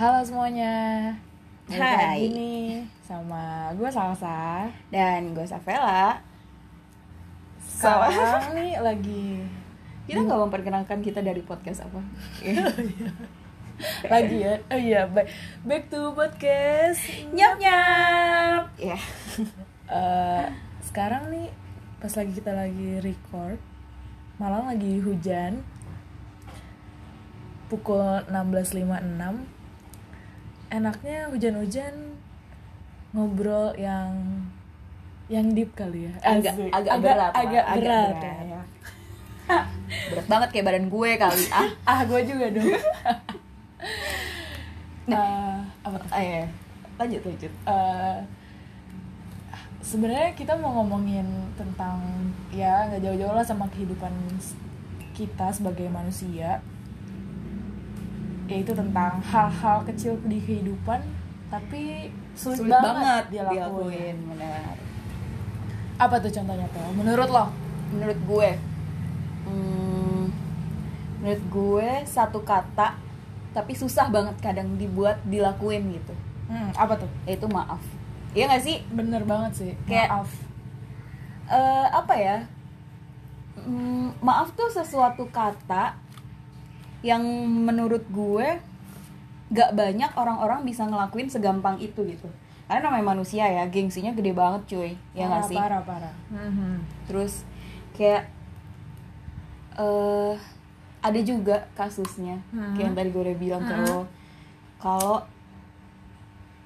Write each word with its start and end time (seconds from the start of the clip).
Halo 0.00 0.24
semuanya. 0.24 1.12
Hai. 1.68 2.32
nih 2.32 2.88
sama 3.04 3.68
gue 3.76 3.84
Salsa. 3.92 4.72
Dan 4.88 5.36
gue 5.36 5.44
Savela 5.44 6.16
Sekarang 7.60 8.48
nih 8.56 8.80
lagi 8.80 9.44
Kita 10.08 10.24
nggak 10.24 10.40
memperkenalkan 10.48 11.04
kita 11.04 11.20
dari 11.20 11.44
podcast 11.44 11.84
apa 11.84 12.00
lagi 14.16 14.40
ya. 14.40 14.56
Oh 14.72 14.80
iya, 14.80 15.04
back, 15.04 15.28
back 15.68 15.92
to 15.92 16.16
podcast. 16.16 17.04
Nyap 17.36 17.60
nyap 17.60 18.72
Ya 18.80 18.96
Eh, 19.92 20.46
sekarang 20.80 21.28
nih 21.28 21.52
pas 22.00 22.16
lagi 22.16 22.32
kita 22.32 22.56
lagi 22.56 23.04
record, 23.04 23.60
malam 24.40 24.64
lagi 24.64 25.04
hujan. 25.04 25.60
Pukul 27.68 28.24
16.56. 28.26 28.80
Enaknya 30.72 31.28
hujan-hujan 31.28 31.94
ngobrol 33.12 33.76
yang 33.76 34.10
yang 35.30 35.54
deep 35.54 35.70
kali 35.76 36.08
ya. 36.10 36.12
agak, 36.24 36.54
Asik. 36.56 36.70
agak, 36.72 36.94
berat 36.98 37.16
lah, 37.16 37.30
agak 37.36 37.64
berat, 37.76 38.14
berat. 38.16 38.46
ya. 38.48 38.62
Berat 40.10 40.26
banget 40.30 40.48
kayak 40.54 40.66
badan 40.70 40.86
gue 40.86 41.10
kali 41.18 41.44
Ah 41.50 41.66
ah 41.82 42.00
gue 42.06 42.20
juga 42.22 42.46
dong 42.54 42.70
Eh, 45.10 45.56
apa 45.82 45.96
tuh? 45.98 46.06
Ah, 46.14 46.22
iya. 46.22 46.46
Lanjut 46.94 47.18
lanjut 47.26 47.50
Eh, 47.50 48.16
sebenarnya 49.90 50.30
kita 50.38 50.54
mau 50.54 50.70
ngomongin 50.80 51.26
tentang 51.58 51.98
ya 52.54 52.86
nggak 52.86 53.02
jauh-jauh 53.02 53.34
lah 53.34 53.42
sama 53.42 53.66
kehidupan 53.74 54.14
kita 55.10 55.50
sebagai 55.50 55.90
manusia. 55.90 56.62
Yaitu 58.46 58.74
tentang 58.74 59.18
hal-hal 59.22 59.82
kecil 59.86 60.18
di 60.26 60.42
kehidupan 60.42 61.02
tapi 61.50 62.10
sulit, 62.34 62.66
Sulit 62.66 62.70
banget, 62.70 62.94
banget 62.94 63.24
dilakuin. 63.34 63.58
dilakuin 63.58 64.16
Benar. 64.34 64.74
Apa 65.98 66.14
tuh 66.22 66.30
contohnya 66.30 66.66
tuh 66.70 66.88
menurut 66.94 67.28
lo? 67.30 67.46
Menurut 67.90 68.18
gue 68.22 68.50
hmm, 69.50 70.22
Menurut 71.18 71.44
gue 71.50 71.88
satu 72.06 72.38
kata 72.46 72.94
Tapi 73.50 73.74
susah 73.74 74.06
banget 74.06 74.38
kadang 74.38 74.78
dibuat 74.78 75.18
dilakuin 75.26 75.90
gitu. 75.90 76.14
Hmm, 76.46 76.70
apa 76.78 76.94
tuh? 77.02 77.10
Yaitu 77.26 77.50
maaf 77.50 77.82
Iya 78.30 78.44
gak 78.46 78.62
sih? 78.62 78.78
bener 78.90 79.22
banget 79.24 79.52
sih 79.56 79.72
Kayak- 79.84 80.10
maaf 80.12 80.30
eh 81.48 81.86
apa 81.90 82.14
ya 82.14 82.38
Mm, 83.60 84.16
maaf 84.20 84.54
tuh 84.54 84.68
sesuatu 84.68 85.28
kata 85.28 85.92
yang 87.02 87.20
menurut 87.60 88.00
gue 88.08 88.56
gak 89.50 89.74
banyak 89.74 90.08
orang-orang 90.14 90.62
bisa 90.62 90.86
ngelakuin 90.86 91.26
segampang 91.26 91.76
itu 91.76 92.00
gitu 92.04 92.24
karena 92.64 92.86
namanya 92.86 93.12
manusia 93.12 93.44
ya 93.44 93.66
gengsinya 93.66 94.10
gede 94.10 94.32
banget 94.32 94.62
cuy 94.66 94.90
ya 95.12 95.26
parah, 95.26 95.32
gak 95.34 95.42
sih 95.44 95.58
parah 95.58 95.82
parah 95.82 96.14
Mhm. 96.30 96.72
terus 97.04 97.42
kayak 97.92 98.30
eh 99.76 100.34
ada 101.00 101.20
juga 101.20 101.66
kasusnya 101.74 102.38
Hmm. 102.50 102.72
kayak 102.72 102.86
yang 102.86 102.96
tadi 102.96 103.08
gue 103.10 103.22
udah 103.22 103.38
bilang 103.38 103.62
ke 103.62 103.74
Hmm. 103.74 103.84
lo 103.84 104.00
kalau 104.78 105.20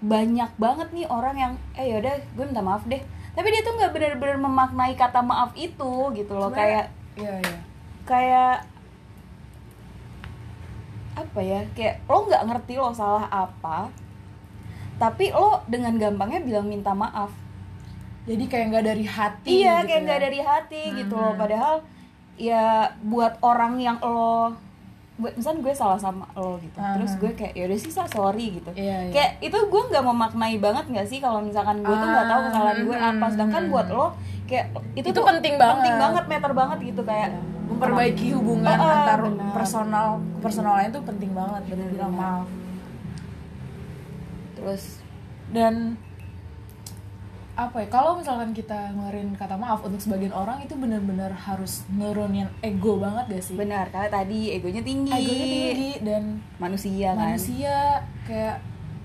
banyak 0.05 0.51
banget 0.57 0.89
nih 0.91 1.07
orang 1.09 1.35
yang 1.35 1.53
eh 1.73 1.89
yaudah 1.89 2.13
gue 2.31 2.45
minta 2.45 2.61
maaf 2.61 2.85
deh 2.85 3.01
tapi 3.33 3.47
dia 3.49 3.61
tuh 3.61 3.75
nggak 3.75 3.91
benar-benar 3.91 4.39
memaknai 4.39 4.95
kata 4.95 5.21
maaf 5.21 5.51
itu 5.55 5.91
gitu 6.13 6.33
loh 6.33 6.49
Sebenarnya- 6.49 6.87
kayak 6.87 6.87
iya 7.17 7.35
iya 7.41 7.59
kayak 8.05 8.55
apa 11.15 11.41
ya 11.41 11.61
kayak 11.73 12.03
lo 12.05 12.19
nggak 12.23 12.45
ngerti 12.45 12.73
lo 12.75 12.91
salah 12.91 13.25
apa 13.27 13.87
tapi 14.97 15.31
lo 15.31 15.63
dengan 15.65 15.95
gampangnya 15.95 16.43
bilang 16.43 16.67
minta 16.67 16.91
maaf 16.93 17.31
jadi 18.25 18.45
kayak 18.45 18.67
nggak 18.69 18.87
dari 18.87 19.05
hati 19.07 19.49
iya 19.57 19.75
gitu 19.79 19.89
kayak 19.89 19.95
ya. 19.95 20.05
nggak 20.05 20.21
dari 20.23 20.41
hati 20.41 20.83
gitu 20.97 21.15
loh 21.15 21.33
Mhm. 21.33 21.41
padahal 21.41 21.75
ya 22.35 22.65
buat 23.01 23.39
orang 23.41 23.79
yang 23.79 23.99
lo 24.01 24.53
buat 25.15 25.31
misalnya 25.33 25.63
gue 25.63 25.73
salah 25.73 25.95
sama 25.97 26.27
lo 26.33 26.59
gitu 26.59 26.75
Mhm. 26.75 26.95
terus 26.97 27.13
gue 27.17 27.31
kayak 27.33 27.55
yaudah 27.55 27.79
sih 27.79 27.87
Sa, 27.89 28.03
sorry 28.05 28.47
gitu 28.53 28.71
Iya, 28.75 28.97
iya. 29.05 29.13
kayak 29.13 29.31
itu 29.41 29.55
gue 29.55 29.83
nggak 29.87 30.03
memaknai 30.03 30.59
banget 30.59 30.85
nggak 30.87 31.07
sih 31.07 31.19
kalau 31.19 31.39
misalkan 31.39 31.81
gue 31.81 31.95
tuh 31.95 32.09
nggak 32.09 32.27
tahu 32.27 32.41
Ah, 32.41 32.47
kesalahan 32.49 32.79
gue 32.83 32.97
apa 32.97 33.27
sedangkan 33.29 33.63
mhm. 33.63 33.71
buat 33.71 33.87
lo 33.89 34.07
kayak 34.45 34.67
itu, 34.93 35.07
Itu 35.07 35.15
tuh 35.15 35.25
penting 35.25 35.55
banget. 35.55 35.77
penting 35.79 35.97
banget 35.97 36.25
meter 36.27 36.51
banget 36.53 36.79
gitu 36.85 37.03
kayak 37.03 37.31
memperbaiki 37.65 38.27
hubungan 38.33 38.67
Ah, 38.69 38.83
ah, 38.83 38.95
antar 38.99 39.19
benar. 39.25 39.51
personal 39.53 40.09
personalnya 40.39 40.89
itu 40.91 41.01
penting 41.01 41.31
banget 41.33 41.63
bener 41.65 41.89
bilang 41.89 42.13
Benar. 42.13 42.23
maaf 42.43 42.49
terus 44.55 44.85
dan 45.49 45.95
apa 47.55 47.77
ya 47.79 47.89
kalau 47.89 48.19
misalkan 48.19 48.51
kita 48.51 48.91
ngeluarin 48.91 49.31
kata 49.33 49.55
maaf 49.55 49.79
untuk 49.81 50.03
sebagian 50.03 50.35
orang 50.35 50.59
itu 50.59 50.75
bener-bener 50.75 51.31
harus 51.31 51.87
nurunin 51.89 52.51
ego 52.61 52.99
banget 52.99 53.31
gak 53.31 53.43
sih? 53.43 53.55
Benar 53.55 53.87
karena 53.89 54.11
tadi 54.11 54.51
egonya 54.51 54.83
tinggi, 54.83 55.15
egonya 55.15 55.47
tinggi 55.47 55.93
dan 56.03 56.23
manusia 56.59 57.15
kan. 57.15 57.31
manusia 57.31 57.77
kayak 58.27 58.59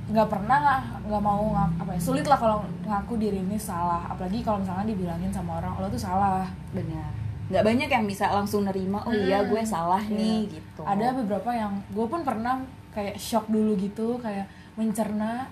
nggak 0.10 0.26
pernah 0.26 0.58
nggak 0.58 0.82
nggak 1.06 1.22
mau 1.22 1.44
ngak, 1.54 1.70
apa 1.86 1.92
ya 1.94 2.02
sulit 2.02 2.26
lah 2.26 2.34
kalau 2.36 2.58
ngaku 2.84 3.14
diri 3.16 3.38
ini 3.40 3.54
salah. 3.56 4.10
Apalagi 4.10 4.42
kalau 4.42 4.58
misalkan 4.58 4.90
dibilangin 4.90 5.30
sama 5.30 5.62
orang 5.62 5.78
lo 5.78 5.86
tuh 5.86 6.02
salah. 6.02 6.50
Benar. 6.74 7.06
Nggak 7.50 7.62
banyak 7.62 7.90
yang 7.90 8.06
bisa 8.06 8.26
langsung 8.30 8.66
nerima 8.66 9.06
oh 9.06 9.14
iya 9.14 9.46
Hmm. 9.46 9.50
gue 9.54 9.62
salah 9.62 10.02
Iya. 10.02 10.18
nih 10.18 10.40
gitu. 10.50 10.82
Ada 10.82 11.14
beberapa 11.14 11.54
yang 11.54 11.78
gue 11.94 12.06
pun 12.06 12.26
pernah 12.26 12.66
kayak 12.90 13.14
shock 13.16 13.46
dulu 13.46 13.78
gitu 13.78 14.18
kayak 14.18 14.50
mencerna 14.74 15.46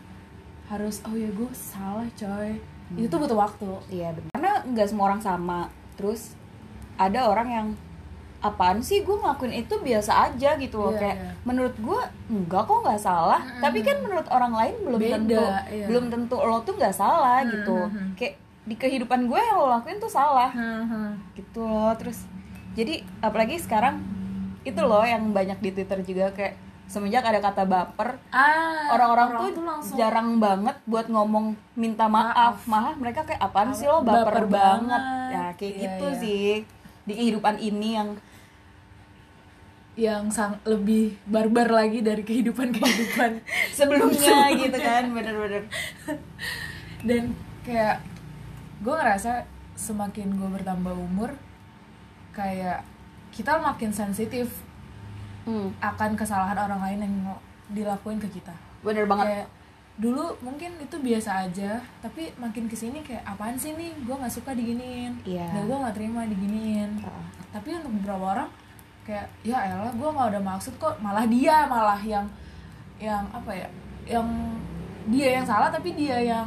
harus 0.65 1.05
oh 1.05 1.13
ya 1.13 1.29
gue 1.29 1.51
salah 1.53 2.09
coy 2.11 2.57
Hmm. 2.87 3.03
itu 3.03 3.11
tuh 3.11 3.19
butuh 3.19 3.35
waktu 3.35 3.67
Iya 3.91 4.15
benar. 4.15 4.31
Karena 4.31 4.53
nggak 4.63 4.87
semua 4.87 5.05
orang 5.11 5.21
sama. 5.21 5.59
Terus 5.99 6.37
ada 6.97 7.27
orang 7.29 7.49
yang 7.51 7.67
apaan 8.37 8.79
sih 8.85 9.01
gue 9.01 9.17
ngelakuin 9.17 9.65
itu 9.65 9.75
biasa 9.81 10.29
aja 10.29 10.53
gitu 10.61 10.77
loh 10.77 10.93
Iya, 10.93 11.01
kayak 11.01 11.17
iya. 11.17 11.31
menurut 11.41 11.73
gue 11.73 11.99
enggak 12.29 12.63
kok 12.69 12.79
nggak 12.85 13.01
salah 13.01 13.41
tapi 13.57 13.81
kan 13.81 13.97
menurut 13.97 14.29
orang 14.29 14.53
lain 14.53 14.75
belum 14.85 14.99
Beda, 15.01 15.13
tentu 15.17 15.41
iya. 15.73 15.85
belum 15.89 16.05
tentu 16.13 16.37
lo 16.37 16.61
tuh 16.61 16.77
nggak 16.77 16.93
salah 16.93 17.41
gitu 17.49 17.89
hmm. 17.89 18.13
kayak 18.13 18.37
di 18.69 18.75
kehidupan 18.77 19.25
gue 19.25 19.39
yang 19.41 19.57
lo 19.57 19.73
lakuin 19.73 19.97
tuh 19.97 20.11
salah 20.11 20.53
gitu 21.33 21.65
loh 21.65 21.97
terus 21.97 22.29
jadi 22.77 23.01
apalagi 23.25 23.57
sekarang 23.57 24.05
itu 24.61 24.81
loh 24.85 25.01
yang 25.01 25.33
banyak 25.33 25.57
di 25.57 25.69
twitter 25.73 26.05
juga 26.05 26.29
kayak 26.37 26.61
semenjak 26.87 27.19
ada 27.21 27.37
kata 27.37 27.63
baper 27.63 28.15
ah 28.29 28.87
orang-orang 28.89 29.51
tuh, 29.51 29.63
jarang 29.93 30.39
banget 30.39 30.75
buat 30.83 31.05
ngomong 31.05 31.51
minta 31.73 32.07
maaf, 32.07 32.63
malah 32.63 32.95
mereka 32.95 33.21
kayak 33.21 33.43
apaan 33.43 33.69
sih 33.69 33.85
lo 33.85 33.99
Baper 33.99 34.23
baper, 34.23 34.45
banget. 34.47 34.95
banget. 34.95 35.03
ya 35.29 35.45
kayak 35.53 35.73
Iya, 35.73 35.81
gitu 35.83 36.05
iya. 36.05 36.17
sih 36.17 36.47
di 37.03 37.13
kehidupan 37.13 37.55
ini 37.57 37.89
yang 37.93 38.09
yang 39.97 40.29
sang 40.29 40.61
lebih 40.61 41.17
barbar 41.25 41.67
lagi 41.67 41.99
dari 41.99 42.21
kehidupan 42.21 42.69
kehidupan 42.69 43.41
sebelumnya 43.77 44.53
gitu 44.53 44.77
kan 44.77 45.09
bener-bener 45.09 45.65
dan 47.01 47.33
kayak 47.63 47.97
gue 48.77 48.93
ngerasa 48.93 49.41
semakin 49.73 50.37
gue 50.37 50.49
bertambah 50.53 50.93
umur 50.93 51.33
kayak 52.29 52.85
kita 53.33 53.57
makin 53.57 53.89
sensitif 53.89 54.53
hmm, 55.47 55.79
akan 55.79 56.11
kesalahan 56.13 56.59
orang 56.59 56.81
lain 56.81 56.99
yang 57.01 57.15
dilakuin 57.69 58.19
ke 58.19 58.27
kita. 58.29 58.51
Bener 58.79 59.03
banget. 59.03 59.25
Kayak 59.25 59.47
dulu 59.97 60.29
mungkin 60.39 60.77
itu 60.77 60.93
biasa 60.93 61.49
aja 61.49 61.81
tapi 61.97 62.29
makin 62.37 62.67
ke 62.67 62.75
sini 62.75 63.01
kayak 63.01 63.25
apaan 63.25 63.55
sih 63.55 63.73
nih? 63.73 63.95
Gue 63.99 64.13
nggak 64.13 64.29
suka 64.29 64.51
diginiin. 64.51 65.17
Iya. 65.23 65.47
dan 65.49 65.65
gue 65.65 65.77
nggak 65.77 65.95
terima 65.95 66.21
diginiin. 66.23 66.99
Heeh. 66.99 67.25
tapi 67.47 67.73
untuk 67.73 67.89
beberapa 67.95 68.35
orang 68.35 68.49
kayak 69.01 69.25
ya 69.41 69.57
elah 69.65 69.89
gue 69.89 70.03
nggak 70.05 70.27
ada 70.29 70.41
maksud 70.43 70.75
kok 70.75 70.99
malah 70.99 71.23
dia 71.25 71.63
malah 71.65 71.97
yang 71.97 72.27
yang 72.97 73.23
apa 73.31 73.49
ya 73.49 73.67
yang 74.05 74.27
dia 75.07 75.39
yang 75.39 75.45
salah 75.47 75.71
tapi 75.71 75.95
dia 75.95 76.19
yang 76.19 76.45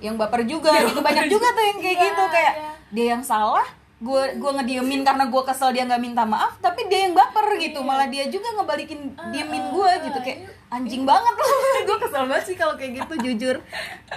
yang 0.00 0.16
baper 0.16 0.42
juga 0.42 0.72
Yang 0.72 0.88
gitu. 0.88 0.98
Baper 0.98 1.06
banyak 1.06 1.26
juga 1.28 1.46
tuh 1.52 1.64
yang 1.64 1.78
kayak 1.78 1.94
Iya, 1.94 2.02
gitu 2.02 2.22
kayak 2.26 2.54
iya. 2.56 2.70
dia 2.90 3.06
yang 3.12 3.22
salah 3.22 3.66
gue 4.02 4.22
gue 4.34 4.50
ngediemin 4.58 5.06
karena 5.06 5.30
gue 5.30 5.42
kesel 5.46 5.70
dia 5.70 5.86
nggak 5.86 6.02
minta 6.02 6.26
maaf 6.26 6.58
tapi 6.58 6.90
dia 6.90 7.06
yang 7.06 7.14
baper 7.14 7.46
gitu. 7.62 7.78
Malah 7.86 8.10
dia 8.10 8.26
juga 8.26 8.50
ngebalikin 8.58 9.14
diemin 9.30 9.70
gue 9.70 9.86
ah, 9.86 10.02
gitu. 10.02 10.18
Ah, 10.18 10.24
kayak 10.26 10.38
iya. 10.42 10.50
anjing 10.74 11.06
banget 11.06 11.34
loh 11.38 11.50
gue 11.88 11.96
kesel 12.02 12.22
banget 12.26 12.44
sih 12.50 12.56
kalau 12.58 12.74
kayak 12.74 12.98
gitu 12.98 13.14
jujur. 13.30 13.56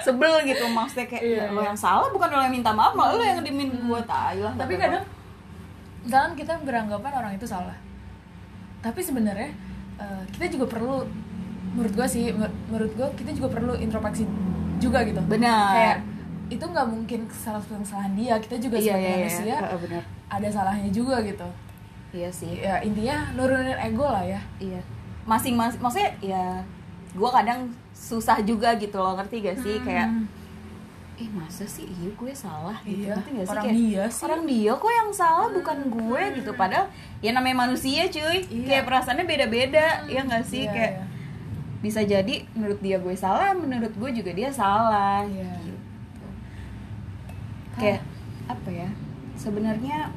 Sebel 0.01 0.33
gitu 0.49 0.65
maksudnya 0.73 1.05
kayak 1.05 1.23
Iya, 1.25 1.43
ya, 1.45 1.53
lo 1.53 1.61
iya. 1.61 1.69
yang 1.69 1.77
salah 1.77 2.09
bukan 2.09 2.27
lo 2.33 2.41
yang 2.41 2.55
minta 2.55 2.73
maaf 2.73 2.97
malah 2.97 3.13
lo 3.13 3.21
yang 3.21 3.45
diemin 3.45 3.69
gue 3.69 4.01
tai 4.09 4.41
lah. 4.41 4.57
Tapi 4.57 4.73
kadang 4.73 5.05
misalkan 6.01 6.33
kita 6.33 6.53
beranggapan 6.65 7.11
orang 7.13 7.31
itu 7.37 7.45
salah. 7.45 7.77
Tapi 8.81 8.99
sebenarnya 9.05 9.53
eh, 10.01 10.23
kita 10.33 10.49
juga 10.49 10.65
perlu 10.65 11.05
menurut 11.77 11.93
gue 11.93 12.07
sih 12.09 12.33
menurut 12.71 12.91
gue 12.97 13.07
kita 13.21 13.37
juga 13.37 13.53
perlu 13.53 13.77
introspeksi 13.77 14.25
juga 14.81 15.05
gitu. 15.05 15.21
Benar. 15.29 15.73
kayak 15.77 16.14
itu 16.45 16.62
nggak 16.62 16.88
mungkin 16.88 17.19
kesalahan 17.25 17.81
kesalahan 17.81 18.13
dia. 18.13 18.36
Kita 18.38 18.56
juga 18.57 18.77
iya 18.77 18.94
sebagai 18.94 19.09
iya 19.09 19.18
manusia 19.18 19.45
iya 19.45 19.77
benar. 19.77 20.03
ada 20.30 20.47
salahnya 20.50 20.89
juga 20.94 21.15
gitu. 21.25 21.47
Iya 22.13 22.30
sih. 22.31 22.53
Ya 22.62 22.80
intinya 22.80 23.18
nurunin 23.33 23.75
ego 23.75 24.06
lah 24.06 24.24
ya. 24.24 24.42
Iya. 24.62 24.81
Masing-masing 25.25 25.81
maksudnya 25.81 26.12
ya 26.21 26.44
gue 27.15 27.30
kadang 27.31 27.68
susah 27.92 28.39
juga 28.45 28.77
gitu 28.77 28.95
loh. 28.95 29.18
Ngerti 29.18 29.36
gak 29.42 29.57
sih? 29.59 29.81
Kayak 29.81 30.07
Hmm. 30.12 30.27
eh 31.15 31.31
masa 31.31 31.63
sih 31.63 31.88
iya 31.88 32.12
gue 32.12 32.31
salah? 32.36 32.75
Gitu. 32.83 33.07
Iya, 33.07 33.15
ngerti 33.15 33.30
gak 33.31 33.45
sih? 33.47 33.51
orang 33.56 33.65
kayak 33.65 33.75
dia 33.80 34.03
sih. 34.12 34.21
orang 34.27 34.42
dia 34.44 34.71
kok 34.75 34.92
yang 34.92 35.09
salah 35.15 35.47
bukan 35.50 35.77
gue. 35.89 36.24
Gitu. 36.38 36.51
Padahal 36.53 36.86
ya 37.24 37.31
namanya 37.33 37.57
manusia 37.65 38.03
cuy. 38.06 38.38
Iya. 38.45 38.65
kayak 38.68 38.83
perasaannya 38.86 39.25
beda-beda 39.25 39.86
ya 40.06 40.21
nggak 40.21 40.44
sih? 40.45 40.68
Iya, 40.68 40.74
kayak 40.75 40.92
iya. 40.94 41.03
bisa 41.80 42.01
jadi 42.03 42.36
menurut 42.53 42.80
dia 42.83 42.97
gue 43.00 43.15
salah 43.15 43.56
menurut 43.56 43.94
gue 43.95 44.09
juga 44.13 44.31
dia 44.31 44.50
salah. 44.51 45.24
Iya. 45.25 45.50
gitu. 45.63 45.74
Kayak 47.75 48.01
apa 48.45 48.69
ya 48.69 48.89
sebenarnya 49.36 50.10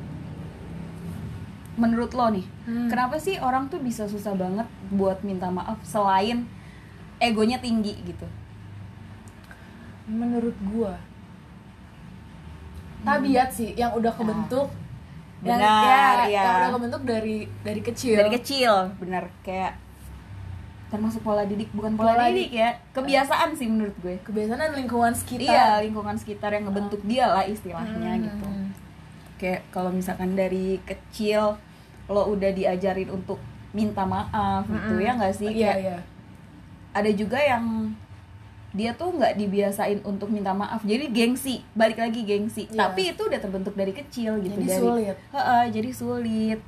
menurut 1.74 2.10
lo 2.12 2.30
nih 2.30 2.46
Hmm. 2.68 2.90
kenapa 2.90 3.16
sih 3.16 3.40
orang 3.40 3.66
tuh 3.66 3.80
bisa 3.80 4.04
susah 4.04 4.36
banget 4.36 4.66
buat 4.92 5.24
minta 5.24 5.48
maaf 5.48 5.80
selain 5.80 6.44
egonya 7.16 7.56
tinggi 7.58 7.96
gitu? 8.04 8.28
Menurut 10.04 10.52
gua 10.68 11.00
tabiat 13.02 13.48
sih 13.54 13.72
yang 13.72 13.94
udah 13.94 14.10
kebentuk 14.12 14.68
yang, 15.38 15.54
Benar, 15.54 16.26
ya, 16.26 16.28
iya. 16.28 16.42
yang 16.42 16.54
udah 16.58 16.70
kebentuk 16.76 17.02
dari 17.06 17.36
dari 17.62 17.80
kecil. 17.80 18.18
Dari 18.18 18.32
kecil 18.34 18.72
bener 18.98 19.30
kayak 19.40 19.78
termasuk 20.88 21.20
pola 21.20 21.44
didik 21.44 21.68
bukan 21.70 21.92
pola, 21.94 22.16
Pola 22.16 22.28
didik 22.28 22.48
ya. 22.50 22.72
kebiasaan 22.90 23.52
sih 23.52 23.68
menurut 23.68 23.92
gue. 23.98 24.16
Kebiasaan 24.22 24.72
lingkungan 24.74 25.12
sekitar. 25.12 25.44
Iya 25.46 25.66
lingkungan 25.80 26.16
sekitar 26.16 26.50
yang 26.50 26.64
ngebentuk 26.64 27.00
dia 27.02 27.28
lah 27.28 27.44
istilahnya 27.44 27.92
Hmm. 28.10 28.24
gitu. 28.24 28.46
Kayak 29.36 29.60
kalau 29.68 29.90
misalkan 29.90 30.32
dari 30.32 30.80
kecil 30.82 31.60
lo 32.06 32.22
udah 32.26 32.50
diajarin 32.50 33.08
untuk 33.08 33.36
minta 33.70 34.00
maaf 34.02 34.64
gitu 34.64 34.96
Mm-mm. 34.96 35.04
ya 35.04 35.12
nggak 35.14 35.34
sih? 35.34 35.50
Iya 35.50 35.60
kayak 35.68 35.78
iya. 35.78 35.98
ada 36.90 37.10
juga 37.12 37.36
yang 37.36 37.92
dia 38.70 38.92
tuh 38.92 39.12
nggak 39.12 39.36
dibiasain 39.36 40.00
untuk 40.02 40.28
minta 40.28 40.52
maaf. 40.52 40.80
Jadi 40.82 41.08
gengsi 41.08 41.60
balik 41.74 41.96
lagi 41.98 42.20
gengsi. 42.22 42.64
Iya. 42.66 42.88
tapi 42.88 43.12
itu 43.12 43.22
udah 43.22 43.36
terbentuk 43.36 43.74
dari 43.74 43.92
kecil 43.92 44.40
gitu 44.40 44.56
Jadi 44.56 44.64
dari 44.66 44.80
sulit. 44.80 45.16
Heeh, 45.30 45.62
jadi 45.68 45.90
sulit. 45.92 46.60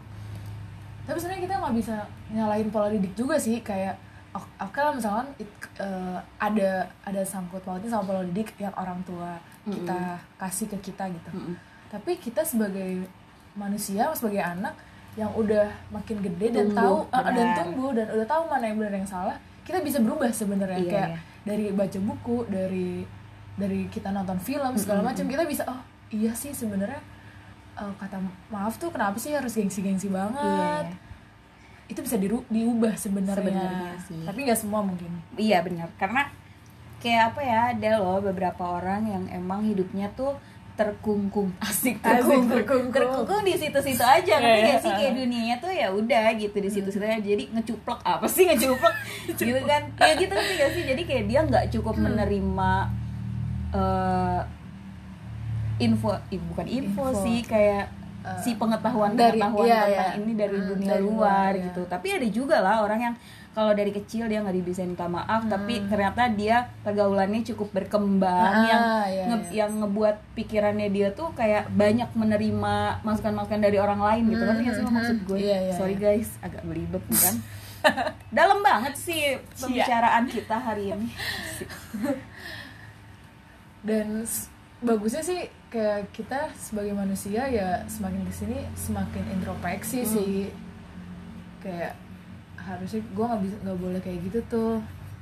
Tapi 1.02 1.16
sebenarnya 1.16 1.42
kita 1.42 1.54
nggak 1.56 1.74
bisa 1.74 1.96
nyalahin 2.30 2.68
pola 2.68 2.86
didik 2.86 3.12
juga 3.14 3.34
sih 3.34 3.58
kayak 3.60 3.96
ok- 4.32 4.56
oke 4.60 4.78
lah 4.78 4.92
misalkan 4.92 5.26
it- 5.36 5.50
eh, 5.76 6.18
ada 6.38 6.70
ada 7.02 7.22
sangkut 7.22 7.60
pautnya 7.60 7.88
sama 7.88 8.06
pola 8.06 8.22
didik 8.24 8.54
yang 8.56 8.72
orang 8.74 9.00
tua 9.02 9.34
kita 9.62 10.00
kasih 10.36 10.66
ke 10.68 10.78
kita 10.82 11.04
gitu 11.08 11.30
Mm-mm. 11.32 11.54
tapi 11.88 12.16
kita 12.16 12.40
sebagai 12.42 13.04
manusia 13.52 14.06
sebagai 14.12 14.40
anak 14.40 14.72
yang 15.12 15.30
udah 15.32 15.66
makin 15.90 16.18
gede 16.20 16.48
dan 16.52 16.66
Tumbuh, 16.68 17.02
tahu 17.02 17.18
eh, 17.20 17.34
dan 17.34 17.46
tumbuh 17.56 17.90
dan 17.92 18.06
udah 18.08 18.24
tahu 18.24 18.42
mana 18.46 18.64
yang 18.64 18.76
benar 18.76 18.94
yang 18.94 19.08
salah 19.08 19.36
kita 19.60 19.78
bisa 19.80 19.98
berubah 19.98 20.30
sebenarnya 20.30 20.78
Iya, 20.78 20.88
kayak 20.88 21.08
iya. 21.08 21.18
dari 21.42 21.64
baca 21.70 21.98
buku 22.00 22.36
dari 22.46 23.02
dari 23.54 23.80
kita 23.86 24.08
nonton 24.10 24.38
film 24.38 24.72
segala 24.74 25.02
macam 25.04 25.26
kita 25.26 25.42
bisa 25.44 25.66
oh 25.66 25.80
iya 26.08 26.30
sih 26.32 26.50
sebenarnya 26.50 27.02
eh, 27.76 27.92
kata 27.96 28.16
maaf 28.48 28.74
tuh 28.76 28.88
kenapa 28.88 29.14
sih 29.16 29.30
harus 29.30 29.52
gengsi-gengsi 29.52 30.08
banget 30.08 30.38
Iya, 30.40 30.88
iya. 30.88 31.09
Itu 31.90 32.00
bisa 32.00 32.14
diru- 32.14 32.46
diubah 32.46 32.94
sebenarnya. 32.94 33.42
Sebenarnya 33.42 33.94
sih. 34.00 34.22
tapi 34.22 34.38
nggak 34.42 34.56
semua 34.56 34.80
mungkin. 34.80 35.10
Iya 35.34 35.58
benar, 35.60 35.90
karena 35.96 36.30
kayak 36.98 37.22
apa 37.28 37.40
ya 37.40 37.60
ada 37.72 37.90
loh 37.98 38.20
beberapa 38.20 38.62
orang 38.72 39.02
yang 39.04 39.24
emang 39.28 39.64
hidupnya 39.64 40.06
tuh 40.12 40.38
terkungkung. 40.72 41.50
Asik 41.60 41.98
terkungkung 41.98 42.48
terkungkung. 42.56 42.94
terkungkung 42.94 43.42
di 43.42 43.52
situ-situ 43.52 44.00
aja 44.00 44.32
ngerti 44.34 44.48
Iya. 44.56 44.68
gak 44.70 44.80
sih? 44.80 44.92
Kayak 44.94 45.12
dunianya 45.14 45.56
tuh 45.58 45.68
ya 45.70 45.88
udah 45.90 46.24
gitu 46.34 46.56
di 46.56 46.70
situ-situ 46.70 47.02
aja. 47.02 47.18
Jadi 47.18 47.50
ngecuplek 47.50 48.00
apa 48.00 48.24
sih 48.24 48.46
ngecuplek? 48.46 48.94
Gitu 49.36 49.60
kan. 49.62 49.82
Ya 49.92 50.12
gitu 50.14 50.30
ngerti 50.30 50.54
gak 50.56 50.72
sih? 50.72 50.82
Jadi 50.84 51.02
kayak 51.04 51.24
dia 51.26 51.40
nggak 51.42 51.64
cukup 51.70 51.94
menerima 51.98 52.72
eh, 53.72 54.40
info 55.80 56.12
ih, 56.28 56.40
bukan 56.42 56.66
info, 56.66 57.02
Info. 57.08 57.22
sih 57.22 57.40
kayak 57.42 57.88
Eh, 58.20 58.36
si 58.38 58.52
pengetahuan 58.52 59.12
dari- 59.12 59.36
pengetahuan 59.36 59.64
iya, 59.64 59.80
tentang 59.82 60.12
iya. 60.12 60.20
ini 60.20 60.32
dari 60.34 60.54
Hmm, 60.54 60.68
dunia 60.68 60.90
dari 60.90 61.02
luar, 61.02 61.16
luar, 61.16 61.50
iya. 61.50 61.64
gitu 61.66 61.82
tapi 61.86 62.06
ada 62.10 62.26
juga 62.28 62.56
lah 62.58 62.76
orang 62.80 63.00
yang 63.02 63.14
kalau 63.50 63.72
dari 63.72 63.90
kecil 63.90 64.24
dia 64.24 64.38
nggak 64.38 64.52
dibisain 64.54 64.86
minta 64.86 65.06
maaf 65.06 65.42
tapi 65.44 65.82
ternyata 65.84 66.28
dia 66.30 66.56
pergaulannya 66.80 67.40
cukup 67.44 67.72
berkembang 67.72 68.52
Hmm. 68.52 68.60
Ah, 68.60 68.66
yang 68.68 68.82
iya, 69.08 69.24
nge- 69.26 69.40
iya. 69.46 69.58
yang 69.58 69.72
ngebuat 69.80 70.16
pikirannya 70.34 70.88
dia 70.88 71.08
tuh 71.10 71.32
kayak 71.32 71.66
banyak 71.70 72.12
menerima 72.12 72.74
masukan-masukan 73.00 73.58
dari 73.58 73.76
orang 73.76 73.98
lain 73.98 74.22
gitu 74.28 74.44
kan 74.44 74.54
nggak 74.54 74.74
sih 74.74 74.82
lo 74.82 74.90
maksud 74.90 75.18
gue 75.24 75.38
Iya, 75.40 75.58
iya, 75.62 75.74
sorry 75.74 75.94
iya. 75.94 76.04
guys 76.06 76.28
agak 76.40 76.62
belibet 76.62 77.02
kan 77.08 77.34
dalam 78.30 78.60
banget 78.60 78.94
sih 78.94 79.20
pembicaraan 79.56 80.24
kita 80.26 80.54
hari 80.54 80.92
ini 80.92 81.08
dan 83.80 84.28
bagusnya 84.78 85.22
sih 85.22 85.48
kayak 85.70 86.10
kita 86.10 86.50
sebagai 86.52 86.90
manusia 86.92 87.46
ya 87.46 87.86
semakin 87.86 88.26
ke 88.26 88.32
sini 88.34 88.58
semakin 88.74 89.24
introspeksi 89.32 90.02
Hmm. 90.02 90.10
sih. 90.10 90.36
Kayak 91.62 91.94
harusnya 92.58 93.00
gue 93.00 93.24
nggak 93.24 93.42
bisa 93.42 93.56
nggak 93.62 93.78
boleh 93.78 94.00
kayak 94.00 94.18
gitu 94.26 94.40
tuh. 94.46 94.76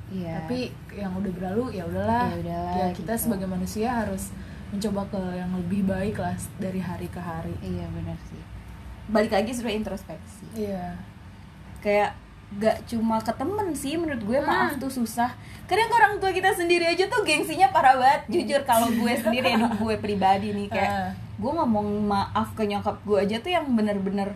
Iya. 0.09 0.41
tapi 0.41 0.73
yang 0.97 1.13
udah 1.13 1.29
berlalu 1.37 1.77
ya 1.77 1.85
udahlah. 1.85 2.33
Ya 2.33 2.37
udahlah, 2.41 2.75
ya 2.81 2.87
kita 2.97 3.13
gitu. 3.13 3.23
sebagai 3.29 3.45
manusia 3.45 3.93
harus 3.93 4.33
mencoba 4.73 5.05
ke 5.13 5.21
yang 5.37 5.53
lebih 5.53 5.85
baik 5.85 6.17
lah 6.17 6.33
dari 6.57 6.81
hari 6.81 7.13
ke 7.13 7.21
hari. 7.21 7.53
Iya 7.61 7.85
benar 7.93 8.17
sih. 8.33 8.41
Balik 9.13 9.37
lagi 9.37 9.53
sudah 9.53 9.69
introspeksi. 9.69 10.49
Iya. 10.57 10.97
Kayak 11.85 12.17
gak 12.51 12.81
cuma 12.87 13.17
ke 13.19 13.29
temen 13.31 13.69
sih 13.71 13.95
menurut 13.95 14.19
gue 14.19 14.41
maaf 14.41 14.73
Hmm. 14.73 14.81
tuh 14.81 14.93
susah. 14.95 15.29
Kadang 15.65 15.85
ke 15.85 15.95
orang 15.95 16.15
tua 16.17 16.31
kita 16.31 16.49
sendiri 16.51 16.87
aja 16.87 17.05
tuh 17.05 17.21
gengsinya 17.21 17.69
parah 17.69 17.93
banget 17.95 18.25
jujur 18.27 18.61
kalau 18.63 18.89
gue 18.89 19.13
sendiri 19.21 19.53
hidup 19.53 19.77
gue 19.77 19.95
pribadi 19.97 20.53
nih 20.53 20.67
kayak 20.67 20.89
Ah. 20.89 21.11
gue 21.13 21.51
ngomong 21.51 21.85
maaf 22.03 22.53
ke 22.53 22.65
nyokap 22.65 22.97
gue 23.03 23.19
aja 23.19 23.37
tuh 23.37 23.53
yang 23.53 23.69
bener-bener 23.71 24.33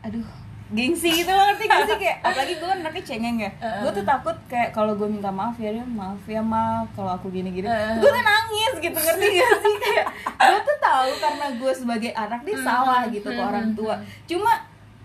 aduh 0.00 0.22
gengsi 0.70 1.12
gitu 1.12 1.28
loh 1.28 1.44
ngerti 1.44 1.64
gak 1.66 1.84
sih? 1.84 1.96
Kayak 1.98 2.16
apalagi 2.24 2.52
gue 2.54 2.64
kan 2.64 2.78
anaknya 2.80 3.02
cengeng 3.04 3.36
ya. 3.36 3.50
Uh-uh. 3.52 3.80
gue 3.82 3.90
tuh 3.92 4.04
takut 4.06 4.36
kayak 4.46 4.70
kalau 4.70 4.94
gue 4.94 5.04
minta 5.04 5.28
maaf 5.28 5.52
ya 5.56 5.68
dia 5.68 5.84
maaf 5.84 6.22
ya 6.24 6.40
maaf 6.40 6.86
kalau 6.92 7.12
aku 7.12 7.28
gini-gini. 7.28 7.66
Uh-uh. 7.66 7.98
gue 7.98 8.08
tuh 8.08 8.24
nangis 8.24 8.72
gitu 8.80 8.96
ngerti 8.96 9.26
gak 9.34 9.52
sih? 9.60 9.74
Kayak 9.76 10.06
gue 10.40 10.60
tuh 10.62 10.76
tahu 10.80 11.10
karena 11.18 11.46
gue 11.52 11.72
sebagai 11.74 12.10
anak 12.14 12.40
dia 12.40 12.56
salah 12.58 13.02
gitu 13.06 13.26
ke 13.26 13.42
orang 13.42 13.74
tua. 13.74 13.98
Cuma 14.24 14.52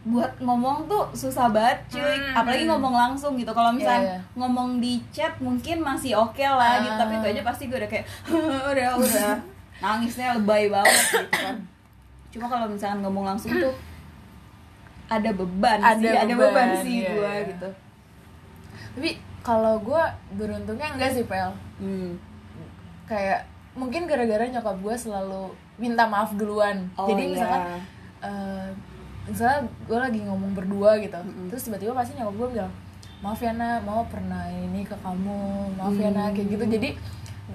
buat 0.07 0.39
ngomong 0.39 0.87
tuh 0.87 1.03
susah 1.11 1.51
banget 1.51 1.99
cuy. 1.99 2.15
Apalagi 2.31 2.63
ngomong 2.63 2.95
langsung 2.95 3.35
gitu. 3.35 3.51
Kalau 3.51 3.75
misalnya 3.75 4.01
Iya, 4.01 4.15
iya. 4.15 4.19
ngomong 4.39 4.79
di 4.79 5.03
chat 5.11 5.35
mungkin 5.43 5.83
masih 5.83 6.15
oke 6.15 6.39
lah 6.39 6.79
gitu. 6.79 6.95
Tapi 6.95 7.13
itu 7.19 7.27
aja 7.35 7.41
pasti 7.43 7.63
gue 7.67 7.77
udah 7.77 7.91
kayak 7.91 8.05
udah 8.71 8.89
udah. 8.95 9.31
Nangisnya 9.83 10.39
lebay 10.39 10.71
banget 10.71 10.95
gitu 10.95 11.27
kan. 11.35 11.55
Cuma 12.31 12.45
kalau 12.47 12.65
misalnya 12.71 13.03
ngomong 13.03 13.25
langsung 13.35 13.51
tuh 13.51 13.75
ada 15.07 15.29
beban 15.31 15.79
Ada 15.79 16.03
sih 16.03 16.11
ada 16.11 16.33
beban, 16.35 16.51
beban 16.51 16.69
sih 16.83 16.95
iya, 17.03 17.09
gue 17.11 17.31
iya. 17.31 17.47
gitu. 17.51 17.69
Tapi 18.97 19.09
kalau 19.43 19.79
gue 19.79 20.03
beruntungnya 20.35 20.87
enggak 20.95 21.11
sih 21.15 21.23
pel. 21.27 21.51
Hmm. 21.77 22.17
kayak 23.07 23.47
mungkin 23.71 24.03
gara-gara 24.03 24.43
nyokap 24.51 24.83
gue 24.83 24.95
selalu 24.99 25.55
minta 25.79 26.03
maaf 26.09 26.35
duluan. 26.35 26.91
Oh, 26.99 27.07
jadi 27.07 27.23
iya. 27.23 27.31
misalkan 27.31 27.61
eh, 28.19 28.67
misalnya 29.27 29.59
gue 29.83 29.97
lagi 29.97 30.19
ngomong 30.21 30.51
berdua 30.53 30.97
gitu 30.97 31.15
Mm-mm. 31.15 31.47
terus 31.47 31.63
tiba-tiba 31.63 31.91
pasti 31.91 32.15
nyokap 32.15 32.35
gue 32.35 32.47
bilang 32.53 32.71
maaf 33.17 33.39
ya 33.39 33.51
nak 33.51 33.81
mau 33.81 34.05
pernah 34.05 34.45
ini 34.47 34.81
ke 34.81 34.95
kamu 34.95 35.37
maaf 35.73 35.95
ya 35.95 36.09
nak 36.09 36.31
kayak 36.31 36.47
gitu 36.49 36.65
jadi 36.69 36.89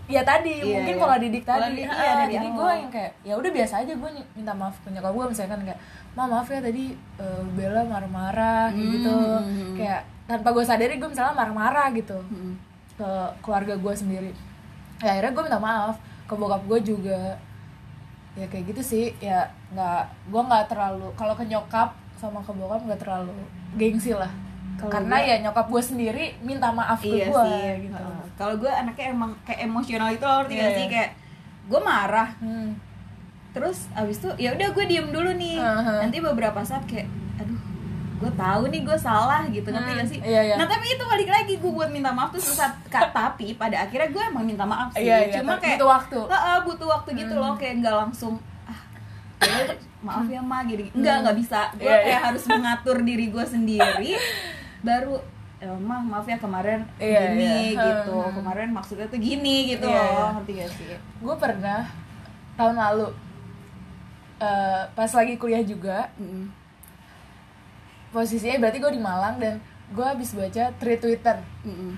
ya 0.08 0.24
tadi. 0.24 0.56
Iya, 0.56 0.72
mungkin 0.74 0.94
iya. 0.96 1.00
pola 1.00 1.16
didik 1.16 1.42
Pola 1.44 1.58
tadi 1.62 1.76
didik, 1.78 1.86
Ah, 1.86 2.00
iya, 2.00 2.12
dari 2.18 2.32
jadi 2.32 2.46
awal. 2.46 2.56
gue 2.56 2.70
yang 2.74 2.90
kayak 2.90 3.12
ya 3.22 3.34
udah 3.36 3.50
biasa 3.52 3.74
aja 3.78 3.92
gue 3.92 4.10
minta 4.32 4.52
maaf 4.52 4.76
ke 4.78 4.88
nyokap 4.88 5.12
gue 5.12 5.26
misalkan 5.28 5.60
kayak 5.62 5.80
ma 6.10 6.24
maaf 6.26 6.48
ya 6.48 6.60
tadi 6.60 6.84
eh, 6.96 7.42
Bella 7.52 7.82
marah-marah 7.84 8.66
kayak 8.68 8.88
gitu 8.90 9.12
Hmm. 9.14 9.74
kayak 9.76 10.00
tanpa 10.24 10.48
gue 10.50 10.64
sadari 10.64 10.96
gue 10.96 11.06
misalnya 11.06 11.34
marah-marah 11.34 11.88
gitu 11.92 12.18
Hmm. 12.18 12.56
ke 12.94 13.08
keluarga 13.40 13.74
gue 13.74 13.94
sendiri 13.94 14.32
ya 14.98 15.12
akhirnya 15.12 15.30
gue 15.30 15.44
minta 15.44 15.60
maaf 15.60 15.96
ke 16.24 16.34
bokap 16.34 16.62
gue 16.64 16.78
juga 16.86 17.20
ya 18.34 18.46
kayak 18.46 18.64
gitu 18.68 18.82
sih. 18.82 19.04
Ya 19.18 19.44
nggak 19.70 20.00
gue 20.26 20.42
nggak 20.42 20.64
terlalu 20.66 21.08
kalau 21.12 21.32
ke 21.32 21.44
nyokap 21.44 21.92
sama 22.14 22.38
ke 22.38 22.50
bokap 22.50 22.80
nggak 22.82 23.00
terlalu 23.00 23.34
gengsi 23.74 24.12
lah. 24.12 24.30
Kalau 24.72 24.88
karena 24.90 25.16
gue- 25.16 25.28
ya 25.28 25.36
nyokap 25.40 25.66
gue 25.68 25.82
sendiri 25.82 26.24
minta 26.40 26.68
maaf 26.68 26.98
ke 26.98 27.08
iya 27.10 27.26
gue 27.26 27.42
sih 27.42 27.86
gitu. 27.86 28.02
kalau 28.34 28.54
gue 28.56 28.66
anaknya 28.68 29.06
emang 29.10 29.30
kayak 29.42 29.60
emosional 29.62 30.08
itu 30.08 30.22
loh 30.22 30.42
ngerti 30.42 30.54
Iya, 30.54 30.68
sih? 30.72 30.86
Kayak 30.88 31.10
gue 31.64 31.80
marah. 31.80 32.30
Hmm. 32.38 32.72
terus 33.52 33.84
abis 33.92 34.16
itu 34.16 34.32
ya 34.38 34.48
udah 34.50 34.68
gue 34.70 34.84
diem 34.86 35.08
dulu 35.08 35.28
nih. 35.34 35.60
Uh-huh. 35.60 36.00
nanti 36.00 36.18
beberapa 36.18 36.56
saat 36.62 36.88
kayak 36.88 37.04
aduh 37.36 37.60
gue 38.22 38.32
tahu 38.32 38.62
nih 38.68 38.82
gue 38.82 38.94
salah 38.96 39.42
gitu 39.46 39.66
ngerti 39.66 39.90
Hmm, 39.90 39.98
gak 39.98 40.08
sih 40.08 40.18
iya, 40.22 40.40
iya. 40.44 40.54
nah 40.54 40.64
tapi 40.64 40.86
itu 40.86 41.04
balik 41.04 41.26
lagi 41.26 41.54
gue 41.54 41.72
buat 41.72 41.88
minta 41.88 42.08
maaf 42.08 42.30
tuh 42.30 42.38
susah 42.40 42.70
Ka- 42.86 43.10
tapi 43.10 43.52
pada 43.52 43.82
akhirnya 43.82 44.08
gue 44.08 44.22
emang 44.24 44.44
minta 44.44 44.62
maaf 44.62 44.90
sih 44.92 45.02
Iya, 45.02 45.16
iya, 45.24 45.34
cuma 45.34 45.56
kayak 45.56 45.76
butuh 45.76 45.90
waktu. 45.90 46.18
Hmm. 46.20 46.30
Heeh, 46.30 46.56
butuh 46.62 46.88
waktu 46.88 47.10
gitu 47.16 47.34
loh 47.34 47.52
kayak 47.54 47.74
nggak 47.78 47.96
langsung 47.98 48.34
ah 48.64 48.78
ya 49.42 49.64
maaf 50.00 50.26
ya 50.26 50.40
ma 50.40 50.62
gini 50.62 50.86
enggak 50.92 51.16
nggak 51.20 51.36
bisa 51.36 51.60
gue 51.74 51.82
Iya, 51.84 51.98
kayak 52.00 52.14
iya. 52.14 52.18
harus 52.24 52.42
mengatur 52.52 52.96
diri 53.00 53.26
gue 53.28 53.44
sendiri 53.44 54.12
baru 54.80 55.14
eh, 55.58 55.76
ma 55.76 55.96
maaf 55.98 56.24
ya 56.24 56.36
kemarin 56.36 56.80
Iya, 56.96 57.20
gini 57.28 57.54
iya. 57.70 57.82
gitu 57.84 58.14
Hmm. 58.16 58.34
kemarin 58.34 58.68
maksudnya 58.68 59.06
tuh 59.06 59.18
gini 59.18 59.56
gitu 59.68 59.84
Iya, 59.84 59.98
loh 59.98 60.06
iya. 60.08 60.34
ngerti 60.36 60.52
gak 60.56 60.70
sih 60.72 60.86
gue 60.94 61.34
pernah 61.36 61.80
tahun 62.54 62.76
lalu 62.76 63.08
eh, 64.38 64.82
pas 64.90 65.10
lagi 65.10 65.34
kuliah 65.36 65.62
juga 65.62 66.06
Mm. 66.16 66.61
Posisinya 68.12 68.60
berarti 68.60 68.78
gue 68.78 68.92
di 68.92 69.00
Malang 69.00 69.36
dan 69.36 69.56
gue 69.88 70.04
habis 70.04 70.32
baca 70.32 70.70
thread 70.74 70.98
Twitter. 70.98 71.36
Mm-mm. 71.62 71.96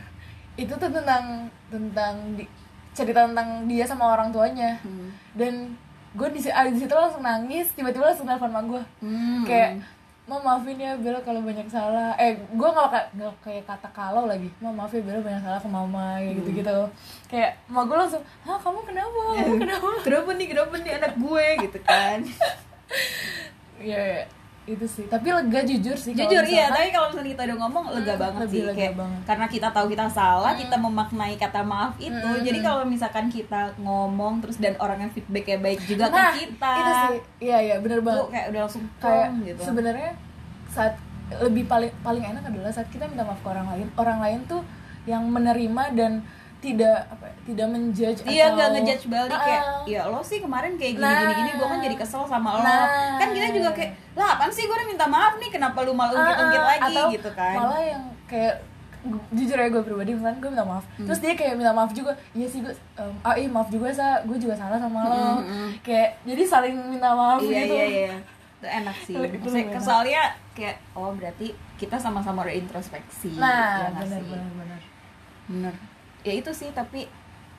itu 0.55 0.71
tuh 0.73 0.87
tentang 0.89 1.45
tentang 1.67 2.15
di- 2.33 2.47
cerita 2.91 3.27
tentang 3.27 3.67
dia 3.67 3.83
sama 3.83 4.07
orang 4.09 4.31
tuanya. 4.31 4.79
Hmm. 4.81 5.11
dan 5.33 5.75
gue 6.13 6.29
di, 6.31 6.47
ah, 6.49 6.63
di 6.65 6.79
situ 6.79 6.91
langsung 6.91 7.21
nangis 7.21 7.75
tiba-tiba 7.75 8.07
langsung 8.07 8.23
telepon 8.25 8.49
sama 8.49 8.63
gue 8.65 8.83
Hmm. 9.01 9.43
kayak 9.43 9.83
mau 10.25 10.39
maafin 10.39 10.79
ya 10.79 10.95
Bella 10.97 11.19
kalau 11.21 11.43
banyak 11.43 11.67
salah. 11.67 12.15
Eh 12.17 12.33
gue 12.33 12.69
nggak 12.71 12.89
nggak 13.13 13.35
kayak 13.41 13.67
kata 13.67 13.89
kalau 13.91 14.25
lagi. 14.25 14.47
Mau 14.57 14.71
maaf 14.71 14.89
ya 14.89 15.03
Bella 15.03 15.21
banyak 15.21 15.43
salah 15.43 15.59
ke 15.59 15.69
mama 15.69 16.17
kayak 16.17 16.35
gitu 16.39 16.51
gitu 16.57 16.77
kayak 17.27 17.53
mau 17.67 17.83
gue 17.83 17.93
langsung 17.95 18.23
hah 18.41 18.57
kamu 18.57 18.81
kenapa? 18.85 19.21
Kamu 19.37 19.57
kenapa? 19.65 19.89
Kenapa 20.01 20.31
nih 20.33 20.47
kenapa 20.49 20.75
nih 20.79 20.93
anak 20.97 21.13
gue 21.15 21.45
gitu 21.61 21.79
kan. 21.83 22.19
Ya 23.83 23.99
ya, 23.99 24.23
itu 24.67 24.87
sih. 24.87 25.05
Tapi 25.07 25.29
lega 25.29 25.61
jujur 25.63 25.93
sih 25.95 26.13
jujur 26.13 26.41
iya 26.43 26.69
tapi 26.69 26.89
kalau 26.89 27.09
misalnya 27.09 27.31
kita 27.31 27.43
udah 27.45 27.59
ngomong 27.59 27.85
lega 27.93 28.13
Hmm, 28.13 28.23
banget 28.23 28.41
lebih 28.43 28.53
sih. 28.55 28.65
lega 28.65 28.77
kayak 28.79 28.95
banget. 28.95 29.21
karena 29.25 29.47
kita 29.47 29.69
tahu 29.71 29.87
kita 29.87 30.07
salah 30.09 30.53
kita 30.55 30.77
memaknai 30.77 31.35
kata 31.35 31.61
maaf 31.63 31.93
itu. 31.99 32.11
Hmm, 32.27 32.41
jadi 32.41 32.59
hmm. 32.59 32.67
kalau 32.67 32.83
misalkan 32.85 33.27
kita 33.29 33.61
ngomong 33.79 34.35
terus 34.41 34.57
dan 34.57 34.75
orang 34.79 34.99
yang 34.99 35.11
feedbacknya 35.11 35.59
baik 35.59 35.81
juga 35.85 36.09
nah 36.09 36.33
ke 36.33 36.49
kita 36.49 36.71
itu 36.75 36.93
sih. 37.03 37.19
Iya 37.43 37.59
iya 37.61 37.77
bener 37.79 37.99
tuh 37.99 38.07
banget. 38.07 38.25
kayak 38.31 38.47
udah 38.49 38.61
langsung 38.63 38.85
kayak 38.99 39.29
gitu. 39.45 39.61
sebenarnya 39.63 40.11
saat 40.67 40.95
lebih 41.35 41.65
paling 41.65 41.93
paling 42.01 42.25
enak 42.27 42.43
adalah 42.43 42.71
saat 42.71 42.89
kita 42.89 43.05
minta 43.05 43.23
maaf 43.23 43.39
ke 43.39 43.49
orang 43.49 43.67
lain 43.67 43.87
orang 43.95 44.19
lain 44.19 44.41
tuh 44.45 44.61
yang 45.05 45.25
menerima 45.27 45.85
dan 45.93 46.13
tidak 46.65 46.97
apa 47.07 47.25
ya, 47.25 47.35
tidak 47.45 47.67
menjudge 47.69 48.21
Iya 48.25 48.43
atau- 48.43 48.55
nggak 48.55 48.69
ngejudge 48.73 49.05
balik 49.07 49.37
kayak 49.39 49.63
Ah, 49.63 49.83
ya 49.85 50.01
lo 50.07 50.21
sih 50.21 50.39
kemarin 50.39 50.73
kayak 50.75 50.93
gini 50.95 51.05
Nah. 51.05 51.21
gini 51.21 51.33
gini 51.37 51.51
gue 51.55 51.67
kan 51.67 51.79
jadi 51.79 51.97
kesel 51.97 52.23
sama 52.25 52.49
lo. 52.51 52.61
Nah. 52.61 52.85
kan 53.17 53.29
kita 53.31 53.49
juga 53.53 53.71
kayak 53.71 53.91
lah 54.15 54.29
apaan 54.33 54.49
sih 54.49 54.65
gue 54.65 54.73
udah 54.73 54.89
minta 54.89 55.07
maaf 55.07 55.37
nih 55.37 55.51
kenapa 55.51 55.79
lu 55.81 55.93
malah 55.93 56.11
ah, 56.11 56.21
ungkit 56.23 56.39
ungkit 56.41 56.59
ah, 56.59 56.67
lagi 56.67 56.83
atau 56.91 57.07
gitu 57.13 57.31
kan. 57.33 57.55
malah 57.55 57.81
yang 57.83 58.03
kayak 58.25 58.55
jujur 59.31 59.53
ya 59.55 59.69
gue 59.69 59.83
pribadi 59.83 60.11
misalnya 60.13 60.39
gue 60.39 60.51
minta 60.51 60.65
maaf 60.65 60.85
Hmm. 60.91 61.05
terus 61.05 61.21
dia 61.21 61.33
kayak 61.35 61.55
minta 61.55 61.71
maaf 61.71 61.93
juga 61.93 62.13
iya 62.33 62.47
sih 62.47 62.59
gue 62.59 62.73
em, 62.95 63.13
ah 63.21 63.35
iya 63.35 63.45
maaf 63.47 63.69
juga 63.69 63.93
sa 63.93 64.25
gue 64.25 64.39
juga 64.39 64.55
salah 64.55 64.81
sama 64.81 65.01
lo. 65.05 65.13
Hmm, 65.13 65.45
hmm. 65.45 65.71
kayak 65.81 66.25
jadi 66.25 66.43
saling 66.43 66.73
minta 66.89 67.13
maaf 67.13 67.37
iya 67.39 67.61
gitu. 67.63 67.75
iya 67.75 67.87
iya. 67.87 68.17
Itu 68.55 68.67
enak 68.67 68.97
sih. 68.99 69.13
Itu 69.13 69.49
kesalnya 69.71 70.23
kayak 70.51 70.81
oh 70.95 71.13
berarti 71.13 71.47
kita 71.75 71.97
sama-sama 71.97 72.41
berintrospeksi 72.43 73.37
nah 73.37 73.85
ya 73.85 73.93
benar 73.93 74.23
benar. 74.25 74.81
Benar 75.45 75.75
ya 76.25 76.33
itu 76.33 76.51
sih 76.51 76.71
tapi 76.71 77.05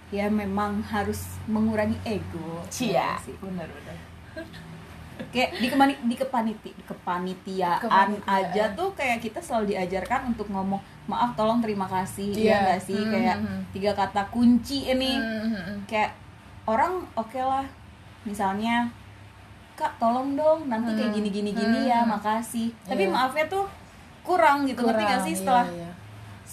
ya 0.09 0.27
memang 0.27 0.81
harus 0.83 1.21
mengurangi 1.45 1.97
ego 2.03 2.61
cia 2.67 2.91
Ya 2.91 3.09
sih 3.17 3.33
benar 3.37 3.65
benar 3.65 3.95
kayak 5.31 5.55
di 5.55 5.67
kemani 5.67 5.95
di 6.01 6.15
kepaniti 6.15 6.69
di 6.71 6.83
kepanitiaan, 6.83 7.79
Kepanitiaan. 7.79 8.51
aja 8.51 8.63
tuh 8.73 8.91
kayak 8.91 9.19
kita 9.19 9.39
selalu 9.39 9.71
diajarkan 9.71 10.27
untuk 10.29 10.47
ngomong 10.49 10.77
maaf 11.05 11.31
tolong 11.33 11.59
terima 11.59 11.85
kasih 11.85 12.31
Iya. 12.31 12.43
ya 12.43 12.55
nggak 12.65 12.81
sih 12.83 12.97
Hmm, 12.97 13.11
kayak 13.11 13.37
hmm, 13.37 13.47
hmm. 13.47 13.61
tiga 13.71 13.91
kata 13.93 14.21
kunci 14.27 14.79
ini 14.85 15.15
Hmm, 15.15 15.79
kayak 15.85 16.11
orang 16.65 16.99
oke 17.13 17.37
lah 17.37 17.63
misalnya 18.23 18.91
kak 19.73 19.95
tolong 19.95 20.33
dong 20.33 20.67
nanti 20.67 20.91
kayak 20.93 21.09
Hmm. 21.09 21.17
gini 21.17 21.29
gini 21.31 21.51
gini 21.53 21.79
ya 21.85 22.01
Hmm. 22.01 22.11
makasih 22.11 22.75
tapi 22.83 23.07
Iya. 23.07 23.11
maafnya 23.11 23.45
tuh 23.47 23.65
kurang 24.21 24.65
gitu 24.65 24.81
ngerti 24.81 24.99
Kurang, 24.99 25.13
gak 25.13 25.21
sih 25.21 25.31
iya, 25.31 25.39
setelah 25.39 25.65
iya. 25.69 25.89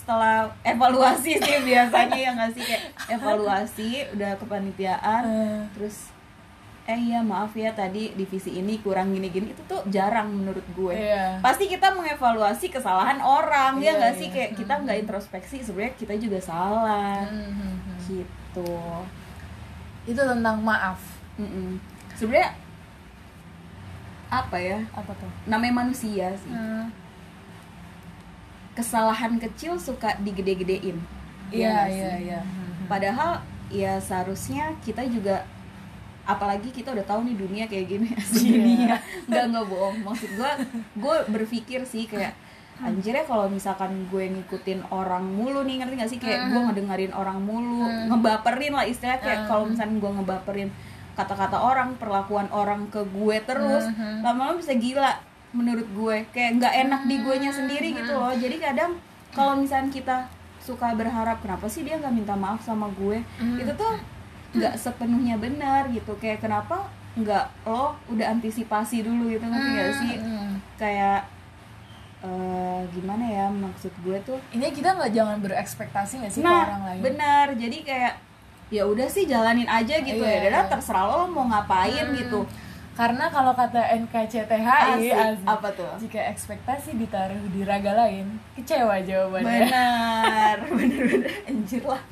Setelah 0.02 0.50
evaluasi 0.66 1.38
sih 1.38 1.56
biasanya 1.62 2.18
ya 2.18 2.30
nggak 2.34 2.50
sih? 2.52 2.62
Kayak 2.66 2.82
evaluasi 3.06 3.88
udah 4.18 4.34
kepanitiaan 4.34 5.22
Eh, 5.22 5.62
terus 5.78 6.10
eh 6.82 6.98
iya 6.98 7.22
maaf 7.22 7.54
ya 7.54 7.70
tadi 7.70 8.10
divisi 8.12 8.58
ini 8.58 8.82
kurang 8.82 9.14
gini-gini. 9.14 9.54
Itu 9.54 9.62
tuh 9.70 9.86
jarang 9.86 10.34
menurut 10.34 10.66
gue. 10.74 10.90
Iya. 10.98 11.38
pasti 11.38 11.70
kita 11.70 11.94
mengevaluasi 11.94 12.66
kesalahan 12.68 13.22
orang 13.22 13.78
ya 13.78 13.86
Iya, 13.86 13.92
nggak 14.02 14.12
iya. 14.12 14.18
sih? 14.18 14.28
Kayak 14.34 14.50
kita 14.58 14.74
nggak 14.82 14.98
introspeksi 15.06 15.56
sebenarnya 15.62 15.94
kita 15.94 16.14
juga 16.18 16.42
salah. 16.42 17.22
Hmm, 17.22 17.54
hmm, 17.54 17.74
hmm. 17.86 17.96
gitu. 18.10 18.74
Itu 20.02 20.18
tentang 20.18 20.58
maaf. 20.58 20.98
Mm-mm. 21.38 21.78
sebenarnya 22.12 22.52
apa 24.28 24.56
ya? 24.58 24.78
Apa 24.92 25.12
tuh? 25.16 25.30
Namanya 25.46 25.86
manusia 25.86 26.34
sih. 26.34 26.50
Hmm. 26.50 26.90
Kesalahan 28.72 29.36
kecil 29.36 29.76
suka 29.76 30.16
digede-gedein. 30.18 30.96
Iya 31.48 31.86
iya 31.86 32.10
sih? 32.16 32.24
iya. 32.26 32.40
Hmm, 32.40 32.48
hmm. 32.48 32.86
padahal 32.88 33.30
ya 33.68 33.96
seharusnya 33.98 34.72
kita 34.80 35.04
juga 35.04 35.44
apalagi 36.22 36.70
kita 36.70 36.92
udah 36.92 37.02
tahu 37.02 37.26
nih 37.26 37.36
dunia 37.36 37.64
kayak 37.66 37.86
gini 37.88 38.08
Iya. 38.14 38.48
dunia. 38.48 38.94
Nggak 39.26 39.44
nggak 39.50 39.66
bohong. 39.66 39.96
Maksud 40.02 40.30
gue 40.32 40.50
gue 40.96 41.16
berpikir 41.28 41.84
sih 41.84 42.06
kayak 42.06 42.32
Hmm. 42.72 42.88
anjir 42.88 43.12
ya 43.12 43.22
kalau 43.22 43.46
misalkan 43.46 44.08
gue 44.08 44.32
ngikutin 44.32 44.88
orang 44.88 45.22
mulu 45.22 45.60
nih 45.62 45.76
ngerti 45.78 45.94
gak 45.94 46.08
sih? 46.08 46.18
Kayak 46.18 46.50
gue 46.50 46.60
ngedengerin 46.66 47.12
orang 47.12 47.38
mulu 47.38 47.84
ngebaperin 48.08 48.72
lah 48.72 48.88
istilahnya. 48.88 49.20
Kayak 49.20 49.40
kalau 49.44 49.68
misalkan 49.68 50.00
gue 50.00 50.10
ngebaperin 50.10 50.68
kata-kata 51.12 51.60
orang 51.60 51.94
perlakuan 51.94 52.48
orang 52.48 52.88
ke 52.88 53.04
gue 53.04 53.36
terus 53.44 53.84
lama-lama 54.24 54.56
bisa 54.56 54.72
gila 54.72 55.12
menurut 55.52 55.86
gue. 55.86 56.16
Kayak 56.30 56.50
nggak 56.58 56.74
enak 56.82 57.00
di 57.04 57.16
gue 57.18 57.36
nya 57.38 57.50
sendiri 57.50 57.88
gitu 57.94 58.12
loh. 58.12 58.32
Jadi 58.32 58.56
kadang 58.58 58.96
kalau 59.30 59.54
misalkan 59.54 59.88
kita 59.88 60.28
suka 60.58 60.92
berharap 60.92 61.38
kenapa 61.38 61.66
sih 61.66 61.82
dia 61.82 61.96
nggak 61.96 62.14
minta 62.14 62.34
maaf 62.34 62.60
sama 62.60 62.88
gue? 62.92 63.20
Hmm. 63.36 63.58
itu 63.58 63.72
tuh 63.72 63.94
nggak 64.52 64.74
sepenuhnya 64.74 65.36
benar 65.36 65.88
gitu. 65.88 66.12
Kayak 66.16 66.40
kenapa 66.40 66.88
nggak 67.12 67.44
lo 67.62 67.92
udah 68.08 68.26
antisipasi 68.30 69.02
dulu 69.02 69.28
gitu 69.28 69.44
ngerti 69.44 69.68
nggak 69.70 69.92
sih? 69.98 70.14
Hmm. 70.18 70.52
kayak 70.74 71.20
eh, 72.22 72.80
gimana 72.90 73.24
ya 73.26 73.46
maksud 73.48 73.92
gue 73.98 74.16
tuh? 74.22 74.38
Ini 74.50 74.70
kita 74.70 74.94
nggak 74.94 75.10
jangan 75.10 75.38
berekspektasi 75.38 76.12
nggak 76.22 76.32
sih 76.32 76.40
ke 76.40 76.46
nah 76.46 76.64
orang 76.66 76.84
lain? 76.86 77.00
benar. 77.02 77.46
Jadi 77.52 77.78
kayak 77.82 78.14
ya 78.72 78.88
udah 78.88 79.04
sih 79.04 79.26
jalanin 79.26 79.68
aja 79.68 80.00
gitu 80.00 80.22
Iya, 80.22 80.32
ya. 80.38 80.48
Udah 80.48 80.64
iya. 80.64 80.70
terserah 80.70 81.04
lo, 81.04 81.16
lo 81.18 81.26
mau 81.28 81.44
ngapain 81.44 82.06
Hmm. 82.08 82.16
gitu 82.16 82.40
karena 82.92 83.24
kalau 83.26 83.52
kata 83.52 83.80
NKCTHI 83.98 84.68
Asik. 84.92 85.12
asik. 85.12 85.46
apa 85.46 85.68
tuh 85.72 85.88
jika 85.98 86.20
ekspektasi 86.28 86.90
ditaruh 86.94 87.40
di 87.48 87.60
raga 87.62 87.96
lain 87.96 88.26
kecewa 88.52 89.00
jawabannya 89.00 89.64
benar 89.64 90.56
bener 90.78 91.00
bener 91.02 91.30
anjir 91.46 91.82
lah 91.82 92.02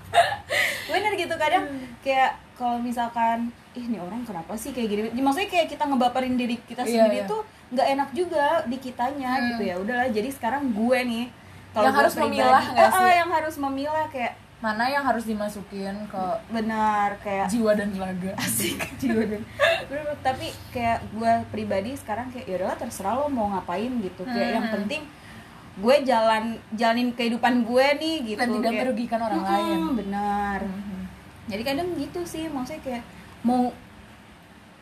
bener 0.86 1.12
gitu 1.14 1.34
kadang 1.34 1.64
kayak 2.00 2.32
kalau 2.54 2.76
misalkan 2.78 3.48
ih 3.70 3.86
nih 3.86 3.98
orang 3.98 4.20
kenapa 4.22 4.52
sih 4.54 4.70
kayak 4.70 4.88
gini 4.88 5.00
Ya, 5.10 5.22
maksudnya 5.22 5.48
kayak 5.48 5.68
kita 5.68 5.84
ngebaperin 5.84 6.34
diri 6.34 6.56
kita 6.60 6.82
Iya, 6.82 7.06
sendiri 7.06 7.18
iya. 7.18 7.28
tuh 7.28 7.40
nggak 7.70 7.88
enak 7.90 8.08
juga 8.10 8.44
di 8.64 8.76
kitanya 8.76 9.30
Hmm. 9.32 9.46
gitu 9.48 9.62
ya 9.62 9.74
udahlah 9.76 10.08
jadi 10.08 10.28
sekarang 10.28 10.62
gue 10.70 10.98
nih 11.04 11.24
kalau 11.70 11.86
Yang 11.86 11.96
harus 11.96 12.14
pribadi- 12.14 12.32
memilah 12.34 12.64
nggak 12.66 12.82
Ah, 12.82 12.90
ah, 12.90 13.00
sih? 13.00 13.12
yang 13.14 13.30
harus 13.30 13.56
memilah 13.58 14.06
kayak 14.08 14.32
mana 14.60 14.84
yang 14.86 15.00
harus 15.02 15.24
dimasukin 15.24 15.96
ke 16.04 16.24
benar 16.50 17.16
kayak 17.18 17.48
jiwa 17.48 17.72
dan 17.72 17.90
raga 17.94 18.36
asik 18.44 18.76
jiwa 19.00 19.24
dan 19.24 19.40
Bener-bener. 19.82 20.16
tapi 20.20 20.46
kayak 20.70 21.00
gue 21.10 21.32
pribadi 21.48 21.90
sekarang 21.94 22.28
kayak 22.28 22.44
ya 22.44 22.54
udahlah 22.58 22.76
terserah 22.76 23.14
lo 23.16 23.26
mau 23.26 23.48
ngapain 23.50 23.88
gitu 23.98 24.22
kayak 24.22 24.50
yang 24.54 24.66
Hmm. 24.66 24.76
penting 24.76 25.02
gue 25.72 25.96
jalan 26.02 26.44
jalanin 26.70 27.08
kehidupan 27.10 27.64
gue 27.64 27.86
nih 27.96 28.16
gitu 28.26 28.38
dan 28.38 28.48
tidak 28.50 28.64
Kayak- 28.66 28.82
merugikan 28.82 29.20
orang 29.22 29.40
Mm-mm, 29.40 29.50
lain 29.50 29.80
benar 29.96 30.60
Mhm. 30.60 31.00
jadi 31.48 31.62
kadang 31.64 31.88
gitu 31.96 32.20
sih 32.22 32.44
maksudnya 32.46 32.82
kayak 32.82 33.02
mau 33.40 33.72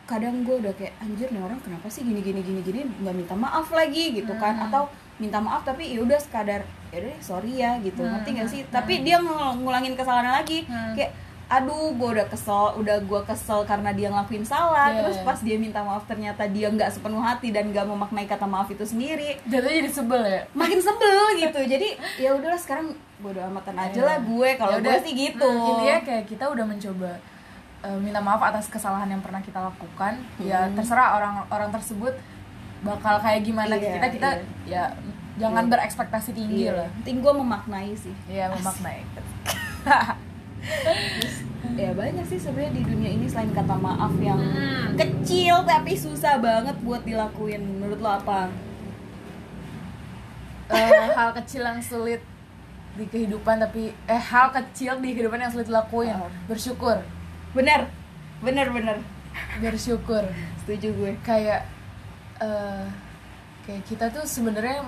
kadang 0.05 0.41
gue 0.41 0.55
udah 0.57 0.73
kayak 0.73 0.91
anjir 0.99 1.29
nih 1.29 1.39
orang 1.39 1.61
kenapa 1.61 1.87
sih 1.87 2.01
gini 2.01 2.19
gini 2.19 2.41
gini 2.41 2.59
gini 2.59 2.81
nggak 2.83 3.15
minta 3.15 3.31
maaf 3.33 3.69
lagi 3.69 4.11
gitu 4.13 4.33
kan 4.35 4.57
Hmm. 4.57 4.67
atau 4.67 4.83
minta 5.19 5.37
maaf 5.37 5.61
tapi 5.61 5.83
ya 5.85 5.99
udah 5.99 6.17
sekadar 6.17 6.63
ya 6.89 6.97
udah 6.97 7.09
deh, 7.09 7.19
sorry 7.21 7.53
ya 7.55 7.75
gitu. 7.79 7.99
Hmm, 7.99 8.11
ngerti 8.15 8.29
gak 8.33 8.49
sih? 8.49 8.61
hmm, 8.61 8.71
tapi 8.71 8.93
dia 9.01 9.17
ngul- 9.17 9.59
ngulangin 9.59 9.93
kesalahan 9.93 10.33
lagi. 10.33 10.63
Hmm. 10.63 10.95
kayak 10.95 11.11
aduh 11.49 11.91
gue 11.91 12.09
udah 12.13 12.27
kesel 12.27 12.77
udah 12.77 13.01
gue 13.01 13.21
kesel 13.25 13.65
karena 13.65 13.89
dia 13.89 14.07
ngelakuin 14.07 14.41
salah. 14.43 14.87
Yeah. 14.87 15.01
terus 15.01 15.17
pas 15.19 15.37
dia 15.37 15.57
minta 15.57 15.81
maaf 15.81 16.05
ternyata 16.05 16.45
dia 16.45 16.69
nggak 16.69 16.89
sepenuh 16.91 17.19
hati 17.19 17.49
dan 17.49 17.67
nggak 17.67 17.83
memaknai 17.83 18.23
kata 18.23 18.45
maaf 18.45 18.67
itu 18.67 18.81
sendiri. 18.83 19.33
Jatuhnya 19.43 19.75
jadi 19.79 19.89
sebel 19.91 20.21
ya? 20.23 20.41
Makin 20.53 20.77
sebel 20.79 21.09
gitu. 21.37 21.59
Jadi 21.67 21.87
ya 22.17 22.31
udahlah 22.31 22.55
sekarang 22.55 22.87
bodo 23.17 23.41
amatan 23.41 23.75
aja 23.75 23.91
Iya. 23.91 24.05
lah 24.05 24.17
gue. 24.19 24.49
Kalau 24.55 24.71
Ya 24.71 24.77
gue 24.77 24.85
udah, 24.87 25.01
sih 25.01 25.13
gitu. 25.15 25.49
hmm, 25.49 25.69
intinya 25.69 25.97
kayak 25.99 26.25
kita 26.27 26.45
udah 26.47 26.65
mencoba 26.65 27.11
uh, 27.81 27.97
minta 27.97 28.19
maaf 28.19 28.41
atas 28.43 28.65
kesalahan 28.67 29.09
yang 29.09 29.19
pernah 29.19 29.41
kita 29.41 29.57
lakukan. 29.59 30.21
Ya 30.37 30.63
Hmm. 30.63 30.73
terserah 30.75 31.17
orang 31.17 31.49
orang 31.49 31.69
tersebut 31.71 32.13
bakal 32.81 33.15
kayak 33.17 33.41
gimana 33.41 33.73
Iya, 33.73 33.95
kita 33.95 34.07
kita 34.09 34.29
ya 34.65 34.83
jangan 35.35 35.65
Iya. 35.65 35.71
berekspektasi 35.71 36.29
tinggi 36.31 36.63
Iya. 36.65 36.73
lah. 36.75 36.87
Penting 36.97 37.17
gue 37.19 37.33
memaknai 37.35 37.91
sih. 37.93 38.15
Ya 38.27 38.47
memaknai. 38.49 39.01
Ya 41.73 41.91
banyak 41.93 42.25
sih 42.25 42.35
sebenarnya 42.35 42.73
di 42.73 42.83
dunia 42.83 43.09
ini 43.09 43.23
selain 43.23 43.49
kata 43.49 43.75
maaf 43.75 44.11
yang 44.19 44.35
Hmm. 44.35 44.91
kecil 44.93 45.63
tapi 45.63 45.95
susah 45.95 46.35
banget 46.37 46.75
buat 46.79 46.99
dilakuin. 47.01 47.79
Menurut 47.79 47.95
lo 47.97 48.11
apa? 48.13 48.51
Eh, 50.67 51.07
hal 51.09 51.31
kecil 51.33 51.63
yang 51.63 51.79
sulit 51.79 52.19
di 52.93 53.05
kehidupan 53.05 53.57
tapi 53.57 53.95
eh 54.05 54.21
hal 54.21 54.51
kecil 54.51 54.99
di 54.99 55.15
kehidupan 55.15 55.39
yang 55.39 55.49
sulit 55.49 55.65
dilakuin. 55.65 56.11
Oh. 56.11 56.27
bersyukur. 56.45 56.99
Bener. 57.51 57.87
Bener 58.39 58.67
bener. 58.69 58.97
Bersyukur. 59.57 60.27
Setuju 60.59 60.91
gue. 60.93 61.11
Kayak 61.21 61.63
eh 62.39 62.85
kayak 63.63 63.83
kita 63.85 64.05
tuh 64.09 64.23
sebenarnya 64.23 64.81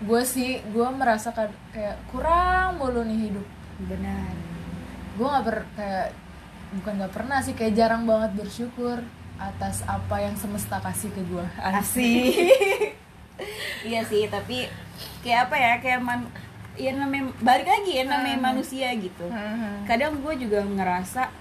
gue 0.00 0.22
sih 0.24 0.64
gue 0.66 0.88
merasakan 0.90 1.52
kayak 1.70 2.00
kurang 2.08 2.76
mulu 2.76 3.02
nih 3.02 3.28
hidup. 3.28 3.46
Benar. 3.80 4.32
Gue 5.14 5.26
nggak 5.26 5.44
ber 5.44 5.56
kayak 5.74 6.08
bukan 6.72 6.92
nggak 6.96 7.12
pernah 7.12 7.38
sih 7.40 7.52
kayak 7.52 7.74
jarang 7.74 8.04
banget 8.04 8.32
bersyukur 8.34 9.02
atas 9.36 9.80
apa 9.84 10.20
yang 10.20 10.34
semesta 10.34 10.78
kasih 10.78 11.10
ke 11.10 11.22
gue 11.22 11.46
asik. 11.58 12.34
Iya 13.80 14.04
sih 14.04 14.28
tapi 14.28 14.68
kayak 15.24 15.48
apa 15.48 15.56
ya 15.56 15.72
kayak 15.80 16.00
man 16.00 16.28
ya 16.76 16.92
namanya 16.92 17.32
balik 17.40 17.64
lagi 17.64 17.96
ya 17.96 18.04
namanya 18.04 18.36
Hmm. 18.36 18.46
manusia 18.52 18.92
gitu. 18.92 19.32
Kadang 19.84 20.20
gue 20.20 20.34
juga 20.38 20.60
ngerasa 20.60 21.32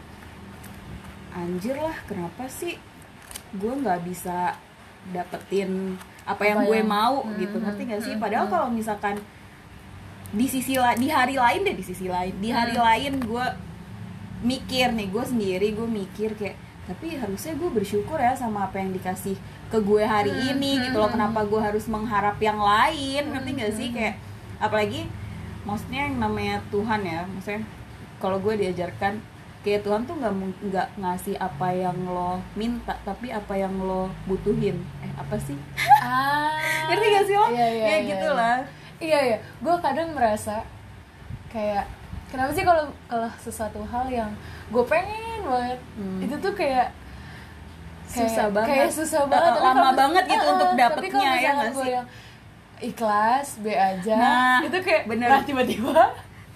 anjir 1.36 1.75
lah 1.75 1.96
kenapa 2.08 2.48
sih 2.48 2.79
gue 3.51 3.74
nggak 3.74 4.00
bisa 4.01 4.55
dapetin 5.10 5.96
apa 6.24 6.44
yang 6.44 6.60
Apa 6.60 6.68
gue 6.68 6.77
yang- 6.77 6.89
mau 6.89 7.15
Hmm, 7.22 7.36
gitu 7.38 7.58
ngerti 7.58 7.82
gak 7.86 8.01
sih 8.01 8.13
hmm, 8.13 8.22
padahal 8.22 8.46
hmm. 8.46 8.53
kalau 8.53 8.68
misalkan 8.70 9.15
di 10.29 10.46
sisi 10.46 10.75
la- 10.75 10.94
di 10.94 11.10
hari 11.10 11.34
lain 11.36 11.62
deh 11.63 11.74
di 11.74 11.82
sisi 11.82 12.06
lain 12.06 12.38
di 12.38 12.50
hari 12.50 12.74
Hmm. 12.74 12.84
lain 12.84 13.13
gue 13.20 13.46
mikir 14.41 14.94
nih 14.94 15.08
gue 15.08 15.24
sendiri 15.24 15.68
gue 15.72 15.88
mikir 15.88 16.32
kayak 16.34 16.56
tapi 16.86 17.13
harusnya 17.13 17.53
gue 17.53 17.70
bersyukur 17.70 18.18
ya 18.18 18.34
sama 18.34 18.65
apa 18.65 18.77
yang 18.77 18.89
dikasih 18.91 19.36
ke 19.68 19.77
gue 19.79 20.01
hari 20.01 20.29
Hmm, 20.29 20.51
ini 20.51 20.72
hmm, 20.74 20.84
gitu 20.86 20.98
loh 20.98 21.06
hmm. 21.06 21.18
kenapa 21.18 21.39
gue 21.44 21.60
harus 21.60 21.86
mengharap 21.86 22.38
yang 22.39 22.58
lain 22.58 23.24
ngerti 23.27 23.50
gak 23.56 23.74
sih 23.74 23.88
hmm. 23.88 23.96
kayak 23.96 24.15
apalagi 24.58 25.01
maksudnya 25.62 26.01
yang 26.03 26.18
namanya 26.20 26.56
Tuhan 26.70 27.01
ya 27.03 27.25
maksudnya 27.25 27.62
kalau 28.18 28.38
gue 28.38 28.53
diajarkan 28.56 29.20
kayak 29.59 29.81
Tuhan 29.81 30.01
tuh 30.03 30.15
nggak 30.15 30.33
nggak 30.63 30.87
ngasih 30.95 31.35
apa 31.37 31.67
yang 31.69 31.97
lo 32.01 32.39
minta 32.53 32.95
tapi 33.01 33.27
apa 33.29 33.53
yang 33.53 33.75
lo 33.77 34.07
butuhin 34.23 34.79
eh 34.99 35.11
apa 35.13 35.35
sih 35.35 35.59
ah 35.99 36.55
ngerti 36.87 37.05
gak 37.09 37.25
sih 37.25 37.35
lo 37.35 37.47
iya, 37.49 37.67
iya, 37.67 37.83
ya 37.83 37.87
iya, 37.93 38.07
gitu 38.07 38.29
iya. 38.29 38.51
iya 38.99 39.19
iya 39.25 39.37
gue 39.59 39.75
kadang 39.77 40.09
merasa 40.11 40.63
kayak 41.47 41.83
kenapa 42.27 42.51
sih 42.51 42.63
kalau 42.63 42.87
kalau 43.05 43.27
sesuatu 43.37 43.83
hal 43.83 44.07
yang 44.07 44.31
gue 44.69 44.83
pengen 44.85 45.17
banget 45.41 45.79
Hmm. 45.93 46.19
itu 46.21 46.35
tuh 46.35 46.53
kayak 46.53 46.87
kayak- 48.05 48.25
Susah 48.25 48.47
banget. 48.49 48.69
kayak 48.71 48.91
susah 48.91 49.23
banget 49.25 49.51
Tapi 49.51 49.59
lama 49.61 49.75
kalau- 49.75 49.97
banget 49.97 50.23
gitu 50.25 50.39
eh, 50.39 50.51
untuk 50.51 50.69
dapetnya, 50.73 51.29
ya 51.35 51.49
nggak 51.53 51.73
sih? 51.75 51.89
yang 51.91 52.07
ikhlas 52.79 53.47
B 53.59 53.65
aja 53.69 54.15
Nah, 54.15 54.57
itu 54.63 54.77
kayak 54.79 55.03
bener. 55.05 55.27
nah, 55.27 55.41
tiba-tiba 55.43 55.99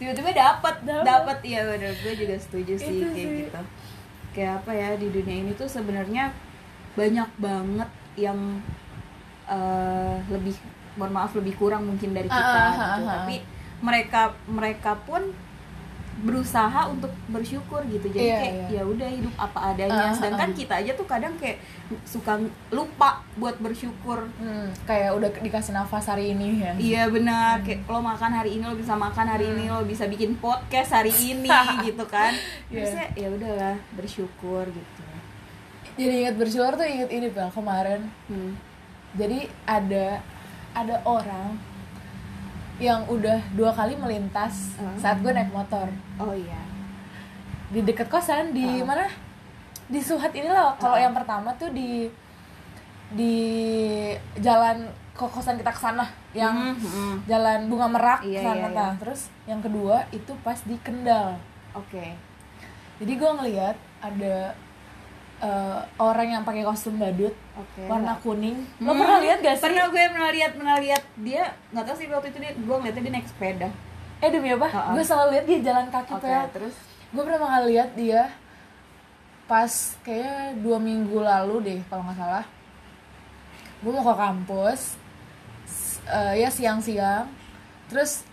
tiba-tiba 0.04 0.32
dapat 0.36 0.76
dapat 0.84 1.38
iya 1.42 1.64
bener 1.64 1.96
gue 1.96 2.14
juga 2.14 2.36
setuju 2.36 2.74
sih 2.76 3.00
Itu 3.00 3.08
kayak 3.08 3.16
sih. 3.16 3.40
gitu 3.42 3.62
kayak 4.34 4.54
apa 4.60 4.72
ya 4.72 4.90
di 4.96 5.08
dunia 5.08 5.36
ini 5.40 5.52
tuh 5.54 5.66
sebenarnya 5.66 6.34
banyak 6.94 7.30
banget 7.40 7.90
yang 8.16 8.40
eh, 9.46 10.16
lebih 10.28 10.56
mohon 10.94 11.12
maaf 11.12 11.32
lebih 11.34 11.56
kurang 11.56 11.88
mungkin 11.88 12.12
dari 12.12 12.28
kita 12.28 12.38
Ah, 12.38 12.54
ah, 12.60 12.70
gitu 12.70 12.84
ah, 12.84 12.94
ah. 13.00 13.14
tapi 13.18 13.36
mereka 13.80 14.22
mereka 14.46 14.92
pun 15.00 15.34
berusaha 16.22 16.88
untuk 16.88 17.10
bersyukur 17.28 17.82
gitu 17.86 18.06
jadi 18.08 18.22
Iya, 18.24 18.38
kayak 18.38 18.54
iya. 18.54 18.68
ya 18.70 18.84
udah 18.86 19.10
hidup 19.10 19.34
apa 19.36 19.60
adanya 19.70 20.06
ah, 20.08 20.14
sedangkan 20.14 20.50
ah. 20.50 20.56
kita 20.56 20.74
aja 20.78 20.92
tuh 20.94 21.04
kadang 21.04 21.34
kayak 21.36 21.58
suka 22.04 22.38
lupa 22.70 23.20
buat 23.34 23.58
bersyukur 23.58 24.30
Hmm, 24.36 24.70
kayak 24.84 25.10
udah 25.12 25.30
dikasih 25.40 25.74
nafas 25.74 26.06
hari 26.06 26.32
ini 26.32 26.62
ya 26.62 26.72
Iya 26.76 27.04
benar, 27.08 27.60
kayak 27.62 27.84
lo 27.86 28.00
makan 28.00 28.32
hari 28.32 28.56
ini 28.56 28.64
lo 28.64 28.74
bisa 28.74 28.94
makan 28.94 29.26
hari 29.26 29.50
ini 29.50 29.68
lo 29.68 29.82
bisa 29.84 30.06
bikin 30.06 30.38
podcast 30.38 30.94
hari 30.94 31.10
ini 31.12 31.50
gitu 31.88 32.06
kan. 32.06 32.32
Iya. 32.70 32.86
Terusnya 32.86 33.06
ya 33.16 33.28
udahlah 33.30 33.76
bersyukur 33.92 34.64
gitu. 34.68 35.02
jadi 35.94 36.14
ingat 36.26 36.36
bersyukur 36.36 36.74
tuh 36.74 36.86
inget 36.86 37.10
ini 37.10 37.28
bang 37.30 37.50
kemarin 37.50 38.02
Hmm. 38.26 38.54
jadi 39.14 39.46
ada 39.64 40.22
ada 40.74 40.96
orang 41.04 41.54
yang 42.76 43.06
udah 43.06 43.38
dua 43.52 43.70
kali 43.70 43.94
melintas 43.94 44.74
Hmm. 44.76 44.96
saat 44.96 45.20
gue 45.20 45.30
naik 45.30 45.50
motor 45.50 45.86
Oh 46.16 46.32
iya. 46.32 46.58
di 47.70 47.82
dekat 47.82 48.08
kosan 48.08 48.52
di 48.52 48.66
Hmm. 48.82 48.88
mana 48.88 49.06
di 49.86 50.00
Suhat 50.00 50.32
ini 50.32 50.46
loh 50.46 50.74
kalau 50.78 50.96
Hmm. 50.96 51.04
yang 51.04 51.14
pertama 51.14 51.54
tuh 51.54 51.70
di 51.70 52.10
di 53.12 53.36
jalan 54.36 54.84
ke 55.14 55.22
kosan 55.24 55.54
kita 55.56 55.70
ke 55.70 55.78
sana 55.80 56.02
yang 56.34 56.74
Hmm, 56.74 56.74
hmm. 56.74 57.16
jalan 57.24 57.70
bunga 57.70 57.86
merak 57.88 58.20
Iya, 58.24 58.42
sana 58.42 58.58
iya, 58.58 58.68
iya. 58.68 58.74
Nah, 58.74 58.92
terus 58.98 59.22
yang 59.46 59.62
kedua 59.62 60.02
itu 60.10 60.34
pas 60.42 60.58
di 60.60 60.74
Kendal 60.80 61.38
Oke. 61.72 62.18
jadi 62.98 63.14
gue 63.14 63.32
ngeliat 63.36 63.78
ada 64.00 64.58
eh, 65.44 65.80
orang 66.00 66.28
yang 66.30 66.44
pakai 66.44 66.64
kostum 66.64 66.96
badut 66.96 67.36
Oke. 67.54 67.84
warna 67.86 68.16
kuning 68.18 68.64
lo 68.78 68.90
Hmm. 68.90 68.98
pernah 68.98 69.20
lihat 69.20 69.38
gak 69.40 69.56
sih 69.56 69.64
Pernah 69.66 69.86
gue 69.88 70.04
pernah 70.08 70.32
lihat 70.32 70.52
pernah 70.54 70.78
lihat 70.78 71.04
dia 71.18 71.44
nggak 71.70 71.84
tahu 71.84 71.96
sih 71.96 72.08
waktu 72.08 72.28
itu 72.30 72.40
dia 72.40 72.52
gue 72.54 72.76
ngeliatnya 72.78 73.02
dia 73.02 73.14
naik 73.14 73.28
sepeda. 73.28 73.68
eh 74.18 74.30
demi 74.30 74.50
apa 74.50 74.68
Ha-ha. 74.68 74.92
gue 74.92 75.04
selalu 75.04 75.30
lihat 75.34 75.46
dia 75.46 75.60
jalan 75.66 75.86
kaki 75.90 76.14
Oke 76.14 76.24
Pel. 76.24 76.48
terus. 76.50 76.76
gue 77.10 77.22
pertama 77.22 77.48
kali 77.50 77.66
lihat 77.70 77.90
dia 77.94 78.22
pas 79.44 79.72
kayaknya 80.02 80.36
dua 80.58 80.78
minggu 80.80 81.20
lalu 81.20 81.56
deh 81.62 81.80
kalau 81.86 82.02
nggak 82.02 82.16
salah 82.16 82.46
gue 83.78 83.92
mau 83.92 84.02
ke 84.02 84.16
kampus 84.16 84.82
eh, 86.06 86.34
ya 86.38 86.48
siang-siang 86.48 87.28
terus 87.86 88.24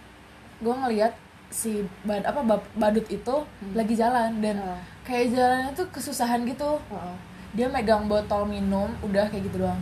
gue 0.57 0.71
ngeliat 0.73 1.11
si 1.51 1.75
bad 2.01 2.23
apa 2.23 2.47
badut 2.73 3.07
itu 3.09 3.37
lagi 3.73 3.95
jalan 3.95 4.39
dan 4.39 4.57
Oh. 4.63 4.79
Kayak 5.11 5.27
jalannya 5.35 5.71
tuh 5.75 5.87
kesusahan 5.91 6.47
gitu 6.47 6.79
Oh. 6.87 7.15
dia 7.51 7.67
megang 7.67 8.07
botol 8.07 8.47
minum 8.47 8.87
udah 9.03 9.27
kayak 9.27 9.51
gitu 9.51 9.67
doang 9.67 9.81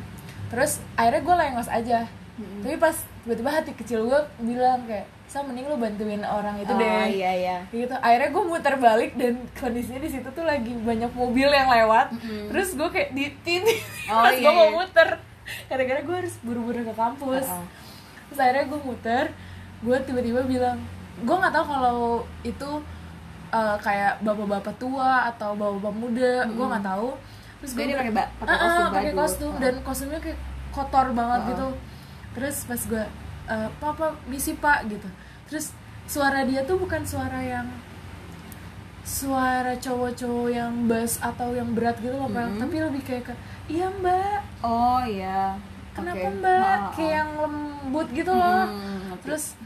terus 0.48 0.80
akhirnya 0.96 1.20
gue 1.20 1.34
lengos 1.36 1.68
aja 1.68 2.08
Mm-mm. 2.40 2.64
tapi 2.64 2.76
pas 2.80 2.96
tiba-tiba 3.26 3.50
hati 3.52 3.72
kecil 3.76 4.08
gue 4.08 4.20
bilang 4.40 4.88
kayak 4.88 5.04
sa 5.28 5.44
mending 5.44 5.68
lu 5.68 5.76
bantuin 5.76 6.24
orang 6.24 6.56
itu 6.56 6.72
oh, 6.72 6.80
deh 6.80 7.04
iya 7.12 7.32
iya. 7.36 7.56
gitu 7.68 7.92
akhirnya 7.92 8.32
gue 8.32 8.44
muter 8.48 8.74
balik 8.80 9.12
dan 9.20 9.36
kondisinya 9.52 10.00
di 10.00 10.08
situ 10.08 10.28
tuh 10.32 10.48
lagi 10.48 10.72
banyak 10.72 11.12
mobil 11.12 11.52
yang 11.52 11.68
lewat 11.68 12.16
Mm-mm. 12.16 12.48
terus 12.48 12.72
gue 12.72 12.88
kayak 12.88 13.12
di 13.12 13.28
tini 13.44 13.76
Oh, 14.08 14.22
pas 14.24 14.32
iya, 14.32 14.40
gue 14.40 14.52
mau 14.56 14.72
iya. 14.72 14.76
muter 14.80 15.08
gara-gara 15.68 16.00
gue 16.00 16.16
harus 16.24 16.34
buru-buru 16.40 16.80
ke 16.80 16.94
kampus 16.96 17.44
oh. 17.44 17.64
terus 18.32 18.40
akhirnya 18.40 18.64
gue 18.72 18.80
muter 18.80 19.24
gue 19.84 19.96
tiba-tiba 20.08 20.40
bilang 20.48 20.80
gue 21.20 21.36
nggak 21.36 21.52
tahu 21.52 21.64
kalau 21.68 22.00
itu 22.40 22.70
eh, 23.50 23.76
kayak 23.78 24.12
bapak-bapak 24.20 24.74
tua 24.76 25.10
atau 25.26 25.52
bapak-bapak 25.52 25.94
muda 25.94 26.32
gue 26.42 26.54
Mm-mm. 26.54 26.68
nggak 26.68 26.84
tahu 26.86 27.08
terus 27.58 27.72
ber- 27.72 27.90
pakai 27.92 28.12
ba- 28.12 28.32
pakai 28.36 28.48
Ah, 28.48 28.56
ah, 28.56 28.62
kostum 28.62 28.86
pakai 28.92 29.12
kostum 29.12 29.52
dan 29.58 29.74
kostumnya 29.82 30.20
kayak 30.20 30.38
kotor 30.70 31.06
banget 31.10 31.40
Oh. 31.40 31.48
gitu 31.48 31.68
terus 32.30 32.56
pas 32.62 32.80
gue 32.82 33.04
eh, 33.48 33.68
papa 33.78 34.06
misi 34.24 34.52
pak 34.54 34.86
gitu 34.86 35.08
terus 35.44 35.72
suara 36.04 36.40
dia 36.42 36.62
tuh 36.62 36.76
bukan 36.76 37.02
suara 37.02 37.38
yang 37.38 37.66
suara 39.02 39.72
cowok-cowok 39.74 40.48
yang 40.50 40.84
bass 40.84 41.16
atau 41.18 41.50
yang 41.50 41.72
berat 41.72 41.96
gitu 41.96 42.12
loh. 42.12 42.28
Mm-mm. 42.28 42.60
tapi 42.60 42.76
lebih 42.78 43.02
kayak 43.02 43.24
ke 43.24 43.34
iya 43.66 43.88
mbak 43.90 44.40
Oh 44.60 45.00
iya. 45.02 45.56
kenapa 45.90 46.20
Oke. 46.20 46.36
mbak 46.36 46.76
kayak 46.92 47.12
yang 47.16 47.30
lembut 47.34 48.08
gitu 48.12 48.28
loh 48.30 48.68
Hmm, 48.68 49.16
terus 49.18 49.56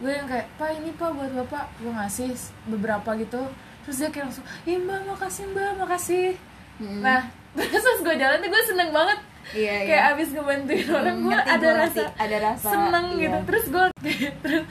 gue 0.00 0.10
yang 0.10 0.24
kayak 0.24 0.48
pak 0.56 0.70
ini 0.72 0.90
pak 0.92 1.10
buat 1.10 1.32
bapak 1.36 1.64
gue 1.76 1.92
ngasih 1.92 2.32
beberapa 2.66 3.10
gitu 3.14 3.42
terus 3.82 3.96
dia 3.96 4.08
kayak 4.08 4.26
langsung 4.26 4.46
iya 4.62 4.76
mbak 4.78 5.00
makasih 5.06 5.44
mbak 5.48 5.70
makasih 5.76 6.28
Hmm. 6.76 7.04
nah 7.04 7.20
terus 7.60 7.84
pas 7.84 8.00
gue 8.00 8.14
jalan 8.16 8.36
tuh 8.38 8.48
gue 8.48 8.62
seneng 8.64 8.88
banget 8.90 9.18
Iya, 9.50 9.72
iya. 9.74 9.84
kayak 9.84 10.04
abis 10.10 10.28
ngebantuin 10.30 10.88
orang 10.90 11.12
Hmm, 11.14 11.24
gue 11.26 11.36
ada 11.36 11.58
gua 11.58 11.72
rasa. 11.80 12.04
Ada 12.14 12.36
rasa, 12.40 12.68
seneng 12.70 13.06
iya. 13.10 13.20
gitu 13.20 13.38
terus 13.44 13.64
gue 13.66 13.84
terus 14.42 14.64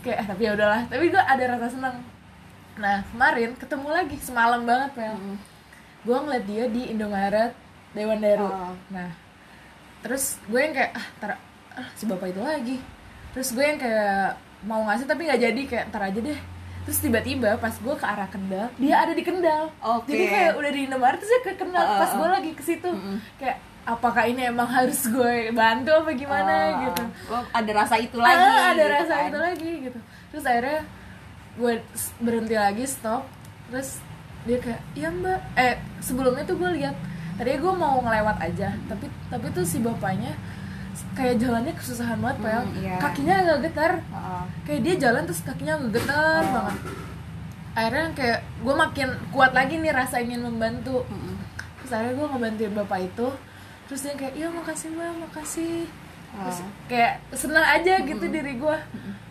kayak 0.00 0.18
"Ah, 0.18 0.26
tapi 0.28 0.42
ya 0.44 0.52
udahlah 0.52 0.82
tapi 0.86 1.04
gue 1.08 1.22
ada 1.24 1.44
rasa 1.48 1.66
seneng 1.68 1.96
nah 2.76 2.96
kemarin 3.04 3.50
ketemu 3.54 3.88
lagi 3.88 4.16
semalam 4.20 4.62
banget 4.62 4.90
pel 4.94 5.10
Mm. 5.12 5.36
gue 6.00 6.16
ngeliat 6.18 6.44
dia 6.46 6.64
di 6.66 6.82
Indomaret 6.88 7.52
Dewan 7.90 8.18
Daru 8.18 8.46
Oh. 8.46 8.72
nah 8.88 9.10
terus 10.00 10.38
gue 10.44 10.60
yang 10.60 10.72
kayak 10.72 10.92
ah 10.92 11.06
tar 11.18 11.30
ah, 11.72 11.88
si 11.92 12.04
bapak 12.04 12.30
itu 12.30 12.40
lagi 12.40 12.76
terus 13.30 13.50
gue 13.50 13.64
yang 13.64 13.76
kayak 13.76 14.38
mau 14.66 14.84
ngasih 14.88 15.06
tapi 15.08 15.28
nggak 15.28 15.40
jadi 15.40 15.60
kayak 15.66 15.84
ntar 15.92 16.02
aja 16.08 16.20
deh. 16.20 16.40
Terus 16.80 16.98
tiba-tiba 17.04 17.60
pas 17.60 17.74
gue 17.76 17.94
ke 17.94 18.06
arah 18.08 18.28
Kendal 18.28 18.68
dia 18.80 18.94
ada 19.00 19.12
di 19.12 19.22
Kendal. 19.22 19.68
Oke. 19.80 20.10
jadi 20.12 20.24
kayak 20.26 20.52
udah 20.56 20.70
di 20.72 20.80
Indomaret 20.88 21.18
terus 21.20 21.30
dia 21.30 21.40
ke 21.44 21.52
Kendal. 21.56 21.84
Uh, 21.84 21.90
uh, 21.92 21.98
pas 22.00 22.10
uh. 22.10 22.16
gue 22.16 22.28
lagi 22.28 22.50
ke 22.56 22.62
situ 22.64 22.90
kayak 23.36 23.56
apakah 23.84 24.24
ini 24.28 24.42
emang 24.48 24.68
harus 24.68 25.00
gue 25.08 25.52
bantu 25.52 25.90
apa 25.92 26.10
gimana? 26.12 26.52
Oh, 26.52 26.80
gitu. 26.88 27.02
oh, 27.32 27.42
ada 27.52 27.70
rasa 27.72 27.94
itu 27.96 28.16
lagi 28.20 28.44
Ah, 28.44 28.72
ada 28.76 28.84
gitu 28.84 28.94
rasa 28.96 29.14
kan. 29.14 29.28
itu 29.28 29.38
lagi 29.38 29.70
gitu. 29.88 29.98
Terus 30.32 30.44
akhirnya 30.44 30.80
gue 31.56 31.72
berhenti 32.20 32.56
lagi 32.56 32.84
stop. 32.88 33.22
Terus 33.68 34.00
dia 34.48 34.58
kayak 34.60 34.80
iya 34.96 35.08
mbak. 35.12 35.40
Eh 35.56 35.74
sebelumnya 36.00 36.44
tuh 36.48 36.56
gue 36.56 36.70
lihat 36.80 36.96
tadi 37.40 37.56
gue 37.56 37.72
mau 37.72 37.96
ngelewat 38.04 38.36
aja 38.36 38.76
tapi 38.84 39.08
tapi 39.32 39.48
tuh 39.56 39.64
si 39.64 39.80
bapaknya 39.80 40.36
kayak 41.10 41.36
jalannya 41.36 41.72
kesusahan 41.72 42.16
banget 42.16 42.38
pel 42.40 42.62
Hmm, 42.62 42.74
iya. 42.76 42.96
kakinya 42.96 43.34
agak 43.38 43.58
getar 43.64 43.92
Heeh. 44.00 44.44
kayak 44.62 44.80
dia 44.82 44.94
jalan 45.00 45.22
terus 45.22 45.40
kakinya 45.40 45.74
agak 45.76 45.90
getar 45.96 46.42
Oh. 46.42 46.52
banget 46.54 46.76
akhirnya 47.70 48.06
kayak 48.12 48.38
gue 48.58 48.74
makin 48.76 49.08
kuat 49.30 49.52
lagi 49.52 49.74
nih 49.76 49.92
rasa 49.92 50.18
ingin 50.18 50.42
membantu 50.42 51.06
Mm-mm. 51.06 51.36
terus 51.78 51.90
akhirnya 51.92 52.14
gue 52.14 52.26
ngebantuin 52.28 52.74
bapak 52.74 53.00
itu 53.04 53.28
terus 53.84 54.00
dia 54.00 54.14
kayak 54.14 54.34
iya 54.34 54.48
makasih 54.48 54.88
mbak 54.90 55.10
makasih 55.20 55.86
terus 56.30 56.58
kayak 56.86 57.18
senang 57.32 57.66
aja 57.68 57.94
gitu 58.00 58.24
diri 58.24 58.54
gue 58.54 58.76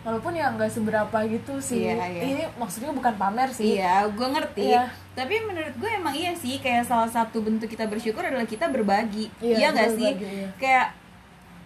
walaupun 0.00 0.32
ya 0.32 0.48
nggak 0.50 0.68
seberapa 0.68 1.16
gitu 1.26 1.56
sih 1.58 1.84
Iya, 1.86 1.96
iya. 2.02 2.20
ini 2.22 2.44
maksudnya 2.54 2.88
bukan 2.90 3.14
pamer 3.14 3.48
sih 3.50 3.76
Iya, 3.76 4.04
gue 4.06 4.26
ngerti. 4.26 4.68
Iya. 4.70 4.84
Tapi 5.10 5.34
menurut 5.42 5.74
gue 5.74 5.90
emang 5.90 6.12
iya 6.12 6.32
sih, 6.32 6.56
kayak 6.56 6.84
salah 6.84 7.04
satu 7.06 7.40
bentuk 7.40 7.68
kita 7.68 7.84
bersyukur 7.84 8.20
adalah 8.22 8.44
kita 8.44 8.68
berbagi. 8.68 9.28
Iya, 9.38 9.56
Iya 9.58 9.68
nggak 9.70 9.90
sih? 9.92 10.10
berbagi, 10.10 10.28
iya. 10.30 10.48
Kayak 10.56 10.86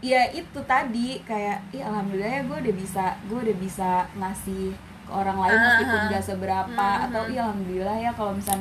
ya 0.01 0.27
itu 0.31 0.61
tadi 0.63 1.21
kayak 1.23 1.59
ya 1.71 1.87
alhamdulillah 1.87 2.33
ya 2.33 2.43
gue 2.43 2.59
udah 2.61 2.75
bisa 2.75 3.05
gue 3.25 3.39
udah 3.41 3.57
bisa 3.57 3.91
ngasih 4.15 4.75
ke 5.05 5.11
orang 5.11 5.37
lain 5.39 5.53
Ah, 5.53 5.65
meskipun 5.67 6.01
gak 6.09 6.25
seberapa 6.25 6.87
Mhm. 6.91 7.05
atau 7.05 7.23
ya 7.27 7.41
alhamdulillah 7.43 7.97
ya 7.99 8.11
kalau 8.11 8.33
misal 8.33 8.59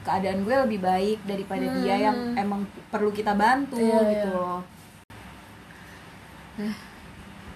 keadaan 0.00 0.42
gue 0.42 0.54
lebih 0.60 0.80
baik 0.80 1.18
daripada 1.22 1.64
dia 1.74 1.96
yang 2.02 2.12
Hmm. 2.14 2.36
emang 2.36 2.60
perlu 2.88 3.08
kita 3.08 3.32
bantu 3.32 3.78
Iya, 3.78 3.98
gitu 4.04 4.28
iya. 4.28 4.36
loh. 4.36 4.60
Eh, 6.56 6.74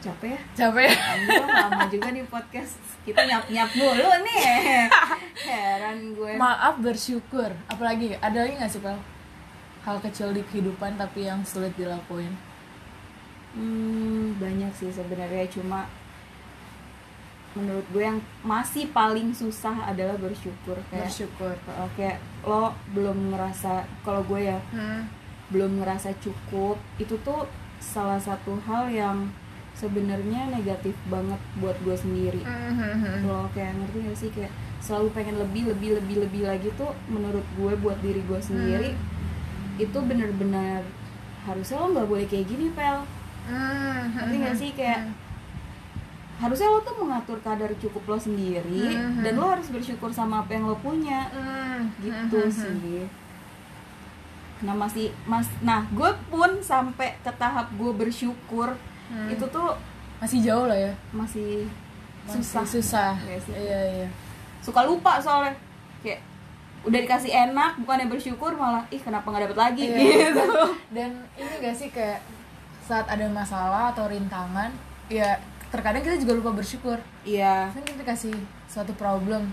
capek 0.01 0.31
ya? 0.33 0.41
capek 0.57 0.89
Anjir 0.91 1.45
lama 1.45 1.85
juga 1.89 2.09
nih 2.09 2.25
podcast 2.25 2.75
kita 3.03 3.21
nyap 3.21 3.45
nyap 3.49 3.71
mulu 3.73 4.11
nih 4.23 4.43
heran 5.41 5.99
gue 6.13 6.33
maaf 6.35 6.79
bersyukur 6.79 7.51
apalagi 7.67 8.15
ada 8.17 8.39
lagi 8.41 8.55
nggak 8.55 8.69
sih 8.69 8.79
pel 8.79 8.99
hal 9.81 9.97
kecil 10.01 10.31
di 10.31 10.43
kehidupan 10.45 10.95
tapi 10.95 11.25
yang 11.25 11.41
sulit 11.43 11.75
dilakuin 11.75 12.31
hmm, 13.59 14.39
banyak 14.39 14.73
sih 14.79 14.91
sebenarnya. 14.95 15.51
Cuma 15.51 15.91
menurut 17.59 17.83
gue 17.91 18.05
yang 18.07 18.23
masih 18.47 18.87
paling 18.95 19.35
susah 19.35 19.91
adalah 19.91 20.15
bersyukur. 20.17 20.79
Kayak 20.89 21.11
bersyukur. 21.11 21.55
kayak 21.99 22.23
lo 22.47 22.71
belum 22.95 23.35
ngerasa 23.35 23.83
kalau 24.07 24.23
gue 24.23 24.47
ya 24.47 24.59
hmm. 24.71 25.03
belum 25.51 25.83
ngerasa 25.83 26.15
cukup 26.23 26.79
itu 27.03 27.19
tuh 27.27 27.49
salah 27.83 28.21
satu 28.21 28.59
hal 28.69 28.87
yang 28.93 29.27
sebenarnya 29.75 30.51
negatif 30.51 30.95
banget 31.11 31.41
buat 31.59 31.75
gue 31.83 31.97
sendiri. 31.99 32.43
Hmm. 32.47 33.27
lo 33.27 33.51
kayak 33.51 33.75
ngerti 33.75 33.99
gak 34.07 34.19
sih? 34.19 34.31
Kayak 34.31 34.53
selalu 34.79 35.11
pengen 35.11 35.37
lebih 35.43 35.75
lebih 35.75 35.99
lebih 35.99 36.17
lebih 36.23 36.43
lagi 36.47 36.71
tuh 36.79 36.95
menurut 37.11 37.43
gue 37.59 37.73
buat 37.83 37.99
diri 37.99 38.23
gue 38.23 38.41
sendiri 38.41 38.95
itu 39.79 39.99
bener-bener 39.99 40.87
harusnya 41.47 41.83
lo 41.83 41.87
nggak 41.95 42.09
boleh 42.09 42.27
kayak 42.27 42.47
gini 42.47 42.71
pel 42.75 43.03
Hmm. 43.49 44.13
ngerti 44.13 44.37
gak 44.39 44.57
sih 44.57 44.71
kayak 44.73 45.01
harusnya 46.39 46.69
lo 46.69 46.79
tuh 46.81 46.95
mengatur 46.97 47.39
kadar 47.41 47.73
cukup 47.75 48.05
lo 48.07 48.17
sendiri 48.17 48.95
Mhm. 48.95 49.21
dan 49.21 49.35
lo 49.35 49.49
harus 49.49 49.67
bersyukur 49.69 50.11
sama 50.11 50.41
apa 50.41 50.53
yang 50.53 50.65
lo 50.65 50.77
punya 50.77 51.27
Hmm. 51.29 51.91
gitu 51.99 52.39
sih 52.47 53.09
nah 54.61 54.75
masih 54.77 55.11
mas 55.25 55.47
nah 55.61 55.87
gue 55.89 56.11
pun 56.29 56.59
sampai 56.61 57.15
ke 57.17 57.33
tahap 57.33 57.71
gue 57.73 57.93
bersyukur 57.93 58.75
Hmm. 59.07 59.25
itu 59.27 59.41
tuh 59.49 59.73
masih 60.19 60.43
jauh 60.43 60.67
lah 60.67 60.77
ya 60.77 60.93
masih 61.11 61.65
Masih 62.23 62.45
susah 62.45 62.65
susah 62.69 63.13
Iya 63.19 63.39
sih. 63.41 63.55
iya 63.57 63.81
iya 63.97 64.09
suka 64.61 64.85
lupa 64.85 65.17
soalnya 65.17 65.57
kayak 65.99 66.21
udah 66.81 67.01
dikasih 67.01 67.33
enak 67.33 67.79
bukannya 67.79 68.07
bersyukur 68.07 68.53
malah 68.53 68.85
ih 68.89 68.99
kenapa 68.99 69.25
nggak 69.25 69.49
dapet 69.49 69.59
lagi 69.59 69.85
Iya. 69.87 69.97
gitu 70.29 70.45
dan 70.93 71.11
ini 71.35 71.55
gak 71.59 71.75
sih 71.75 71.89
kayak 71.89 72.21
saat 72.89 73.05
ada 73.05 73.29
masalah 73.29 73.93
atau 73.93 74.09
rintangan 74.09 74.73
ya 75.13 75.37
terkadang 75.69 76.01
kita 76.01 76.17
juga 76.17 76.41
lupa 76.41 76.57
bersyukur. 76.57 76.97
Iya. 77.29 77.69
Kan 77.77 77.85
kita 77.85 78.01
dikasih 78.01 78.33
suatu 78.65 78.97
problem. 78.97 79.53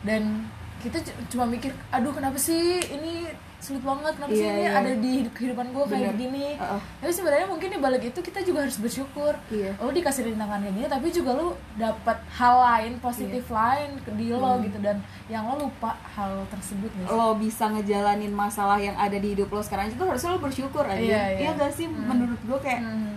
Dan 0.00 0.48
kita 0.80 1.04
cuma 1.28 1.44
mikir 1.44 1.76
aduh 1.92 2.12
kenapa 2.16 2.40
sih 2.40 2.80
ini 2.80 3.28
sulit 3.58 3.80
banget 3.80 4.12
kenapa 4.14 4.30
sih 4.30 4.38
Iya, 4.38 4.52
ini 4.52 4.62
iya. 4.62 4.72
ada 4.74 4.92
di 4.94 5.12
kehidupan 5.26 5.66
gue 5.68 5.84
kayak 5.86 6.02
Bener. 6.08 6.20
gini 6.20 6.46
Heeh. 6.54 6.80
tapi 6.96 7.10
sebenarnya 7.10 7.46
mungkin 7.46 7.68
di 7.68 7.78
balik 7.78 8.02
itu 8.04 8.20
kita 8.20 8.40
juga 8.40 8.62
harus 8.62 8.76
bersyukur 8.76 9.32
Iya. 9.48 9.72
lo 9.76 9.90
dikasih 9.90 10.22
rintangan 10.24 10.60
kayak 10.60 10.74
gini 10.74 10.86
tapi 10.86 11.06
juga 11.08 11.30
lo 11.32 11.46
dapat 11.74 12.18
hal 12.30 12.54
lain 12.54 12.92
positif 12.98 13.42
Iya. 13.44 13.56
lain 13.56 13.90
ke 13.98 14.10
di 14.12 14.26
Hmm. 14.28 14.38
lo 14.38 14.52
gitu 14.60 14.78
dan 14.78 14.96
yang 15.26 15.44
lo 15.44 15.56
lupa 15.62 15.90
hal 16.06 16.46
tersebut 16.46 16.90
gak 16.92 17.04
sih? 17.04 17.12
lo 17.12 17.28
bisa 17.34 17.64
ngejalanin 17.68 18.30
masalah 18.30 18.78
yang 18.78 18.94
ada 18.94 19.16
di 19.16 19.32
hidup 19.32 19.48
lo 19.48 19.58
sekarang 19.58 19.88
itu 19.88 19.98
harusnya 19.98 20.30
lo 20.30 20.38
bersyukur 20.38 20.84
aja 20.84 21.00
Iya, 21.00 21.22
iya. 21.34 21.38
iya 21.42 21.50
gak 21.54 21.72
sih 21.72 21.86
menurut 21.86 22.38
gue 22.38 22.58
kayak 22.60 22.80
Hmm. 22.80 23.16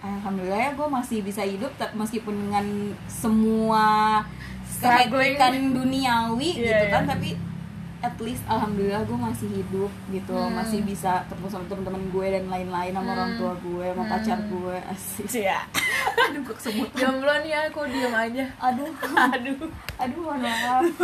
alhamdulillah 0.00 0.56
ya 0.56 0.70
gue 0.72 0.88
masih 0.88 1.20
bisa 1.20 1.42
hidup 1.42 1.68
meskipun 1.92 2.32
dengan 2.40 2.64
semua 3.06 4.22
kehektikan 4.72 5.52
duniawi 5.74 6.56
Iya, 6.56 6.64
gitu 6.64 6.84
kan 6.88 7.02
iya. 7.02 7.10
tapi 7.10 7.30
at 8.00 8.16
least 8.18 8.40
alhamdulillah 8.46 9.02
gue 9.02 9.14
masih 9.14 9.48
hidup 9.50 9.92
gitu 10.08 10.32
Hmm. 10.32 10.54
masih 10.54 10.80
bisa 10.82 11.20
ketemu 11.22 11.46
sama 11.48 11.64
teman-teman 11.66 12.04
gue 12.06 12.26
dan 12.30 12.44
lain-lain 12.46 12.92
sama 12.92 13.10
orang 13.10 13.30
tua 13.36 13.52
gue 13.56 13.84
sama 13.86 14.02
Hmm. 14.02 14.10
pacar 14.10 14.38
gue 14.42 14.76
asik 14.88 15.26
Cia. 15.28 15.60
aduh 16.24 16.40
gue 16.42 16.54
kesebut 16.54 16.88
jomblo 16.92 17.34
nih 17.38 17.50
ya, 17.50 17.60
aku 17.66 17.84
diem 17.84 18.10
aja 18.10 18.44
aduh 18.58 18.88
aduh 19.30 19.58
aduh 19.96 20.20
mohon 20.22 20.40
maaf 20.40 20.84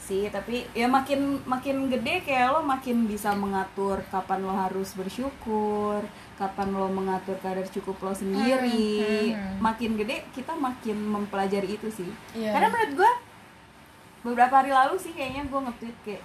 sih 0.00 0.24
tapi 0.28 0.64
ya 0.72 0.88
makin 0.88 1.20
makin 1.44 1.86
gede 1.86 2.24
kayak 2.24 2.48
lo 2.50 2.64
makin 2.64 3.04
bisa 3.04 3.30
mengatur 3.34 4.00
kapan 4.08 4.40
lo 4.40 4.56
harus 4.56 4.96
bersyukur 4.96 6.00
kapan 6.34 6.72
lo 6.72 6.88
mengatur 6.88 7.36
kadar 7.36 7.68
cukup 7.68 8.00
lo 8.00 8.12
sendiri 8.12 9.04
Hmm, 9.04 9.28
hmm, 9.28 9.36
hmm. 9.36 9.56
makin 9.60 9.90
gede 9.94 10.24
kita 10.32 10.56
makin 10.56 10.96
mempelajari 10.96 11.76
itu 11.76 11.92
sih 11.92 12.08
Iya. 12.32 12.50
karena 12.50 12.68
menurut 12.68 12.92
gue 12.96 13.10
beberapa 14.20 14.54
hari 14.56 14.70
lalu 14.70 14.96
sih 14.96 15.10
kayaknya 15.10 15.44
gue 15.44 15.60
nge-tweet 15.60 15.96
kayak 16.02 16.24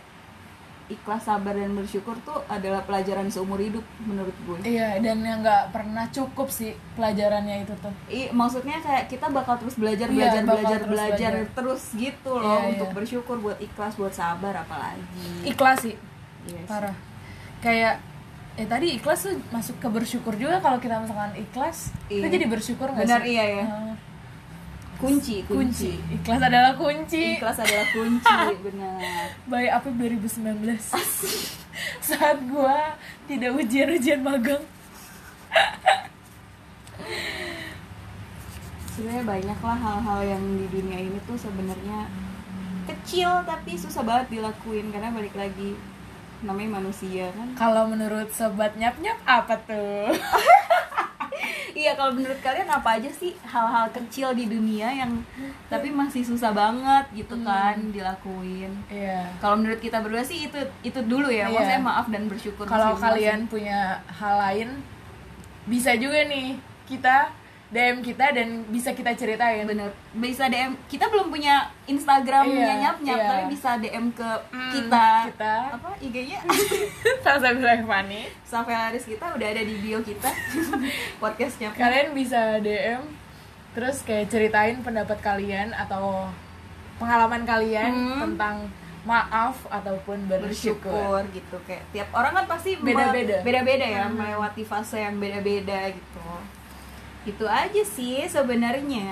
ikhlas 0.86 1.24
sabar 1.24 1.56
dan 1.56 1.72
bersyukur 1.72 2.12
tuh 2.22 2.44
adalah 2.46 2.84
pelajaran 2.84 3.26
seumur 3.26 3.56
hidup 3.56 3.82
menurut 4.00 4.36
gue 4.44 4.58
Iya, 4.68 5.00
dan 5.00 5.18
yang 5.20 5.40
nggak 5.40 5.72
pernah 5.72 6.06
cukup 6.10 6.52
sih 6.52 6.76
pelajarannya 6.94 7.64
itu 7.64 7.72
tuh. 7.80 7.94
I, 8.06 8.28
maksudnya 8.30 8.78
kayak 8.78 9.08
kita 9.08 9.32
bakal 9.32 9.56
terus 9.58 9.74
belajar 9.74 10.06
Iya, 10.06 10.16
belajar 10.20 10.42
bakal 10.44 10.54
belajar 10.60 10.78
terus 10.78 10.92
belajar 10.92 11.32
belajar. 11.32 11.56
terus 11.56 11.84
gitu 11.96 12.32
loh 12.36 12.60
Iya, 12.60 12.70
untuk 12.70 12.90
iya. 12.90 12.96
bersyukur 12.96 13.36
buat 13.40 13.58
ikhlas 13.58 13.94
buat 13.96 14.12
sabar 14.12 14.54
apalagi 14.60 15.02
Ikhlas 15.46 15.78
sih, 15.82 15.96
Yes. 16.44 16.68
parah. 16.68 16.96
Kayak 17.60 18.04
eh 18.54 18.68
tadi 18.68 18.88
ikhlas 18.94 19.24
tuh 19.24 19.34
masuk 19.50 19.80
ke 19.80 19.88
bersyukur 19.88 20.36
juga 20.36 20.60
kalau 20.60 20.78
kita 20.78 21.00
misalkan 21.00 21.32
ikhlas, 21.34 21.96
kita 22.06 22.28
Iya. 22.28 22.34
jadi 22.36 22.46
bersyukur 22.46 22.88
nggak 22.88 23.08
Benar, 23.08 23.22
sih? 23.24 23.32
iya, 23.32 23.44
ya. 23.48 23.64
Heeh. 23.64 23.93
Kunci 25.04 25.36
kunci. 25.44 25.92
Ikhlas 26.16 26.40
adalah 26.40 26.74
kunci. 26.80 27.36
ikhlas 27.36 27.60
adalah 27.60 27.88
kunci 27.92 28.40
benar 28.72 29.28
By 29.52 29.68
Apip 29.68 30.00
2019 30.00 30.64
Saat 32.08 32.38
gua 32.48 32.96
tidak 33.28 33.52
ujian-ujian 33.60 34.24
magang 34.24 34.64
sebenarnya 38.94 39.26
banyak 39.26 39.60
lah 39.60 39.78
hal-hal 39.78 40.20
yang 40.38 40.44
di 40.56 40.66
dunia 40.70 41.00
ini 41.02 41.18
tuh 41.26 41.34
sebenarnya 41.34 42.06
kecil 42.86 43.42
tapi 43.42 43.74
susah 43.74 44.06
banget 44.06 44.38
dilakuin 44.38 44.94
karena 44.94 45.10
balik 45.10 45.34
lagi 45.34 45.74
namanya 46.46 46.78
manusia 46.78 47.32
kan 47.34 47.48
Kalau 47.58 47.90
menurut 47.90 48.30
sobat 48.30 48.76
nyap-nyap 48.76 49.18
apa 49.26 49.56
tuh? 49.66 50.14
Iya 51.84 52.00
kalau 52.00 52.16
menurut 52.16 52.40
kalian 52.40 52.72
apa 52.72 52.96
aja 52.96 53.12
sih 53.12 53.36
hal-hal 53.44 53.92
kecil 53.92 54.32
di 54.32 54.48
dunia 54.48 54.88
yang 54.88 55.20
tapi 55.68 55.92
masih 55.92 56.24
susah 56.24 56.56
banget 56.56 57.04
gitu 57.12 57.36
kan 57.44 57.76
dilakuin. 57.92 58.72
Iya 58.88 59.28
Kalau 59.44 59.60
menurut 59.60 59.84
kita 59.84 60.00
berdua 60.00 60.24
sih 60.24 60.48
itu 60.48 60.60
itu 60.80 61.00
dulu 61.04 61.28
ya. 61.28 61.52
Iya. 61.52 61.60
Maksudnya 61.60 61.84
maaf 61.84 62.08
dan 62.08 62.32
bersyukur. 62.32 62.64
Kalau 62.64 62.96
kalian 62.96 63.52
punya 63.52 64.00
hal 64.08 64.40
lain 64.40 64.70
Bisa 65.64 65.96
juga 65.96 66.28
nih 66.28 66.60
Kita 66.84 67.32
DM 67.74 68.00
kita 68.00 68.30
dan 68.30 68.48
bisa 68.66 68.90
kita 68.90 69.12
ceritain 69.12 69.66
bener 69.66 69.90
bisa 70.14 70.46
DM 70.46 70.78
kita 70.86 71.10
belum 71.10 71.28
punya 71.28 71.58
Instagramnya 71.84 72.54
Iya, 72.54 72.74
nyap 72.80 72.98
nyap 73.02 73.18
iya. 73.18 73.28
tapi 73.28 73.44
bisa 73.50 73.70
DM 73.76 74.06
ke 74.10 74.30
Hmm, 74.48 74.70
kita. 74.72 75.08
kita. 75.28 75.56
apa 75.74 75.90
IG-nya 75.98 76.40
Sama-sama 77.26 77.60
Fani 77.84 78.30
Safelaris 78.44 79.04
kita 79.04 79.26
udah 79.28 79.48
ada 79.48 79.62
di 79.62 79.76
bio 79.76 80.00
kita 80.00 80.30
podcastnya 81.22 81.74
Kalian 81.74 82.14
bisa 82.14 82.60
DM 82.60 83.02
Terus 83.74 84.02
kayak 84.02 84.30
ceritain 84.30 84.78
pendapat 84.80 85.18
kalian 85.20 85.74
Atau 85.74 86.30
pengalaman 86.96 87.42
kalian 87.44 87.90
Hmm. 87.90 88.20
Tentang 88.30 88.58
maaf 89.04 89.68
ataupun 89.68 90.32
bersyukur, 90.32 90.88
bersyukur 90.88 91.22
gitu 91.34 91.58
kayak 91.68 91.84
tiap 91.92 92.08
orang 92.14 92.32
kan 92.34 92.46
pasti 92.48 92.78
Beda-beda. 92.78 93.44
beda-beda 93.44 93.84
ya 93.84 94.06
Hmm. 94.06 94.16
melewati 94.16 94.64
fase 94.64 94.96
yang 94.98 95.18
beda-beda 95.18 95.92
gitu 95.92 96.22
itu 97.24 97.46
aja 97.48 97.82
sih 97.82 98.28
sebenarnya. 98.28 99.12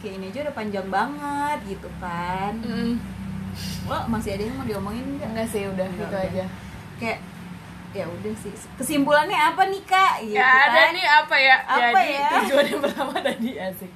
Kayak 0.00 0.14
ini 0.16 0.24
aja 0.28 0.38
udah 0.48 0.54
panjang 0.54 0.86
banget 0.88 1.58
gitu 1.68 1.88
kan. 2.00 2.52
Mm, 2.60 2.96
lo 3.84 3.98
masih 4.08 4.34
ada 4.34 4.42
yang 4.42 4.56
mau 4.56 4.64
diomongin 4.64 5.04
nggak? 5.16 5.28
Enggak 5.30 5.48
sih 5.48 5.62
udah 5.64 5.84
Enggak, 5.84 6.00
gitu 6.00 6.16
udah. 6.16 6.28
aja. 6.32 6.44
Kayak 6.96 7.18
ya 7.92 8.04
udah 8.08 8.34
sih. 8.40 8.52
Kesimpulannya 8.80 9.36
apa 9.36 9.62
nih 9.68 9.82
kak? 9.84 10.12
Gitu 10.24 10.32
ya 10.32 10.48
ada 10.48 10.80
kan? 10.80 10.88
nih 10.96 11.06
apa 11.06 11.36
ya? 11.36 11.56
Apa 11.62 11.98
jadi 12.00 12.14
ya? 12.16 12.28
tujuan 12.40 12.66
yang 12.66 12.80
pertama 12.80 13.12
tadi 13.20 13.50
asik. 13.54 13.92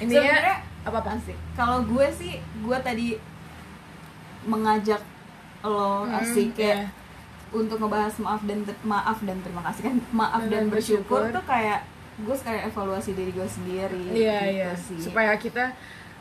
Intinya 0.00 0.20
Sebenarnya 0.26 0.56
apa 0.80 0.96
apa 0.96 1.10
asik 1.14 1.36
kalau 1.52 1.84
gue 1.84 2.06
sih 2.10 2.32
gue 2.40 2.78
tadi 2.80 3.20
mengajak 4.42 5.02
lo 5.60 6.08
Hmm, 6.08 6.16
asik 6.16 6.56
kayak 6.56 6.88
untuk 7.52 7.76
ngebahas 7.76 8.16
maaf 8.16 8.40
dan 8.48 8.62
maaf 8.82 9.18
dan 9.20 9.38
terima 9.44 9.62
kasih 9.62 9.82
kan. 9.86 9.96
Maaf 10.10 10.42
Dan 10.44 10.50
dan, 10.50 10.64
bersyukur, 10.72 11.20
bersyukur. 11.20 11.36
tuh 11.36 11.44
kayak 11.44 11.80
gue 12.20 12.34
sekarang 12.34 12.62
evaluasi 12.64 13.10
diri 13.12 13.30
gue 13.30 13.48
sendiri 13.48 14.02
iya 14.10 14.38
gitu 14.40 14.52
iya 14.52 14.70
sih. 14.74 14.98
supaya 15.00 15.32
kita 15.34 15.72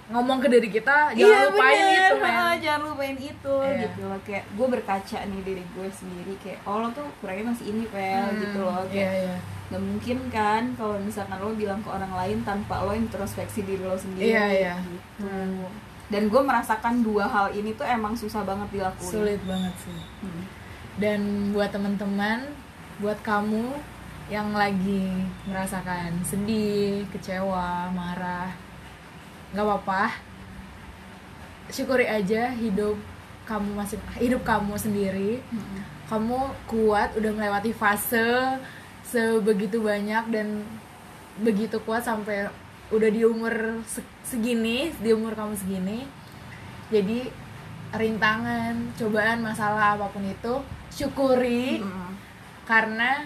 ngomong 0.10 0.40
ke 0.40 0.50
diri 0.50 0.70
kita 0.70 1.14
jangan 1.14 1.22
Iya, 1.30 1.40
lupain 1.48 1.78
bener. 1.80 2.02
itu 2.02 2.16
men 2.18 2.58
jangan 2.60 2.82
lupain 2.84 3.14
itu 3.16 3.56
Iya. 3.62 3.78
gitu 3.84 4.02
loh 4.04 4.20
kayak 4.20 4.44
gue 4.50 4.68
berkaca 4.70 5.20
nih 5.24 5.42
diri 5.44 5.64
gue 5.64 5.88
sendiri 5.92 6.34
kayak 6.40 6.60
oh 6.64 6.78
lo 6.80 6.90
tuh 6.90 7.06
kurangnya 7.20 7.54
masih 7.54 7.66
ini 7.70 7.86
pel 7.86 8.26
Hmm, 8.26 8.40
gitu 8.40 8.60
loh 8.60 8.82
kayak 8.86 9.12
iya 9.22 9.36
nggak 9.70 9.84
mungkin 9.84 10.18
kan 10.28 10.64
kalau 10.74 10.98
misalkan 10.98 11.38
lo 11.38 11.54
bilang 11.54 11.78
ke 11.80 11.90
orang 11.90 12.10
lain 12.12 12.42
tanpa 12.42 12.82
lo 12.82 12.92
introspeksi 12.92 13.62
diri 13.62 13.82
lo 13.82 13.94
sendiri 13.96 14.34
Iya, 14.34 14.46
iya. 14.50 14.76
gitu 14.82 15.22
Hmm. 15.22 15.70
dan 16.10 16.26
gue 16.26 16.42
merasakan 16.42 16.94
dua 17.00 17.26
hal 17.26 17.54
ini 17.54 17.72
tuh 17.72 17.86
emang 17.86 18.18
susah 18.18 18.42
banget 18.42 18.66
dilakuin 18.72 19.14
sulit 19.14 19.42
banget 19.46 19.74
sih 19.80 19.94
Hmm. 20.20 20.44
dan 20.98 21.20
buat 21.52 21.70
teman-teman 21.70 22.50
buat 22.98 23.22
kamu 23.22 23.78
yang 24.30 24.54
lagi 24.54 25.26
merasakan 25.50 26.22
sedih 26.22 27.02
kecewa 27.10 27.90
marah. 27.90 28.54
Nggak 29.52 29.66
apa-apa. 29.66 30.04
Syukuri 31.74 32.06
aja 32.06 32.54
hidup 32.54 32.98
kamu 33.50 33.74
masih 33.74 33.98
hidup 34.22 34.46
kamu 34.46 34.78
sendiri. 34.78 35.42
Hmm. 35.50 35.82
kamu 36.10 36.42
kuat 36.66 37.14
udah 37.22 37.30
melewati 37.38 37.70
fase 37.70 38.58
sebegitu 39.06 39.78
banyak 39.78 40.26
dan 40.34 40.66
begitu 41.38 41.78
kuat 41.86 42.02
sampai 42.02 42.50
udah 42.90 43.10
di 43.14 43.22
umur 43.22 43.78
se- 43.86 44.02
segini 44.26 44.90
di 44.98 45.14
umur 45.14 45.38
kamu 45.38 45.54
segini. 45.54 46.10
Jadi 46.90 47.30
rintangan 47.94 48.74
cobaan 48.98 49.46
masalah 49.46 49.98
apa 49.98 50.10
pun 50.10 50.26
itu 50.26 50.54
syukuri. 50.94 51.82
Hmm. 51.82 52.14
karena 52.70 53.26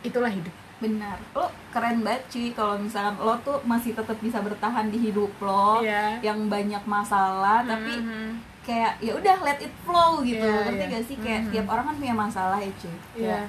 itulah 0.00 0.28
hidup 0.28 0.52
benar 0.78 1.18
lo 1.32 1.46
keren 1.68 2.00
banget 2.00 2.22
cuy 2.28 2.48
kalau 2.52 2.78
misalkan 2.78 3.18
lo 3.18 3.34
tuh 3.40 3.58
masih 3.64 3.92
tetap 3.92 4.14
bisa 4.18 4.38
bertahan 4.38 4.86
di 4.86 4.98
hidup 5.00 5.34
lo 5.40 5.82
Iya. 5.82 6.22
yang 6.22 6.46
banyak 6.46 6.82
masalah 6.84 7.62
tapi 7.62 7.98
Mhm. 7.98 8.30
kayak 8.62 8.94
ya 8.98 9.12
udah 9.12 9.36
let 9.42 9.58
it 9.58 9.74
flow 9.82 10.22
gitu 10.22 10.38
Iya, 10.38 10.62
ngerti 10.64 10.78
iya. 10.78 10.92
gak 10.92 11.04
sih 11.04 11.16
kayak 11.16 11.40
Mhm. 11.42 11.50
tiap 11.50 11.66
orang 11.68 11.84
kan 11.84 11.96
punya 11.96 12.14
masalah 12.16 12.58
ya 12.58 12.70
cuy 12.72 12.94
Iya. 12.94 12.98
Kayak, 13.18 13.46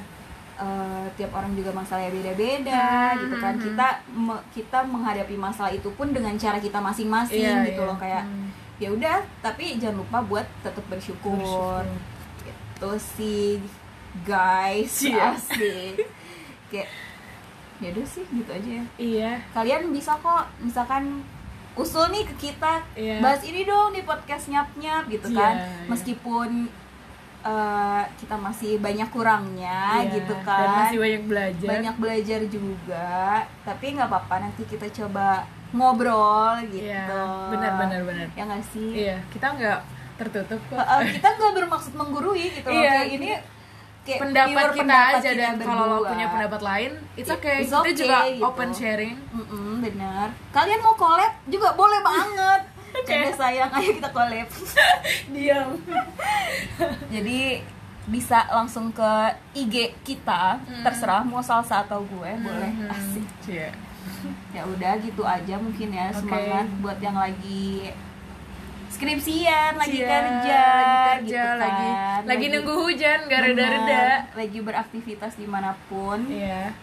eh, 0.59 1.05
tiap 1.15 1.31
orang 1.31 1.51
juga 1.53 1.71
masalahnya 1.71 2.11
beda-beda 2.11 2.87
Mhm. 3.13 3.19
gitu 3.19 3.35
kan 3.37 3.53
kita 3.57 3.87
me- 4.09 4.43
kita 4.49 4.79
menghadapi 4.83 5.35
masalah 5.37 5.71
itu 5.71 5.89
pun 5.91 6.09
dengan 6.09 6.33
cara 6.33 6.57
kita 6.57 6.79
masing-masing 6.79 7.45
Iya, 7.45 7.67
gitu 7.67 7.79
iya. 7.79 7.87
loh 7.87 7.97
kayak 7.97 8.23
Hmm. 8.25 8.49
ya 8.75 8.89
udah 8.89 9.17
tapi 9.39 9.77
jangan 9.77 10.01
lupa 10.01 10.17
buat 10.23 10.47
tetap 10.59 10.81
bersyukur, 10.83 11.37
Bersyukur. 11.37 11.85
gitu 12.41 12.91
sih 12.97 13.61
guys 14.23 14.93
Iya. 14.99 15.35
asik 15.35 15.95
kayak 16.69 16.89
ya 17.79 17.87
udah 17.89 18.05
sih 18.05 18.23
gitu 18.27 18.49
aja 18.49 18.69
ya. 18.73 18.85
Iya. 18.95 19.31
Kalian 19.51 19.89
bisa 19.89 20.11
kok 20.15 20.43
misalkan 20.59 21.23
usul 21.73 22.09
nih 22.09 22.27
ke 22.27 22.35
kita 22.41 22.83
Iya. 22.91 23.19
bahas 23.19 23.39
ini 23.41 23.63
dong 23.63 23.91
di 23.91 24.03
podcast 24.03 24.47
nyap 24.47 24.67
nyap 24.75 25.07
gitu 25.07 25.31
Iya, 25.31 25.39
kan. 25.39 25.53
iya. 25.55 25.87
meskipun 25.87 26.49
eh, 27.39 28.03
kita 28.19 28.35
masih 28.35 28.71
banyak 28.77 29.07
kurangnya 29.07 30.03
Iya, 30.03 30.11
gitu 30.11 30.33
dan 30.33 30.43
kan. 30.43 30.67
masih 30.83 30.97
banyak 30.99 31.23
belajar. 31.23 31.67
Banyak 31.71 31.95
belajar 31.95 32.39
juga. 32.45 33.09
Tapi 33.63 33.85
nggak 33.95 34.07
apa-apa 34.07 34.35
nanti 34.41 34.67
kita 34.67 34.91
coba 34.91 35.47
ngobrol 35.71 36.59
gitu. 36.67 36.83
Iya, 36.83 37.47
benar, 37.47 37.71
benar, 37.79 38.01
benar. 38.03 38.27
ya 38.33 38.43
nggak 38.43 38.65
sih? 38.67 38.89
Iya 39.07 39.17
kita 39.29 39.55
nggak 39.55 39.79
tertutup 40.19 40.59
kok. 40.67 40.83
Kita 41.15 41.27
nggak 41.31 41.53
bermaksud 41.55 41.93
menggurui 41.95 42.51
gitu 42.51 42.67
loh. 42.67 42.75
Iya. 42.75 42.91
kayak 42.91 43.07
ini 43.15 43.29
kayak 44.07 44.19
pendapat 44.23 44.65
kita 44.73 44.81
pendapat 44.81 45.13
aja 45.19 45.29
kita 45.29 45.41
dan 45.43 45.55
kalau 45.61 45.97
punya 46.07 46.27
pendapat 46.31 46.61
lain 46.63 46.91
it's 47.19 47.29
okay. 47.29 47.57
It's 47.61 47.71
kita 47.71 47.83
okay, 47.83 47.93
juga 47.95 48.17
gitu. 48.31 48.43
open 48.47 48.69
sharing. 48.73 49.15
Mm-mm, 49.35 49.83
benar 49.83 50.27
kalian 50.55 50.79
mau 50.81 50.95
collab 50.95 51.33
juga 51.45 51.69
boleh 51.75 51.99
banget. 52.01 52.61
Canda 53.07 53.31
sayang 53.37 53.69
ayo 53.69 53.89
kita 54.01 54.09
collab. 54.09 54.47
Diam. 55.33 55.69
Jadi 57.13 57.61
bisa 58.09 58.49
langsung 58.49 58.89
ke 58.89 59.11
IG 59.53 59.93
kita. 60.01 60.57
Hmm. 60.57 60.81
terserah 60.81 61.21
mau 61.21 61.43
salsa 61.45 61.85
atau 61.85 62.01
gue 62.01 62.31
boleh. 62.41 62.71
Mhm. 62.73 62.89
asik. 62.89 63.27
Iya. 63.45 63.69
ya 64.51 64.65
udah 64.65 64.99
gitu 64.99 65.23
aja 65.23 65.55
mungkin 65.55 65.95
ya 65.95 66.11
Oke. 66.11 66.27
semangat 66.27 66.67
buat 66.81 66.99
yang 66.99 67.15
lagi 67.15 67.93
skripsian 68.99 69.71
lagi 69.79 70.03
Iya, 70.03 70.11
kerja 70.11 70.59
lagi 70.59 71.23
gitu 71.23 71.31
kerja, 71.31 71.43
kan. 71.47 71.57
lagi 71.57 71.89
lagi 72.27 72.45
nunggu 72.51 72.73
hujan 72.75 73.19
gak 73.31 73.41
reda-reda. 73.47 74.03
Lagi 74.35 74.59
beraktivitas 74.59 75.33
di 75.39 75.47
mana 75.47 75.71
pun. 75.87 76.19
Iya. 76.27 76.75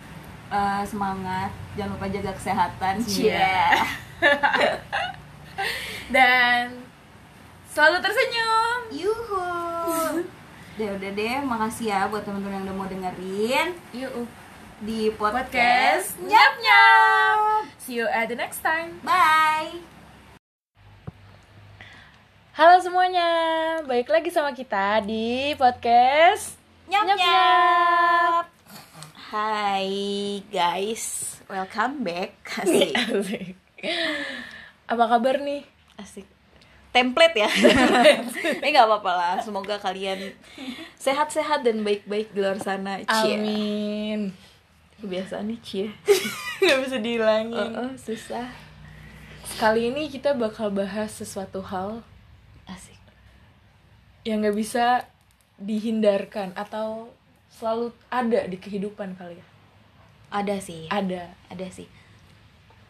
Eh, 0.48 0.82
semangat 0.88 1.52
jangan 1.76 2.00
lupa 2.00 2.08
jaga 2.08 2.32
kesehatan. 2.32 2.94
Iya. 3.04 3.84
dan 6.14 6.72
selalu 7.68 7.98
tersenyum. 8.00 8.78
Yuhu. 8.96 9.48
Udah 10.76 10.88
udah 10.96 11.10
deh, 11.12 11.36
makasih 11.44 11.92
ya 11.92 12.00
buat 12.08 12.24
teman-teman 12.24 12.62
yang 12.62 12.64
udah 12.72 12.76
mau 12.76 12.88
dengerin. 12.88 13.68
Yuk 13.92 14.24
di 14.76 15.08
podcast, 15.16 16.20
podcast 16.20 16.28
nyap. 16.28 16.52
Nyap. 16.60 17.40
see 17.80 17.96
you 17.96 18.06
at 18.08 18.28
the 18.28 18.36
next 18.36 18.60
time. 18.60 19.00
Bye. 19.00 19.95
Halo 22.56 22.80
semuanya 22.80 23.28
balik 23.84 24.08
lagi 24.08 24.32
sama 24.32 24.56
kita 24.56 25.04
di 25.04 25.52
podcast 25.60 26.56
Nyap 26.88 27.04
Nyap, 27.04 27.18
nyap. 27.20 28.44
Hai 29.28 29.92
guys, 30.48 31.36
welcome 31.52 32.00
back. 32.00 32.32
Asik. 32.64 32.96
Asik. 32.96 33.52
apa 34.88 35.04
kabar 35.04 35.36
nih 35.44 35.68
Asik. 36.00 36.24
Template 36.96 37.44
ya. 37.44 37.50
Tapi 37.52 38.68
nggak 38.72 38.88
apa-apa 38.88 39.12
lah. 39.12 39.36
Semoga 39.44 39.76
kalian 39.76 40.32
sehat-sehat 40.96 41.60
dan 41.60 41.84
baik-baik 41.84 42.32
di 42.32 42.40
luar 42.40 42.56
sana. 42.56 43.04
Cie. 43.04 43.36
amin 43.36 44.32
Kebiasaan 45.04 45.52
nih 45.52 45.60
cie. 45.60 45.92
nggak 46.64 46.78
bisa 46.88 46.96
dihilangin 47.04 47.52
Oh, 47.52 47.84
oh, 47.84 47.92
susah. 48.00 48.48
kali 49.60 49.92
ini 49.92 50.08
kita 50.08 50.32
bakal 50.32 50.72
bahas 50.72 51.12
sesuatu 51.12 51.60
hal 51.60 52.00
Asik. 52.66 52.98
yang 54.22 54.40
nggak 54.40 54.54
bisa 54.54 55.06
dihindarkan 55.56 56.50
atau 56.52 57.08
selalu 57.48 57.90
ada 58.08 58.44
di 58.44 58.56
kehidupan 58.56 59.14
kali 59.14 59.34
ya 59.34 59.46
Ada 60.28 60.56
sih. 60.58 60.84
ada 60.88 61.30
Ada 61.46 61.66
sih. 61.70 61.86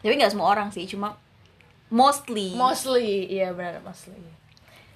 Tapi 0.01 0.13
nggak 0.15 0.33
semua 0.33 0.49
orang 0.49 0.71
sih, 0.71 0.85
cuma 0.85 1.15
mostly. 1.87 2.51
mostly 2.53 3.29
iya 3.29 3.53
benar 3.53 3.79
mostly 3.81 4.17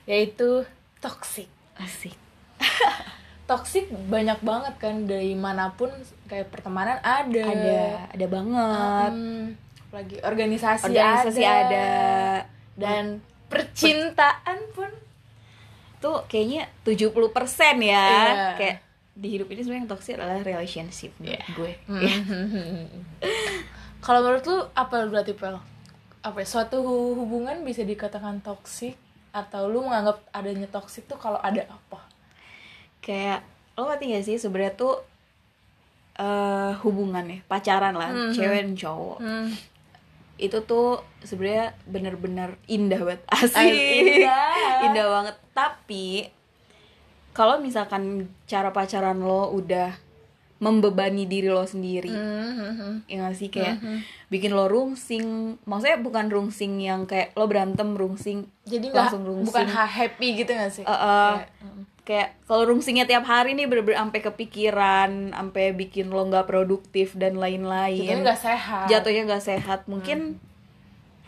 yaitu 0.03 0.67
toxic 0.99 1.47
Asik. 1.77 2.17
toxic 3.47 3.87
banyak 4.07 4.41
banget 4.41 4.75
kan 4.77 5.05
dari 5.05 5.33
mana 5.33 5.71
pun 5.71 5.87
kayak 6.27 6.49
pertemanan 6.49 6.99
ada 7.01 7.45
Ada, 7.45 7.81
ada 8.11 8.27
banget. 8.27 9.13
Hmm, 9.13 9.45
lagi 9.91 10.17
organisasi, 10.21 10.87
Organisasi 10.87 11.43
ada, 11.43 11.67
ada. 11.67 11.89
dan 12.75 13.05
percintaan 13.51 14.59
pun 14.71 14.89
Tuh 15.99 16.25
kayaknya 16.25 16.65
70% 16.81 17.13
ya. 17.77 18.07
Iya. 18.09 18.47
Kayak 18.57 18.77
di 19.13 19.29
hidup 19.31 19.47
ini 19.47 19.61
sebenarnya 19.61 19.83
yang 19.85 19.91
toxic 19.91 20.17
adalah 20.17 20.41
relationship 20.41 21.13
Iya. 21.21 21.45
gue. 21.53 21.73
kalau 24.01 24.21
menurut 24.23 24.45
lu 24.45 24.59
apa 24.73 25.05
berarti 25.05 25.35
pel 25.35 25.61
apa 26.21 26.37
ya, 26.37 26.47
suatu 26.47 26.81
hu- 26.81 27.17
hubungan 27.17 27.61
bisa 27.61 27.81
dikatakan 27.83 28.41
toxic 28.41 28.97
atau 29.31 29.67
lu 29.67 29.81
menganggap 29.83 30.25
adanya 30.31 30.67
toxic 30.67 31.05
tuh 31.05 31.17
kalau 31.17 31.37
ada 31.39 31.65
apa 31.65 32.01
kayak 33.01 33.41
lo 33.75 33.87
ngerti 33.87 34.05
gak 34.11 34.25
sih 34.25 34.37
sebenarnya 34.37 34.75
tuh 34.75 34.95
eh 36.15 36.73
hubungan 36.79 37.25
ya 37.27 37.39
pacaran 37.47 37.93
lah 37.93 38.11
Mhm. 38.11 38.33
cewek 38.35 38.59
dan 38.63 38.75
cowok 38.75 39.19
hmm. 39.19 39.49
Itu 40.41 40.59
tuh 40.63 40.89
sebenarnya 41.21 41.77
bener-bener 41.85 42.57
indah 42.67 42.97
banget. 42.99 43.21
Asik 43.37 43.61
Indah. 43.61 44.81
indah 44.83 45.07
banget. 45.07 45.37
Tapi 45.53 46.07
kalau 47.31 47.57
misalkan 47.57 48.03
cara 48.45 48.69
pacaran 48.71 49.17
lo 49.17 49.49
udah 49.51 49.95
membebani 50.59 51.25
diri 51.25 51.49
lo 51.49 51.65
sendiri 51.65 52.13
Mhm. 52.13 53.09
ya 53.09 53.17
nggak 53.19 53.33
sih? 53.35 53.49
Kayak 53.49 53.81
bikin 54.29 54.53
lo 54.53 54.67
rungsing. 54.67 55.57
Maksudnya 55.63 55.97
bukan 55.99 56.29
rungsing 56.29 56.77
yang 56.79 57.05
kayak 57.05 57.33
lo 57.33 57.45
berantem 57.45 57.93
rungsing 57.93 58.45
jadi 58.63 58.93
langsung 58.93 59.25
rungsing. 59.25 59.47
bukan 59.47 59.67
ha- 59.67 59.89
happy 59.89 60.37
gitu 60.37 60.53
gak 60.53 60.69
sih? 60.71 60.85
Kayak, 60.85 61.49
mm. 61.61 61.90
Kayak 62.11 62.43
kalau 62.43 62.75
rungsingnya 62.75 63.07
tiap 63.07 63.23
hari 63.23 63.55
nih 63.55 63.71
bener-bener 63.71 64.03
sampai 64.03 64.19
kepikiran 64.19 65.31
sampai 65.31 65.71
bikin 65.71 66.11
lo 66.11 66.27
nggak 66.27 66.51
produktif 66.51 67.15
dan 67.15 67.39
lain-lain. 67.39 68.03
Jatuhnya 68.03 68.19
nggak 68.27 68.41
sehat. 68.43 68.87
Jatuhnya 68.91 69.23
nggak 69.31 69.45
sehat. 69.47 69.81
Mungkin 69.87 70.43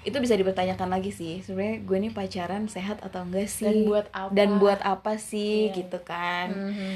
itu 0.02 0.16
bisa 0.18 0.34
dipertanyakan 0.34 0.90
lagi 0.90 1.14
sih. 1.14 1.38
Sebenarnya 1.46 1.86
gue 1.86 1.96
nih 2.02 2.10
pacaran 2.10 2.66
sehat 2.66 2.98
atau 2.98 3.22
enggak 3.22 3.46
sih? 3.46 3.62
Dan 3.62 3.86
buat 3.86 4.10
apa? 4.10 4.34
dan 4.34 4.48
buat 4.58 4.80
apa 4.82 5.22
sih? 5.22 5.70
Iya. 5.70 5.86
gitu 5.86 5.98
kan. 6.02 6.50
Mhm. 6.50 6.92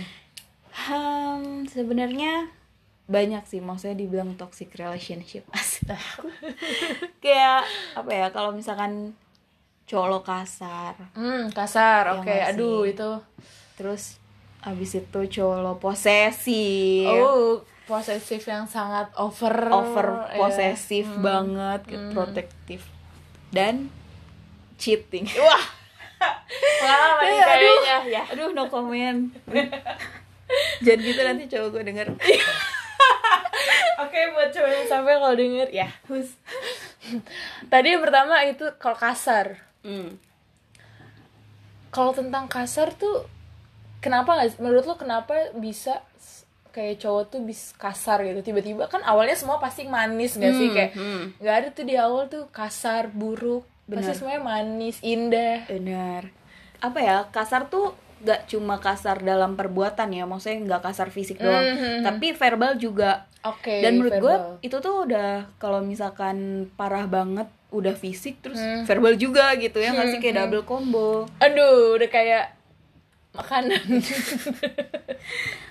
Hmm, 0.76 1.70
sebenarnya 1.70 2.50
banyak 3.06 3.46
sih. 3.46 3.62
Maksudnya 3.62 3.94
dibilang 3.94 4.34
toxic 4.34 4.74
relationship. 4.74 5.46
Kayak 7.22 7.62
apa 7.94 8.10
ya 8.10 8.26
kalau 8.34 8.50
misalkan 8.50 9.14
cowok 9.86 10.06
lo 10.10 10.20
kasar. 10.26 10.98
Hmm, 11.14 11.54
kasar. 11.54 12.02
Ya 12.10 12.12
oke 12.18 12.26
nggak 12.26 12.50
aduh 12.50 12.82
itu 12.82 13.10
terus 13.76 14.16
abis 14.60 14.98
itu 14.98 15.20
cowok 15.30 15.58
lo 15.60 15.72
posesif. 15.76 17.06
Oh 17.06 17.62
posesif 17.86 18.42
yang 18.44 18.66
sangat 18.66 19.14
over 19.14 19.54
over 19.70 20.26
ya. 20.26 20.36
posesif 20.36 21.06
banget 21.16 21.86
gitu, 21.86 22.10
protektif 22.10 22.80
dan 23.48 23.88
cheating. 24.74 25.22
Wah. 25.38 25.64
Pengalaman 26.56 27.22
nih 27.22 27.36
Eh, 27.36 27.46
aduh. 27.46 27.78
ya. 28.10 28.22
Aduh 28.26 28.50
no 28.50 28.66
comment. 28.66 29.30
Jangan 30.80 31.00
gitu 31.00 31.20
nanti 31.20 31.44
cowok 31.46 31.68
gue 31.70 31.82
denger. 31.84 32.06
Oke 34.02 34.18
buat 34.30 34.50
cowok 34.50 34.66
yang 34.68 34.86
sampai 34.86 35.14
kalau 35.14 35.36
denger 35.36 35.68
ya. 35.70 35.88
Hus. 36.08 36.34
tadi 37.68 37.94
yang 37.94 38.02
pertama 38.02 38.42
itu 38.42 38.66
kalau 38.76 38.98
kasar. 38.98 39.62
Hmm. 39.80 40.18
kalau 41.88 42.10
tentang 42.10 42.50
kasar 42.50 42.90
tuh 42.92 43.24
kenapa 44.06 44.30
nggak 44.32 44.58
menurut 44.58 44.84
lo 44.84 44.94
kenapa 44.94 45.34
bisa 45.52 46.00
kayak 46.68 46.96
cowok 46.98 47.24
tuh 47.28 47.40
bisa 47.40 47.72
kasar 47.74 48.20
gitu 48.22 48.40
tiba-tiba 48.42 48.84
kan 48.84 49.00
awalnya 49.02 49.32
semua 49.32 49.56
pasti 49.56 49.84
manis 49.86 50.34
gak 50.34 50.52
sih 50.52 50.68
Hmm, 50.68 50.76
kayak 50.76 50.92
hmm. 50.92 51.22
nggak 51.38 51.56
ada 51.56 51.68
tuh 51.70 51.84
di 51.84 51.94
awal 51.96 52.22
tuh 52.26 52.44
kasar 52.50 53.08
buruk 53.08 53.64
pasti 53.86 54.02
Benar. 54.02 54.14
semuanya 54.14 54.42
manis 54.44 54.96
indah 55.00 55.64
Benar. 55.66 56.22
Apa 56.78 56.98
ya 56.98 57.16
kasar 57.26 57.66
tuh 57.66 57.96
gak 58.18 58.44
cuma 58.46 58.76
kasar 58.76 59.20
dalam 59.20 59.54
perbuatan 59.54 60.08
ya, 60.10 60.24
maksudnya 60.24 60.64
nggak 60.66 60.82
kasar 60.84 61.08
fisik 61.08 61.36
doang, 61.38 61.64
Mhm. 61.70 62.00
tapi 62.02 62.32
verbal 62.32 62.76
juga. 62.76 63.24
oke 63.42 63.70
Dan 63.78 63.96
menurut 63.96 64.16
gue 64.18 64.36
itu 64.62 64.76
tuh 64.76 65.06
udah 65.06 65.46
kalau 65.54 65.78
misalkan 65.80 66.36
parah 66.74 67.06
banget 67.06 67.46
udah 67.68 67.94
fisik 67.94 68.40
terus 68.40 68.58
Hmm. 68.58 68.82
verbal 68.82 69.14
juga 69.14 69.54
gitu 69.54 69.78
ya 69.78 69.92
nggak 69.92 70.08
sih 70.08 70.18
kayak 70.18 70.36
double 70.42 70.64
combo. 70.64 71.30
aduh 71.38 71.94
udah 71.94 72.08
kayak 72.08 72.55
makanan. 73.36 73.84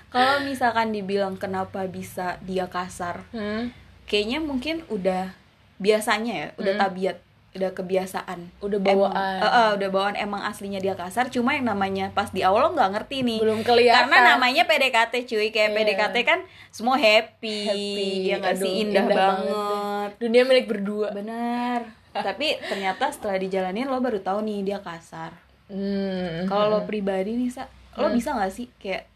Kalau 0.06 0.40
misalkan 0.42 0.90
dibilang 0.90 1.36
kenapa 1.36 1.84
bisa 1.84 2.38
dia 2.40 2.64
kasar, 2.66 3.26
Hmm, 3.30 3.74
kayaknya 4.06 4.38
mungkin 4.40 4.86
udah 4.88 5.34
biasanya 5.76 6.32
ya, 6.32 6.48
udah 6.56 6.74
tabiat, 6.78 7.18
udah 7.52 7.70
kebiasaan. 7.70 8.38
Hmm. 8.48 8.64
udah 8.64 8.78
Emang- 8.78 9.12
bawaan. 9.12 9.38
Eh, 9.38 9.50
eh, 9.50 9.70
udah 9.76 9.88
bawaan 9.90 10.16
emang 10.16 10.42
aslinya 10.42 10.78
dia 10.78 10.94
kasar 10.94 11.28
cuma 11.28 11.52
yang 11.52 11.66
namanya 11.66 12.08
pas 12.10 12.30
di 12.30 12.40
awal 12.40 12.64
lo 12.64 12.70
nggak 12.72 12.92
ngerti 12.94 13.16
nih. 13.22 13.40
Belum 13.42 13.60
kelihatan. 13.60 14.08
Karena 14.08 14.18
namanya 14.32 14.64
PDKT 14.64 15.14
cuy. 15.26 15.48
Kayak 15.50 15.70
Iya. 15.70 15.76
PDKT 15.76 16.16
kan 16.22 16.38
semua 16.70 16.96
happy, 16.96 17.56
happy 17.66 18.08
ya 18.26 18.36
nggak 18.38 18.56
sih? 18.56 18.72
Aduh, 18.72 18.82
indah, 18.88 19.04
banget, 19.04 19.44
deh. 19.44 20.06
dunia 20.22 20.42
milik 20.44 20.66
berdua. 20.66 21.08
Bener 21.12 21.82
tapi 22.16 22.56
ternyata 22.62 23.12
setelah 23.12 23.36
dijalanin 23.36 23.84
lo 23.84 24.00
baru 24.00 24.16
tahu 24.16 24.40
nih 24.40 24.64
dia 24.64 24.78
kasar 24.80 25.36
hmm. 25.72 26.46
kalau 26.46 26.78
lo 26.78 26.80
pribadi 26.86 27.34
nih 27.34 27.50
sa 27.50 27.66
lo 27.96 28.12
bisa 28.12 28.36
nggak 28.36 28.52
sih 28.52 28.68
kayak 28.78 29.08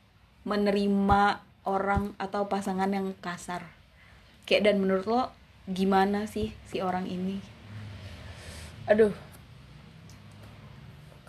menerima 0.49 1.45
orang 1.69 2.17
atau 2.17 2.49
pasangan 2.49 2.89
yang 2.89 3.13
kasar? 3.21 3.69
Kayak 4.49 4.73
dan 4.73 4.77
menurut 4.81 5.07
lo 5.07 5.23
gimana 5.69 6.25
sih 6.25 6.57
si 6.67 6.81
orang 6.81 7.07
ini? 7.07 7.39
Aduh. 8.89 9.13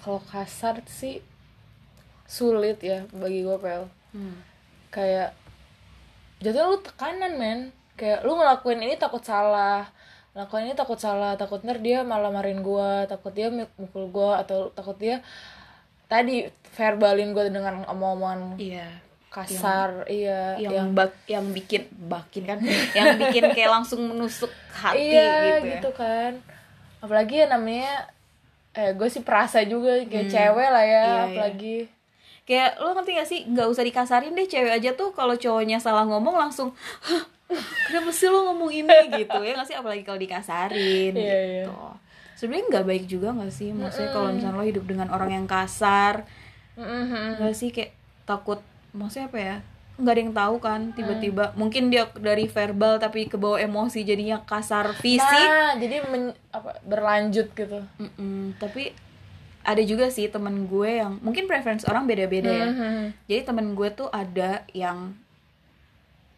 Kalau 0.02 0.24
kasar 0.26 0.82
sih 0.90 1.22
sulit 2.26 2.80
ya 2.82 3.06
bagi 3.12 3.44
gue 3.44 3.58
pel. 3.60 3.86
Hmm. 4.12 4.44
kayak 4.92 5.32
jatuhnya 6.44 6.68
lu 6.68 6.80
tekanan 6.84 7.34
men. 7.38 7.60
Kayak 8.00 8.26
lu 8.26 8.34
ngelakuin 8.34 8.82
ini 8.82 8.96
takut 8.98 9.22
salah 9.22 9.92
ngelakuin 10.32 10.64
ini 10.66 10.74
takut 10.74 10.96
salah 10.96 11.36
takut 11.36 11.60
ntar 11.60 11.78
dia 11.78 12.02
malah 12.02 12.32
marahin 12.32 12.62
gua 12.62 13.04
takut 13.06 13.32
dia 13.32 13.48
muk- 13.48 13.76
mukul 13.76 14.08
gua 14.08 14.40
atau 14.40 14.72
takut 14.72 14.96
dia 14.96 15.20
tadi 16.06 16.48
verbalin 16.72 17.32
gua 17.32 17.46
dengan 17.46 17.84
omong-omongan 17.86 18.56
iya 18.56 18.88
kasar 19.28 20.08
iya 20.08 20.56
yang 20.58 20.92
bak 20.92 21.16
yang 21.26 21.52
bikin 21.52 21.88
bakin 22.06 22.44
kan 22.46 22.58
yang 22.98 23.16
bikin 23.18 23.48
kayak 23.52 23.72
langsung 23.72 24.04
menusuk 24.06 24.52
hati 24.70 25.08
iya 25.10 25.32
gitu, 25.56 25.68
ya. 25.68 25.72
gitu 25.74 25.90
kan 25.92 26.32
apalagi 27.00 27.36
ya 27.40 27.48
namanya 27.48 28.12
eh 28.72 28.92
gue 28.92 29.08
sih 29.08 29.20
perasa 29.20 29.64
juga 29.64 30.00
kayak 30.02 30.28
Hmm. 30.28 30.32
cewek 30.32 30.70
lah 30.70 30.86
ya 30.86 31.04
Iya, 31.04 31.24
iya. 31.28 31.36
Kayak 32.44 32.78
lo 32.78 32.92
ngerti 32.92 33.12
gak 33.14 33.30
sih? 33.30 33.40
Nggak 33.46 33.68
usah 33.68 33.84
dikasarin 33.84 34.34
deh 34.34 34.46
cewek 34.46 34.74
aja 34.74 34.92
tuh 34.92 35.12
kalau 35.12 35.34
cowoknya 35.34 35.78
salah 35.78 36.04
ngomong 36.04 36.36
langsung 36.36 36.74
"Hah, 37.02 37.24
kenapa 37.86 38.10
sih 38.10 38.28
lo 38.28 38.50
ngomong 38.50 38.72
ini? 38.72 38.98
Gitu 39.14 39.38
ya 39.38 39.52
nggak 39.54 39.68
sih? 39.68 39.76
Apalagi 39.76 40.04
kalau 40.04 40.18
dikasarin 40.18 41.14
Iya, 41.14 41.68
gitu. 41.68 41.76
Sebenarnya 42.36 42.66
nggak 42.70 42.86
baik 42.88 43.06
juga 43.06 43.28
nggak 43.32 43.52
sih? 43.52 43.70
Maksudnya 43.72 44.10
kalau 44.10 44.30
misalnya 44.32 44.58
lo 44.58 44.66
hidup 44.66 44.86
dengan 44.86 45.08
orang 45.10 45.32
yang 45.32 45.46
kasar 45.46 46.26
nggak 47.38 47.54
sih? 47.54 47.70
Kayak 47.70 47.94
takut 48.24 48.60
maksudnya 48.92 49.28
apa 49.28 49.40
ya? 49.40 49.58
Nggak 49.96 50.14
ada 50.18 50.22
yang 50.24 50.34
tahu 50.34 50.56
kan 50.58 50.82
tiba-tiba. 50.92 51.54
Mungkin 51.54 51.84
dia 51.88 52.10
dari 52.18 52.50
verbal 52.50 52.98
tapi 52.98 53.30
kebawa 53.30 53.62
emosi 53.62 54.02
jadinya 54.02 54.42
kasar 54.42 54.98
fisik. 54.98 55.22
Nah 55.22 55.78
jadi 55.78 56.02
men- 56.10 56.34
apa 56.50 56.82
berlanjut 56.82 57.54
gitu. 57.54 57.86
Mm-mm, 57.96 58.58
tapi 58.58 58.90
ada 59.62 59.82
juga 59.86 60.10
sih 60.10 60.26
temen 60.28 60.66
gue 60.66 61.02
yang 61.02 61.22
mungkin 61.22 61.46
preference 61.46 61.86
orang 61.86 62.10
beda-beda 62.10 62.50
ya. 62.50 62.68
Mhm. 62.70 63.04
jadi 63.30 63.42
temen 63.46 63.78
gue 63.78 63.90
tuh 63.94 64.10
ada 64.10 64.66
yang 64.74 65.14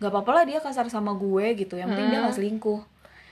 nggak 0.03 0.11
apa-apa 0.11 0.31
lah 0.35 0.43
dia 0.43 0.59
kasar 0.59 0.91
sama 0.91 1.15
gue 1.15 1.55
gitu. 1.55 1.79
Yang 1.79 1.95
penting 1.95 2.07
dia 2.11 2.19
nggak 2.19 2.35
selingkuh. 2.35 2.81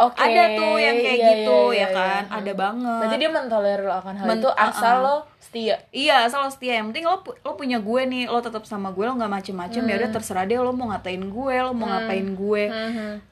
Oke. 0.02 0.18
ada 0.18 0.58
tuh 0.58 0.82
yang 0.82 0.98
kayak 0.98 1.20
iya, 1.20 1.30
gitu 1.30 1.60
iya, 1.70 1.78
ya 1.78 1.78
iya, 1.78 1.88
kan? 1.94 2.24
Iya. 2.26 2.38
ada 2.42 2.52
banget. 2.58 3.00
Berarti 3.04 3.18
dia 3.22 3.30
mentolerir 3.30 3.90
akan 3.92 4.14
hal 4.18 4.26
Men- 4.26 4.42
itu 4.42 4.50
asal 4.58 4.96
uh-uh. 4.98 5.06
lo 5.06 5.16
setia. 5.38 5.76
iya 5.94 6.16
asal 6.26 6.40
lo 6.42 6.50
setia. 6.50 6.74
Yang 6.80 6.88
penting 6.96 7.06
lo 7.06 7.18
lo 7.22 7.52
punya 7.54 7.78
gue 7.78 8.02
nih. 8.08 8.24
Lo 8.32 8.40
tetap 8.42 8.64
sama 8.66 8.90
gue 8.96 9.04
lo 9.06 9.14
nggak 9.14 9.30
macem-macem. 9.30 9.84
Ya 9.86 9.96
udah 10.02 10.10
terserah 10.10 10.48
deh 10.48 10.58
lo 10.58 10.74
mau 10.74 10.90
ngatain 10.90 11.22
gue 11.22 11.56
lo 11.62 11.72
mau 11.76 11.92
ngapain 11.92 12.28
gue. 12.34 12.64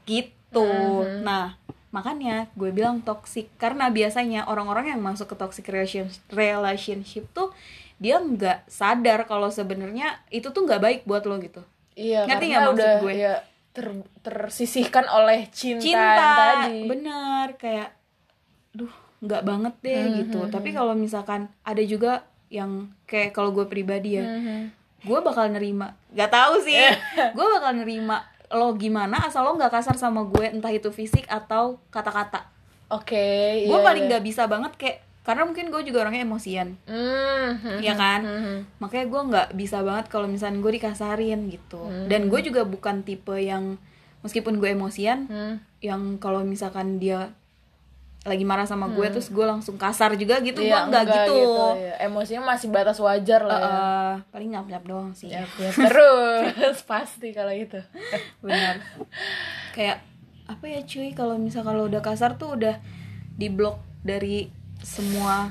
Gitu. 0.05 0.69
Nah 1.25 1.57
makanya 1.89 2.47
gue 2.53 2.69
bilang 2.69 2.99
toxic 2.99 3.49
karena 3.55 3.87
biasanya 3.87 4.45
orang-orang 4.45 4.89
yang 4.89 5.01
masuk 5.01 5.25
ke 5.27 5.35
toxic 5.35 5.65
relation- 5.65 6.05
relationship 6.29 7.25
tuh 7.29 7.49
dia 7.95 8.17
nggak 8.17 8.63
sadar 8.65 9.25
kalau 9.25 9.49
sebenarnya 9.49 10.21
itu 10.29 10.47
tuh 10.47 10.63
nggak 10.63 10.79
baik 10.79 10.99
buat 11.03 11.23
lo 11.23 11.37
gitu 11.37 11.65
Iya, 11.91 12.23
Ngerti 12.23 12.31
karena 12.45 12.53
nggak 12.53 12.63
maksud 12.63 12.79
udah 12.79 12.93
gue? 13.01 13.13
ya 13.13 13.33
ter- 13.69 14.07
tersisihkan 14.21 15.05
oleh 15.05 15.51
cinta, 15.51 15.83
cinta 15.83 16.31
tadi. 16.63 16.85
bener 16.85 17.47
kayak 17.55 17.89
duh 18.71 18.93
nggak 19.19 19.43
banget 19.43 19.73
deh 19.81 20.03
gitu 20.21 20.39
tapi 20.47 20.71
kalau 20.71 20.93
misalkan 20.93 21.51
ada 21.61 21.81
juga 21.81 22.23
yang 22.47 22.87
kayak 23.03 23.29
kalau 23.29 23.51
gue 23.51 23.65
pribadi 23.65 24.15
ya 24.15 24.23
Mhm. 24.23 24.59
gue 25.01 25.19
bakal 25.19 25.49
nerima 25.49 25.91
nggak 26.09 26.29
tahu 26.29 26.53
sih 26.61 26.75
gue 27.35 27.45
bakal 27.49 27.73
nerima 27.73 28.23
lo 28.49 28.73
gimana 28.73 29.23
asal 29.23 29.43
lo 29.43 29.53
nggak 29.53 29.69
kasar 29.71 29.93
sama 29.93 30.25
gue 30.25 30.45
entah 30.47 30.69
itu 30.69 30.89
fisik 30.89 31.25
atau 31.25 31.77
kata-kata 31.89 32.49
Oke, 32.89 33.21
gue 33.63 33.69
iya, 33.71 33.85
paling 33.85 34.03
iya. 34.03 34.09
nggak 34.09 34.23
bisa 34.25 34.43
banget 34.45 34.73
kayak 34.73 34.97
karena 35.21 35.45
mungkin 35.45 35.69
gue 35.69 35.81
juga 35.83 36.01
orangnya 36.01 36.25
emosian 36.25 36.73
Mhm. 36.83 37.79
ya 37.79 37.93
kan 37.93 38.21
Mhm. 38.21 38.81
makanya 38.81 39.05
gue 39.05 39.21
nggak 39.27 39.47
bisa 39.53 39.77
banget 39.79 40.05
kalau 40.07 40.25
misalnya 40.25 40.57
gue 40.57 40.73
dikasarin 40.73 41.39
gitu 41.47 41.85
dan 42.07 42.25
gue 42.25 42.39
juga 42.41 42.65
bukan 42.65 43.01
tipe 43.01 43.37
yang 43.37 43.77
meskipun 44.19 44.57
gue 44.57 44.69
emosian 44.69 45.29
Mhm. 45.29 45.53
yang 45.81 46.01
kalau 46.17 46.41
misalkan 46.41 46.97
dia 46.97 47.29
lagi 48.29 48.45
marah 48.45 48.63
sama 48.63 48.85
gue 48.87 49.07
terus 49.09 49.27
gue 49.27 49.41
langsung 49.41 49.75
kasar 49.75 50.13
juga 50.13 50.37
gitu 50.39 50.61
Iya, 50.61 50.85
gue 50.85 50.89
nggak 50.89 51.05
gitu, 51.05 51.37
iya. 51.75 51.93
Emosinya 51.99 52.41
masih 52.47 52.69
batas 52.69 52.97
wajar 52.97 53.41
lah 53.41 53.57
ya. 53.57 53.67
Eh, 53.67 54.13
paling 54.29 54.49
nyap 54.49 54.65
nyap 54.65 54.83
doang 54.85 55.11
sih 55.11 55.27
Ya, 55.27 55.43
ya, 55.57 55.69
terus 55.73 56.77
pasti 56.91 57.33
kalau 57.33 57.49
itu. 57.49 57.81
benar 58.45 58.79
kayak 59.71 60.05
apa 60.45 60.65
ya 60.65 60.81
cuy 60.81 61.11
kalau 61.11 61.35
misal 61.35 61.61
kalau 61.61 61.85
udah 61.85 61.99
kasar 61.99 62.33
tuh 62.35 62.53
udah 62.53 62.77
diblok 63.33 63.75
dari 63.99 64.47
semua 64.79 65.49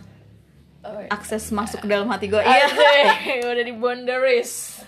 Oh, 0.79 0.95
iya. 0.95 1.11
akses 1.11 1.51
masuk 1.51 1.83
ke 1.83 1.89
dalam 1.89 2.07
hati 2.07 2.27
gue 2.27 2.39
iya 2.39 2.71
udah 3.45 3.61
di 3.61 3.75
boundaries 3.75 4.79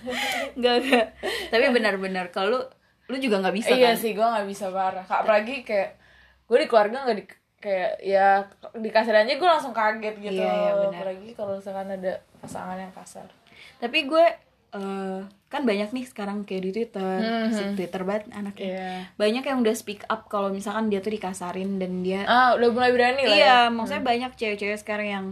Enggak, 0.54 0.74
enggak. 0.80 1.06
Tapi 1.50 1.64
benar-benar 1.68 2.30
kalau 2.30 2.48
lu, 2.48 2.60
lu 3.06 3.16
juga 3.18 3.42
nggak 3.42 3.52
bisa 3.52 3.74
iya 3.74 3.92
kan? 3.92 3.98
sih 3.98 4.14
gue 4.14 4.22
nggak 4.22 4.46
bisa 4.46 4.70
parah 4.70 5.02
Kak, 5.02 5.26
apalagi 5.26 5.60
kayak 5.60 5.98
gue 6.46 6.56
di 6.56 6.66
keluarga 6.66 7.04
nggak 7.04 7.18
di 7.18 7.24
kayak 7.60 8.00
ya 8.00 8.48
di 8.72 8.88
aja 8.88 9.32
gue 9.36 9.48
langsung 9.48 9.76
kaget 9.76 10.16
gitu 10.18 10.40
Iya, 10.40 10.48
iya, 10.48 10.72
apalagi 10.90 11.36
kalau 11.36 11.60
misalkan 11.60 11.92
ada 11.92 12.12
pasangan 12.40 12.74
yang 12.74 12.90
kasar 12.90 13.28
Tapi 13.76 14.08
gue 14.08 14.24
eh, 14.70 15.20
kan 15.50 15.62
banyak 15.66 15.90
nih 15.90 16.06
sekarang 16.06 16.46
kayak 16.46 16.62
di 16.62 16.72
Twitter, 16.72 17.18
Mhm. 17.18 17.50
si 17.50 17.62
Twitter 17.74 18.06
banget 18.06 18.30
anaknya. 18.30 18.70
Iya. 18.70 18.90
Banyak 19.18 19.42
yang 19.42 19.58
udah 19.60 19.74
speak 19.74 20.06
up 20.06 20.30
kalau 20.30 20.48
misalkan 20.48 20.88
dia 20.88 21.02
tuh 21.02 21.10
dikasarin 21.10 21.76
dan 21.76 22.00
dia 22.00 22.22
ah 22.24 22.54
udah 22.54 22.70
mulai 22.70 22.94
berani 22.94 23.26
lah 23.26 23.34
Iya, 23.34 23.44
ya 23.44 23.58
maksudnya 23.68 24.06
banyak 24.06 24.32
cewek-cewek 24.38 24.78
sekarang 24.78 25.08
yang 25.08 25.26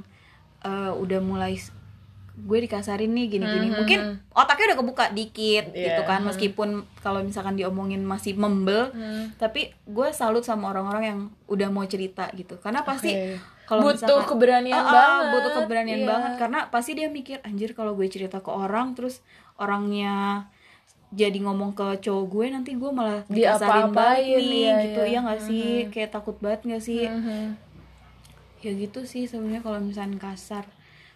eh, 0.61 0.91
udah 0.93 1.23
mulai 1.23 1.55
gue 2.39 2.59
dikasarin 2.61 3.11
nih 3.11 3.27
gini-gini. 3.29 3.69
Mungkin 3.73 4.01
otaknya 4.31 4.73
udah 4.73 4.79
kebuka 4.79 5.05
dikit 5.11 5.65
Iya. 5.69 5.85
gitu 5.91 6.03
kan 6.05 6.23
meskipun 6.23 6.69
kalau 6.99 7.21
misalkan 7.21 7.55
diomongin 7.55 8.01
masih 8.01 8.35
membel, 8.35 8.89
Hmm. 8.91 9.35
tapi 9.35 9.75
gue 9.85 10.09
salut 10.11 10.41
sama 10.41 10.69
orang-orang 10.69 11.05
yang 11.05 11.21
udah 11.47 11.69
mau 11.69 11.83
cerita 11.85 12.31
gitu. 12.33 12.57
Karena 12.57 12.83
pasti 12.83 13.11
Oke. 13.11 13.37
kalau 13.65 13.83
Butuh 13.85 13.95
misalkan- 13.99 14.29
keberanian 14.29 14.79
ah, 14.79 14.87
banget. 14.89 15.29
butuh 15.31 15.53
keberanian 15.59 16.01
Iya. 16.01 16.09
banget 16.09 16.33
karena 16.39 16.59
pasti 16.69 16.91
dia 16.93 17.09
mikir 17.09 17.43
anjir 17.43 17.71
kalau 17.73 17.93
gue 17.93 18.07
cerita 18.07 18.39
ke 18.39 18.49
orang 18.49 18.93
terus 18.93 19.21
orangnya 19.57 20.47
jadi 21.11 21.41
ngomong 21.41 21.73
ke 21.73 22.01
cowok 22.01 22.25
gue 22.29 22.47
nanti 22.51 22.71
gue 22.75 22.91
malah 22.91 23.25
dikasarin 23.27 23.91
banget 23.91 24.39
nih 24.39 24.61
iya, 24.63 24.75
gitu 24.85 25.03
iya. 25.03 25.13
ya 25.15 25.19
nggak 25.19 25.41
sih 25.41 25.67
kayak 25.89 26.11
takut 26.11 26.37
banget 26.39 26.61
nggak 26.65 26.83
sih 26.83 27.05
Mhm. 27.05 27.57
ya 28.59 28.71
gitu 28.75 29.01
sih 29.03 29.25
sebenarnya 29.25 29.61
kalau 29.61 29.81
misalnya 29.81 30.19
kasar 30.19 30.69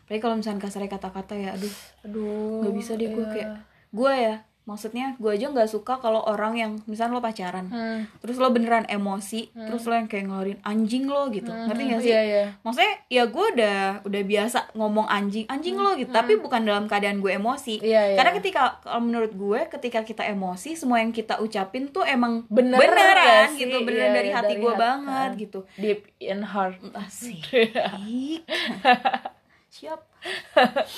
apalagi 0.02 0.20
kalau 0.20 0.36
misalnya 0.36 0.60
kasarnya 0.60 0.90
kata-kata 0.90 1.34
ya 1.34 1.50
aduh 1.52 1.74
aduh 2.02 2.60
nggak 2.60 2.74
bisa 2.74 2.92
deh 2.94 3.08
gue 3.08 3.20
iya. 3.20 3.32
kayak 3.32 3.48
gue 3.90 4.12
ya 4.14 4.36
maksudnya 4.62 5.18
gue 5.18 5.26
aja 5.28 5.50
nggak 5.50 5.66
suka 5.66 5.98
kalau 5.98 6.22
orang 6.22 6.54
yang 6.54 6.72
misalnya 6.86 7.12
lo 7.12 7.20
pacaran 7.20 7.66
Hmm. 7.66 8.06
terus 8.16 8.38
lo 8.38 8.46
beneran 8.48 8.86
emosi 8.86 9.50
terus 9.50 9.82
lo 9.82 9.92
yang 9.92 10.06
kayak 10.06 10.22
ngeluarin 10.24 10.62
anjing 10.62 11.04
lo 11.04 11.26
gitu 11.28 11.50
ngerti 11.50 11.82
gak 11.84 11.98
sih 11.98 12.08
iya 12.08 12.22
iya 12.22 12.44
maksudnya 12.62 12.94
ya 13.08 13.26
gue 13.26 13.46
udah 13.50 13.78
udah 14.02 14.22
biasa 14.22 14.70
ngomong 14.72 15.10
anjing 15.10 15.50
anjing 15.50 15.74
lo 15.74 15.98
gitu 15.98 16.08
tapi 16.08 16.38
bukan 16.38 16.62
dalam 16.62 16.86
keadaan 16.86 17.18
gue 17.18 17.34
emosi 17.34 17.82
Iya, 17.82 18.14
iya. 18.14 18.16
karena 18.16 18.38
ketika 18.38 18.78
kalau 18.80 19.02
menurut 19.02 19.34
gue 19.34 19.60
ketika 19.68 20.00
kita 20.00 20.22
emosi 20.24 20.78
semua 20.78 21.02
yang 21.02 21.10
kita 21.10 21.42
ucapin 21.42 21.90
tuh 21.90 22.06
emang 22.06 22.46
Bener 22.46 22.78
beneran 22.78 23.18
gak 23.18 23.58
sih? 23.58 23.66
gitu 23.66 23.82
beneran 23.82 24.08
Iya, 24.08 24.14
dari 24.14 24.30
iya, 24.30 24.36
hati 24.36 24.46
dari 24.48 24.62
gue 24.62 24.70
hati. 24.70 24.78
banget 24.80 25.30
gitu 25.40 25.58
deep 25.74 26.00
in 26.20 26.40
heart 26.44 26.78
asik. 26.94 27.42
siap 29.72 30.04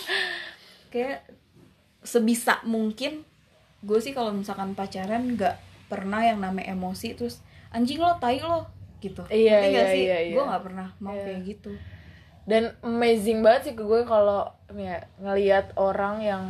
kayak 0.93 1.23
sebisa 2.03 2.61
mungkin 2.65 3.23
gue 3.81 3.99
sih 4.01 4.11
kalau 4.11 4.33
misalkan 4.33 4.75
pacaran 4.75 5.31
nggak 5.31 5.57
pernah 5.87 6.21
yang 6.21 6.41
namanya 6.41 6.73
emosi 6.73 7.15
terus 7.15 7.39
anjing 7.71 8.01
lo 8.01 8.17
tai 8.19 8.41
lo 8.41 8.67
gitu 8.99 9.23
Iya, 9.29 9.59
iya, 9.63 9.83
sih 9.87 10.03
iya, 10.03 10.19
iya. 10.23 10.35
gue 10.35 10.43
nggak 10.43 10.65
pernah 10.65 10.89
mau 10.99 11.13
Iya. 11.13 11.25
kayak 11.25 11.41
gitu 11.47 11.73
dan 12.45 12.63
amazing 12.83 13.41
banget 13.41 13.61
sih 13.63 13.75
ke 13.75 13.83
gue 13.83 14.03
kalau 14.05 14.49
ya 14.71 15.01
ngelihat 15.17 15.73
orang 15.77 16.21
yang 16.21 16.45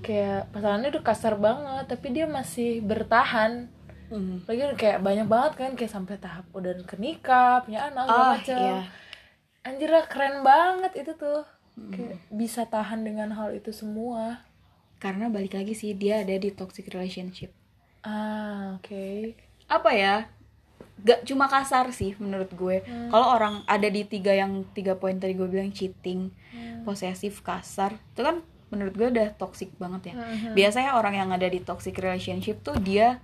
kayak 0.00 0.48
pasangannya 0.50 0.90
udah 0.90 1.04
kasar 1.04 1.34
banget 1.36 1.84
tapi 1.86 2.06
dia 2.10 2.26
masih 2.26 2.82
bertahan 2.82 3.70
Hmm. 4.06 4.38
lagi 4.46 4.62
kayak 4.78 5.02
banyak 5.02 5.26
banget 5.26 5.52
kan 5.58 5.70
kayak 5.74 5.90
sampai 5.90 6.14
tahap 6.16 6.46
udah 6.54 6.78
ke 6.86 6.94
nikah 6.94 7.58
punya 7.60 7.90
anak 7.90 8.06
segala 8.06 8.22
Ah, 8.22 8.30
macam 8.38 8.54
iya. 8.56 8.78
Anjir 9.66 9.90
lah 9.90 10.06
keren 10.06 10.46
banget 10.46 11.02
itu 11.02 11.12
tuh. 11.18 11.42
Hmm. 11.76 11.92
kayak 11.92 12.16
bisa 12.32 12.64
tahan 12.64 13.04
dengan 13.04 13.36
hal 13.36 13.52
itu 13.52 13.68
semua. 13.68 14.40
Karena 14.96 15.28
balik 15.28 15.52
lagi 15.52 15.76
sih 15.76 15.92
dia 15.92 16.24
ada 16.24 16.32
di 16.32 16.48
toxic 16.48 16.88
relationship. 16.88 17.52
Ah 18.00 18.80
oke. 18.80 19.36
Apa 19.68 19.90
ya? 19.92 20.16
Gak 21.04 21.28
cuma 21.28 21.52
kasar 21.52 21.92
sih 21.92 22.16
menurut 22.16 22.48
gue. 22.56 22.80
Kalau 23.12 23.26
orang 23.36 23.60
ada 23.68 23.92
di 23.92 24.08
tiga 24.08 24.32
yang 24.32 24.64
tiga 24.72 24.96
poin 24.96 25.20
tadi 25.20 25.36
gue 25.36 25.44
bilang 25.44 25.68
cheating 25.68 26.32
posesif 26.88 27.44
kasar 27.44 27.92
itu 28.16 28.24
kan 28.24 28.40
menurut 28.72 28.96
gue 28.96 29.08
udah 29.12 29.28
toxic 29.36 29.68
banget 29.76 30.16
ya. 30.16 30.24
Biasanya 30.56 30.96
orang 30.96 31.20
yang 31.20 31.28
ada 31.28 31.44
di 31.44 31.60
toxic 31.60 31.92
relationship 32.00 32.64
tuh 32.64 32.80
dia 32.80 33.20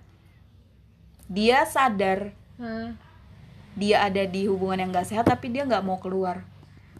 dia 1.24 1.64
sadar 1.64 2.36
Hmm. 2.61 2.95
Dia 3.74 4.04
ada 4.04 4.22
di 4.22 4.44
hubungan 4.46 4.78
yang 4.78 4.90
gak 4.90 5.08
sehat 5.08 5.24
tapi 5.24 5.48
dia 5.48 5.64
nggak 5.64 5.82
mau 5.82 5.96
keluar. 5.96 6.44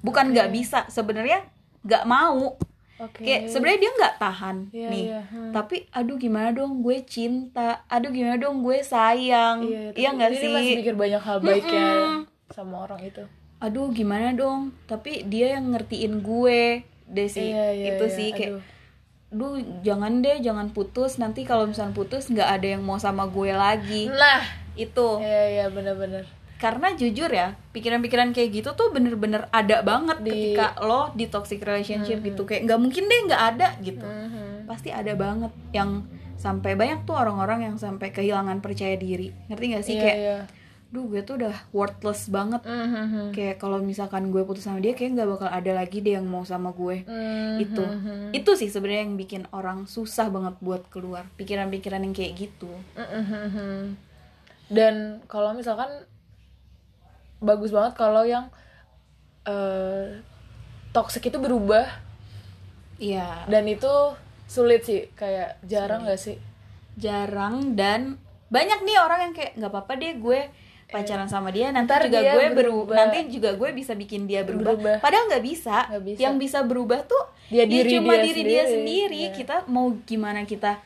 Bukan 0.00 0.32
nggak 0.32 0.50
bisa 0.50 0.84
sebenarnya 0.88 1.44
nggak 1.82 2.04
mau. 2.04 2.58
Oke. 3.00 3.26
Kayak 3.26 3.50
sebenarnya 3.50 3.80
dia 3.82 3.92
nggak 3.98 4.14
tahan 4.16 4.56
Iya, 4.70 4.88
nih. 4.94 5.02
iya, 5.10 5.20
hmm. 5.26 5.50
tapi 5.50 5.90
aduh 5.90 6.14
gimana 6.14 6.54
dong 6.54 6.80
gue 6.80 7.02
cinta. 7.02 7.82
Aduh 7.90 8.14
gimana 8.14 8.38
dong 8.38 8.62
gue 8.62 8.78
sayang. 8.78 9.66
Iya 9.66 9.90
iya 9.90 10.10
tapi 10.10 10.16
nggak 10.18 10.30
sih 10.32 10.48
masih 10.48 10.74
mikir 10.78 10.94
banyak 10.94 11.18
hal 11.18 11.38
baiknya 11.38 11.86
Mm-mm. 11.98 12.18
sama 12.48 12.86
orang 12.86 13.02
itu. 13.02 13.22
Aduh 13.58 13.90
gimana 13.90 14.30
dong? 14.32 14.70
Tapi 14.86 15.26
dia 15.26 15.54
yang 15.54 15.70
ngertiin 15.70 16.22
gue. 16.22 16.86
Deh 17.06 17.26
sih 17.26 17.50
Iya, 17.50 17.66
iya, 17.74 17.86
itu 17.94 18.06
iya. 18.06 18.14
sih 18.14 18.28
kayak 18.30 18.52
Aduh. 18.54 18.62
duh 19.32 19.54
jangan 19.82 20.22
deh 20.22 20.36
jangan 20.38 20.70
putus. 20.70 21.18
Nanti 21.18 21.42
kalau 21.42 21.66
misalnya 21.66 21.92
putus 21.92 22.30
nggak 22.30 22.48
ada 22.54 22.66
yang 22.74 22.82
mau 22.82 22.98
sama 22.98 23.26
gue 23.26 23.50
lagi. 23.50 24.06
Nah 24.06 24.46
itu. 24.74 25.18
Iya 25.18 25.42
iya 25.48 25.66
benar-benar 25.68 26.22
karena 26.62 26.94
jujur 26.94 27.26
ya 27.26 27.58
pikiran-pikiran 27.70 28.30
kayak 28.30 28.54
gitu 28.54 28.70
tuh 28.72 28.88
bener-bener 28.88 29.50
ada 29.50 29.82
banget 29.82 30.22
Di- 30.22 30.30
ketika 30.54 30.78
lo 30.78 31.10
di 31.10 31.26
toxic 31.26 31.58
relationship 31.58 32.22
gitu 32.22 32.46
kayak 32.46 32.64
nggak 32.64 32.78
mungkin 32.78 33.02
deh 33.04 33.20
nggak 33.26 33.42
ada 33.50 33.68
gitu 33.80 34.06
Mhm. 34.06 34.64
pasti 34.64 34.88
ada 34.88 35.10
banget 35.12 35.50
yang 35.72 36.06
sampai 36.38 36.72
banyak 36.72 37.02
tuh 37.02 37.14
orang-orang 37.14 37.64
yang 37.64 37.76
sampai 37.76 38.10
kehilangan 38.10 38.58
percaya 38.58 38.94
diri 38.94 39.34
ngerti 39.46 39.64
gak 39.68 39.84
sih 39.84 39.94
Iya, 39.94 40.02
kayak 40.02 40.18
iya. 40.18 40.38
duh 40.88 41.08
gue 41.08 41.22
tuh 41.22 41.34
udah 41.36 41.56
worthless 41.70 42.28
banget 42.28 42.62
Mhm. 42.62 43.32
kayak 43.32 43.56
kalau 43.56 43.80
misalkan 43.80 44.28
gue 44.28 44.42
putus 44.42 44.62
sama 44.62 44.78
dia 44.78 44.92
kayak 44.92 45.16
nggak 45.16 45.28
bakal 45.30 45.48
ada 45.48 45.72
lagi 45.72 45.98
deh 45.98 46.14
yang 46.14 46.26
mau 46.26 46.44
sama 46.44 46.70
gue 46.70 47.02
Mhm. 47.02 47.58
itu 47.58 47.84
itu 48.32 48.50
sih 48.54 48.68
sebenarnya 48.68 49.02
yang 49.02 49.16
bikin 49.16 49.42
orang 49.50 49.86
susah 49.86 50.28
banget 50.28 50.54
buat 50.60 50.86
keluar 50.88 51.26
pikiran-pikiran 51.34 52.02
yang 52.02 52.12
kayak 52.12 52.36
gitu 52.36 52.70
Mhm. 52.94 53.98
dan 54.68 54.94
kalau 55.26 55.52
misalkan 55.52 55.88
bagus 57.43 57.68
banget 57.68 57.93
kalau 57.93 58.22
yang 58.22 58.47
eh 59.43 60.22
toxic 60.93 61.24
itu 61.24 61.36
berubah 61.36 61.86
iya 62.97 63.43
dan 63.45 63.66
itu 63.66 63.90
sulit 64.47 64.82
sih 64.82 65.11
kayak 65.12 65.59
jarang 65.64 66.05
gak 66.05 66.20
sih 66.20 66.38
jarang 66.95 67.74
dan 67.74 68.20
banyak 68.47 68.84
nih 68.84 68.97
orang 68.97 69.20
yang 69.22 69.32
kayak 69.32 69.57
nggak 69.57 69.70
apa-apa 69.70 69.93
deh 69.97 70.14
gue 70.14 70.40
pacaran 70.86 71.24
sama 71.24 71.49
dia 71.49 71.72
nanti 71.72 71.88
Ntar 71.88 72.05
juga 72.05 72.20
dia 72.20 72.32
gue 72.32 72.47
berubah. 72.53 72.93
berubah 72.93 72.97
nanti 73.01 73.18
juga 73.32 73.57
gue 73.57 73.68
bisa 73.72 73.97
bikin 73.97 74.28
dia 74.28 74.45
berubah, 74.45 74.76
Berubah. 74.76 74.97
padahal 75.01 75.24
nggak 75.26 75.40
bisa. 75.43 75.88
Bisa. 75.99 76.20
yang 76.20 76.36
bisa 76.36 76.61
berubah 76.61 77.01
tuh 77.03 77.24
Dia 77.49 77.64
ya 77.64 77.64
diri 77.66 77.90
cuma 77.90 78.12
dia 78.12 78.22
diri 78.22 78.43
dia 78.45 78.62
sendiri. 78.62 78.72
sendiri 78.76 79.22
Iya. 79.24 79.32
kita 79.32 79.57
mau 79.66 79.88
gimana 80.05 80.45
kita 80.45 80.84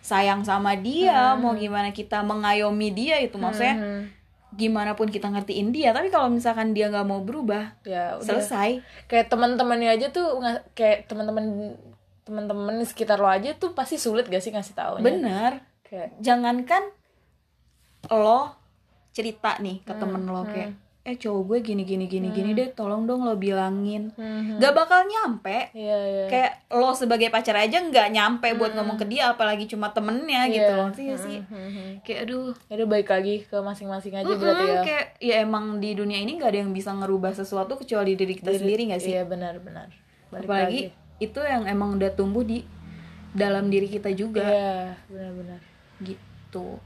sayang 0.00 0.46
sama 0.46 0.78
dia 0.78 1.34
Hmm. 1.34 1.42
mau 1.42 1.52
gimana 1.52 1.90
kita 1.90 2.22
mengayomi 2.22 2.88
dia 2.92 3.18
itu 3.18 3.34
maksudnya 3.34 3.74
Mhm. 3.74 4.02
Gimana 4.56 4.96
pun 4.96 5.12
kita 5.12 5.28
ngertiin 5.28 5.76
dia 5.76 5.92
tapi 5.92 6.08
kalau 6.08 6.32
misalkan 6.32 6.72
dia 6.72 6.88
nggak 6.88 7.04
mau 7.04 7.20
berubah 7.20 7.76
ya 7.84 8.16
udah. 8.16 8.24
selesai. 8.24 8.80
Kayak 9.04 9.28
teman-temannya 9.28 9.90
aja 9.92 10.06
tuh 10.08 10.40
kayak 10.72 11.04
teman-teman 11.04 11.76
teman-teman 12.24 12.84
sekitar 12.84 13.20
lo 13.20 13.28
aja 13.28 13.56
tuh 13.56 13.72
pasti 13.72 13.96
sulit 13.96 14.28
gak 14.28 14.44
sih 14.44 14.52
ngasih 14.52 14.76
taunya? 14.76 15.04
Bener. 15.04 15.52
Kayak 15.84 16.16
jangankan 16.20 16.92
lo 18.12 18.52
cerita 19.12 19.56
nih 19.60 19.84
ke 19.84 19.92
temen 19.96 20.28
Hmm, 20.28 20.32
lo 20.32 20.42
kayak 20.44 20.72
eh 21.08 21.16
cowok 21.16 21.42
gue 21.42 21.58
gini 21.64 21.82
gini 21.82 22.04
gini 22.04 22.28
gini 22.28 22.52
deh 22.52 22.68
tolong 22.70 23.02
dong 23.02 23.24
lo 23.24 23.32
bilangin. 23.34 24.12
Mhm. 24.12 24.60
gak 24.60 24.72
bakal 24.72 25.00
nyampe. 25.02 25.72
Iya 25.72 25.96
iya. 25.98 26.24
Kayak 26.26 26.52
lo 26.70 26.92
sebagai 26.92 27.28
pacar 27.28 27.56
aja 27.56 27.80
nggak 27.80 28.08
nyampe 28.10 28.44
buat 28.54 28.72
ngomong 28.72 28.94
ke 28.94 29.08
dia 29.08 29.32
apalagi 29.32 29.64
cuma 29.64 29.88
temennya 29.88 30.44
gitu 30.46 30.60
Iya. 30.62 30.76
loh 30.76 30.86
Ngerti 30.88 31.02
gak 31.06 31.20
sih 31.20 31.38
Mhm. 31.40 31.86
kayak 32.02 32.20
aduh. 32.22 32.52
Udah 32.68 32.86
baik 32.86 33.08
lagi 33.08 33.34
ke 33.42 33.56
masing-masing 33.56 34.12
aja 34.14 34.28
berarti 34.30 34.62
mm, 34.62 34.70
ya. 34.70 34.80
kayak 34.82 35.06
ya 35.18 35.34
emang 35.40 35.64
di 35.76 35.90
dunia 35.92 36.18
ini 36.18 36.36
nggak 36.36 36.50
ada 36.50 36.60
yang 36.60 36.70
bisa 36.70 36.92
ngerubah 36.92 37.32
sesuatu 37.32 37.74
kecuali 37.74 38.12
diri 38.12 38.34
kita 38.34 38.52
sendiri 38.52 38.88
gak 38.88 39.00
sih? 39.00 39.10
iya 39.10 39.24
benar-benar 39.24 39.88
apalagi 40.28 40.92
lagi. 40.92 41.16
itu 41.18 41.40
yang 41.40 41.64
emang 41.64 41.96
udah 41.96 42.12
tumbuh 42.12 42.42
di 42.42 42.60
dalam 43.30 43.68
diri 43.68 43.86
kita 43.86 44.08
juga. 44.10 44.42
Iya 44.42 44.76
benar-benar 45.06 45.60
gitu. 45.98 46.76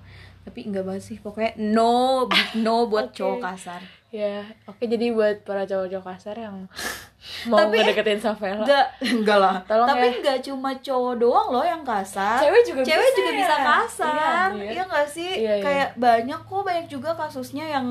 Tapi 0.42 0.60
enggak 0.64 0.82
banget 0.84 1.02
sih 1.04 1.16
pokoknya 1.16 1.54
no 1.56 2.26
no 2.56 2.86
buat 2.86 3.10
cowok 3.16 3.38
kasar 3.40 3.82
Ya, 4.12 4.44
oke 4.68 4.84
jadi 4.84 5.08
buat 5.10 5.40
para 5.40 5.64
cowok-cowok 5.64 6.04
kasar 6.06 6.36
yang 6.36 6.68
mau 7.48 7.56
Tapi- 7.56 7.80
ngedeketin 7.80 8.20
Savela. 8.20 8.60
Enggak, 8.60 8.86
enggak 9.00 9.38
lah. 9.40 9.56
Tolong 9.64 9.88
Tapi 9.88 10.04
ya. 10.04 10.12
enggak 10.14 10.38
cuma 10.42 10.70
cowok 10.76 11.14
doang 11.16 11.48
loh 11.48 11.64
yang 11.64 11.80
kasar. 11.80 12.36
Cewek 12.36 12.60
juga 12.62 12.80
Cewek 12.84 13.00
bisa 13.02 13.16
juga 13.16 13.30
ya? 13.30 13.38
bisa 13.38 13.54
Iya, 13.54 13.64
kasar. 13.64 14.12
anjir. 14.52 14.68
Iya 14.68 14.82
enggak 14.84 15.06
sih? 15.08 15.30
Iya, 15.32 15.52
iya. 15.54 15.64
Kayak 15.64 15.88
banyak 15.96 16.40
kok 16.42 16.60
banyak 16.60 16.86
juga 16.86 17.10
kasusnya 17.14 17.64
yang 17.66 17.86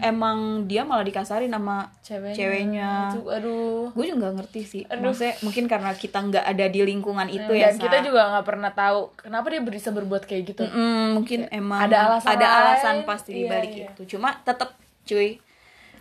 emang 0.00 0.38
dia 0.64 0.82
malah 0.82 1.04
dikasarin 1.04 1.52
sama 1.52 1.84
Ceweknya. 2.00 2.32
ceweknya. 2.34 2.90
Itu, 3.12 3.20
aduh. 3.28 3.84
Gue 3.92 4.04
juga 4.06 4.18
nggak 4.24 4.34
ngerti 4.40 4.60
sih. 4.64 4.82
Aduh. 4.88 5.12
Maksudnya 5.12 5.34
mungkin 5.42 5.64
karena 5.66 5.90
kita 5.92 6.18
nggak 6.22 6.44
ada 6.48 6.64
di 6.66 6.80
lingkungan 6.82 7.28
itu 7.28 7.44
Hmm, 7.46 7.60
ya. 7.60 7.68
Dan 7.68 7.76
Sa. 7.76 7.82
kita 7.84 7.98
juga 8.02 8.20
nggak 8.32 8.46
pernah 8.46 8.72
tahu 8.72 9.12
kenapa 9.14 9.52
dia 9.52 9.60
bisa 9.60 9.90
berbuat 9.90 10.24
kayak 10.24 10.42
gitu. 10.48 10.64
Mm-mm, 10.64 11.12
mungkin 11.12 11.44
emang 11.50 11.84
ada 11.84 12.08
alasan 12.08 12.28
ada 12.32 12.46
alasan 12.48 12.94
lain. 12.96 13.04
pasti 13.04 13.32
Iya, 13.36 13.48
balik 13.50 13.72
iya. 13.74 13.86
itu. 13.92 14.16
Cuma 14.16 14.32
tetep 14.40 14.72
cuy 15.04 15.36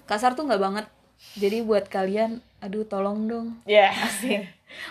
kasar 0.07 0.33
tuh 0.33 0.47
nggak 0.47 0.61
banget. 0.63 0.85
Jadi 1.35 1.65
buat 1.65 1.85
kalian, 1.89 2.39
aduh 2.63 2.87
tolong 2.87 3.27
dong. 3.27 3.47
Ya. 3.67 3.91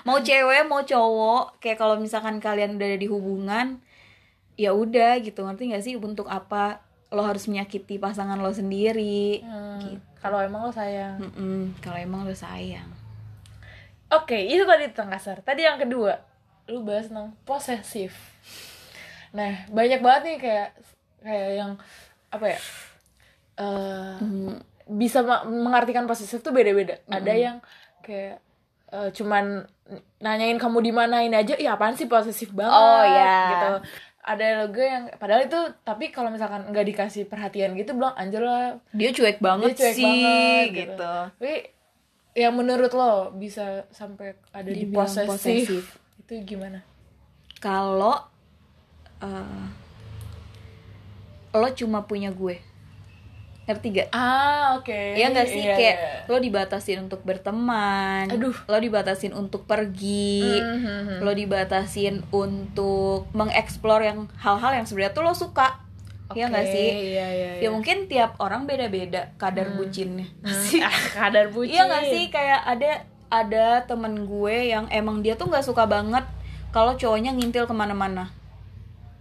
Mau 0.09 0.21
cewek 0.21 0.65
mau 0.65 0.81
cowok, 0.81 1.61
kayak 1.61 1.77
kalau 1.77 2.01
misalkan 2.01 2.41
kalian 2.41 2.81
udah 2.81 2.87
ada 2.89 2.99
di 2.99 3.09
hubungan, 3.09 3.67
ya 4.57 4.73
udah 4.73 5.21
gitu. 5.21 5.45
Ngerti 5.45 5.69
nggak 5.69 5.85
sih 5.85 5.95
untuk 5.97 6.29
apa 6.29 6.81
lo 7.13 7.23
harus 7.23 7.47
menyakiti 7.47 8.01
pasangan 8.01 8.41
lo 8.41 8.51
sendiri? 8.51 9.41
Hmm, 9.45 9.79
Gitu. 9.81 10.01
Kalau 10.19 10.43
emang 10.43 10.67
lo 10.67 10.73
sayang. 10.75 11.23
Mm-mm, 11.23 11.77
kalau 11.79 11.99
emang 12.01 12.27
lo 12.27 12.35
sayang. 12.35 12.89
Oke, 14.11 14.35
itu 14.39 14.65
tadi 14.67 14.91
tentang 14.91 15.13
kasar. 15.13 15.39
Tadi 15.45 15.63
yang 15.63 15.79
kedua, 15.79 16.19
lu 16.67 16.83
bahas 16.83 17.07
tentang 17.07 17.31
posesif. 17.47 18.17
Nah, 19.31 19.69
banyak 19.71 20.01
banget 20.03 20.23
nih 20.25 20.39
kayak 20.41 20.69
kayak 21.23 21.49
yang 21.63 21.73
apa 22.33 22.47
ya? 22.57 22.61
eh 23.57 24.17
bisa 24.87 25.21
mengartikan 25.45 26.07
posesif 26.07 26.41
tuh 26.41 26.51
beda-beda. 26.51 27.03
Ada 27.05 27.33
yang 27.35 27.57
kayak 28.01 28.39
eh, 28.89 29.11
cuman 29.11 29.67
nanyain 30.19 30.59
kamu 30.59 30.79
di 30.81 30.91
mana 30.91 31.23
ini 31.23 31.35
aja, 31.35 31.55
ya 31.55 31.75
apaan 31.75 31.95
sih 31.95 32.07
posesif 32.07 32.51
banget 32.51 32.75
Oh, 32.75 33.03
ya. 33.03 33.39
gitu. 33.51 33.71
Ada 34.27 34.67
juga 34.67 34.83
yang 34.83 35.05
padahal 35.19 35.47
itu 35.47 35.61
tapi 35.83 36.11
kalau 36.11 36.31
misalkan 36.31 36.67
nggak 36.67 36.87
dikasih 36.87 37.27
perhatian 37.27 37.79
gitu 37.79 37.95
bilang 37.95 38.11
anjir 38.15 38.43
lah 38.43 38.75
Dia 38.91 39.15
cuek 39.15 39.39
banget 39.39 39.75
dia 39.75 39.79
cuek 39.79 39.95
sih, 39.95 40.03
banget 40.03 40.67
gitu. 40.75 41.15
Tapi 41.31 41.53
yang 42.35 42.53
menurut 42.53 42.91
lo 42.91 43.31
bisa 43.33 43.87
sampai 43.89 44.35
ada 44.51 44.67
di 44.67 44.83
posesif, 44.85 45.31
posesif. 45.31 45.85
itu 46.21 46.33
gimana? 46.45 46.83
Kalau 47.57 48.19
eh, 49.19 49.65
lo 51.55 51.69
cuma 51.73 52.03
punya 52.03 52.29
gue, 52.29 52.59
ngerti 53.67 53.87
gak? 53.93 54.09
Ah 54.11 54.79
oke. 54.79 55.19
Iya 55.19 55.27
gak 55.29 55.47
sih 55.47 55.59
Iya, 55.61 55.75
kayak 55.75 55.97
iya. 55.99 56.11
lo 56.27 56.39
dibatasin 56.39 56.99
untuk 57.03 57.21
berteman, 57.21 58.31
Aduh. 58.31 58.55
lo 58.55 58.79
dibatasin 58.79 59.35
untuk 59.35 59.67
pergi, 59.67 60.55
Mhm. 60.57 61.21
lo 61.21 61.31
dibatasin 61.31 62.23
untuk 62.31 63.27
mengeksplor 63.33 64.01
yang 64.01 64.31
hal-hal 64.39 64.73
yang 64.73 64.87
sebenarnya 64.87 65.13
tuh 65.13 65.23
lo 65.23 65.35
suka, 65.35 65.83
Iya 66.29 66.51
gak 66.51 66.63
Oke, 66.63 66.73
sih? 66.73 66.89
Iya 67.15 67.27
iya. 67.29 67.51
Ya 67.63 67.69
mungkin 67.71 68.07
tiap 68.07 68.35
orang 68.39 68.67
beda-beda 68.67 69.31
kadar 69.35 69.75
bucinnya. 69.75 70.27
Hmm, 70.43 70.83
ah, 70.87 70.95
kadar 71.15 71.55
bucin. 71.55 71.71
Iya 71.71 71.83
gak 71.87 72.05
sih 72.07 72.25
kayak 72.31 72.61
ada 72.67 72.91
ada 73.27 73.67
temen 73.83 74.27
gue 74.27 74.71
yang 74.71 74.87
emang 74.91 75.19
dia 75.19 75.35
tuh 75.35 75.47
nggak 75.47 75.63
suka 75.63 75.87
banget 75.87 76.23
kalau 76.71 76.95
cowoknya 76.95 77.31
ngintil 77.31 77.67
ke 77.67 77.75
mana-mana. 77.75 78.31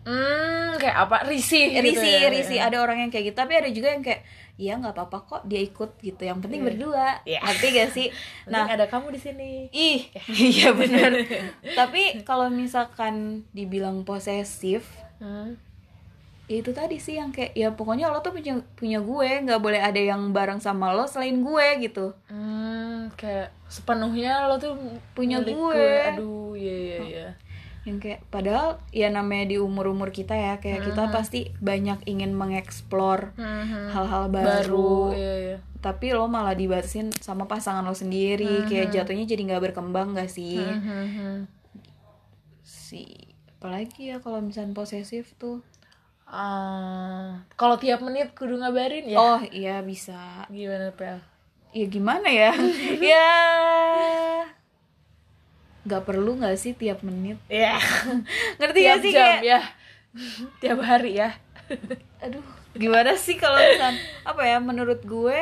Hmm, 0.06 0.78
kayak 0.78 0.98
apa? 1.02 1.26
Risih. 1.26 1.74
gitu 1.74 1.82
Risi, 1.82 2.12
ya. 2.14 2.30
risi. 2.30 2.56
Ada 2.56 2.78
orang 2.78 3.02
yang 3.02 3.10
kayak 3.10 3.34
gitu, 3.34 3.38
tapi 3.38 3.58
ada 3.58 3.70
juga 3.70 3.90
yang 3.90 4.06
kayak, 4.06 4.22
iya 4.56 4.78
nggak 4.78 4.94
apa-apa 4.94 5.18
kok 5.26 5.42
dia 5.44 5.60
ikut 5.60 5.98
gitu. 5.98 6.22
Yang 6.22 6.40
penting 6.46 6.62
berdua. 6.62 7.26
Iya. 7.26 7.42
Ngerti 7.42 7.68
gak 7.74 7.90
sih? 7.92 8.08
Nah, 8.54 8.70
ada 8.70 8.86
kamu 8.86 9.10
di 9.12 9.20
sini. 9.20 9.50
ih, 9.74 10.06
iya 10.30 10.70
bener. 10.80 11.26
tapi 11.80 12.22
kalau 12.22 12.48
misalkan 12.48 13.44
dibilang 13.52 14.06
posesif, 14.06 14.86
Hmm. 15.16 15.56
ya 16.46 16.60
itu 16.60 16.70
tadi 16.70 17.00
sih 17.00 17.18
yang 17.18 17.32
kayak, 17.32 17.56
ya 17.56 17.74
pokoknya 17.74 18.12
lo 18.12 18.20
tuh 18.20 18.30
punya 18.30 18.60
punya 18.76 19.00
gue, 19.02 19.30
nggak 19.42 19.58
boleh 19.58 19.82
ada 19.82 19.98
yang 19.98 20.30
bareng 20.30 20.62
sama 20.62 20.94
lo 20.94 21.10
selain 21.10 21.42
gue 21.42 21.68
gitu. 21.82 22.14
Hmm, 22.30 23.10
kayak 23.16 23.50
sepenuhnya 23.66 24.46
lo 24.46 24.62
tuh 24.62 24.78
Punya 25.16 25.42
milik 25.42 25.56
gue. 25.56 25.88
Aduh, 26.14 26.54
iya 26.54 26.76
iya 26.76 26.98
iya. 27.02 27.28
Yang 27.86 27.98
kayak 27.98 28.26
padahal 28.28 28.82
ya 28.90 29.08
namanya 29.08 29.46
di 29.48 29.58
umur 29.58 29.88
umur 29.88 30.10
kita 30.10 30.34
ya 30.34 30.58
kayak 30.58 30.84
kita 30.84 31.06
pasti 31.08 31.54
banyak 31.60 32.02
ingin 32.06 32.34
mengeksplor 32.34 33.32
Mhm. 33.34 33.94
hal-hal 33.94 34.26
Baru, 34.28 34.42
baru, 34.42 34.98
iya 35.14 35.34
iya. 35.38 35.58
tapi 35.80 36.10
lo 36.10 36.26
malah 36.26 36.54
dibatasin 36.54 37.14
sama 37.14 37.46
pasangan 37.46 37.82
lo 37.82 37.94
sendiri 37.94 38.66
kayak 38.66 38.90
jatuhnya 38.92 39.24
jadi 39.24 39.42
nggak 39.46 39.64
berkembang 39.70 40.14
gak 40.14 40.28
sih 40.28 40.66
Mhm. 40.66 41.46
si 42.62 43.06
apalagi 43.56 44.10
ya 44.10 44.18
kalau 44.18 44.42
misalnya 44.42 44.74
posesif 44.74 45.38
tuh 45.38 45.62
Ah, 46.26 47.46
kalau 47.54 47.78
tiap 47.78 48.02
menit 48.02 48.34
kudu 48.34 48.58
ngabarin 48.58 49.06
ya. 49.06 49.14
oh 49.16 49.42
iya 49.46 49.78
bisa 49.80 50.50
Gimana, 50.50 50.90
Pel? 50.90 51.22
ya 51.70 51.86
gimana 51.86 52.26
ya 52.26 52.50
ya 53.14 53.30
nggak 55.86 56.04
perlu 56.04 56.36
nggak 56.36 56.56
sih 56.56 56.74
tiap 56.74 57.02
menit 57.02 57.38
Ya. 57.46 57.78
ngerti 58.60 58.80
tiap 58.80 58.90
gak 58.92 59.02
sih 59.02 59.12
jam 59.12 59.22
kayak 59.22 59.42
ya. 59.42 59.62
tiap 60.62 60.80
hari 60.82 61.12
ya. 61.16 61.30
aduh 62.20 62.42
gimana 62.74 63.14
sih 63.16 63.36
kalau 63.36 63.56
misalnya 63.56 63.98
apa 64.24 64.42
ya 64.44 64.58
menurut 64.60 65.02
gue 65.02 65.40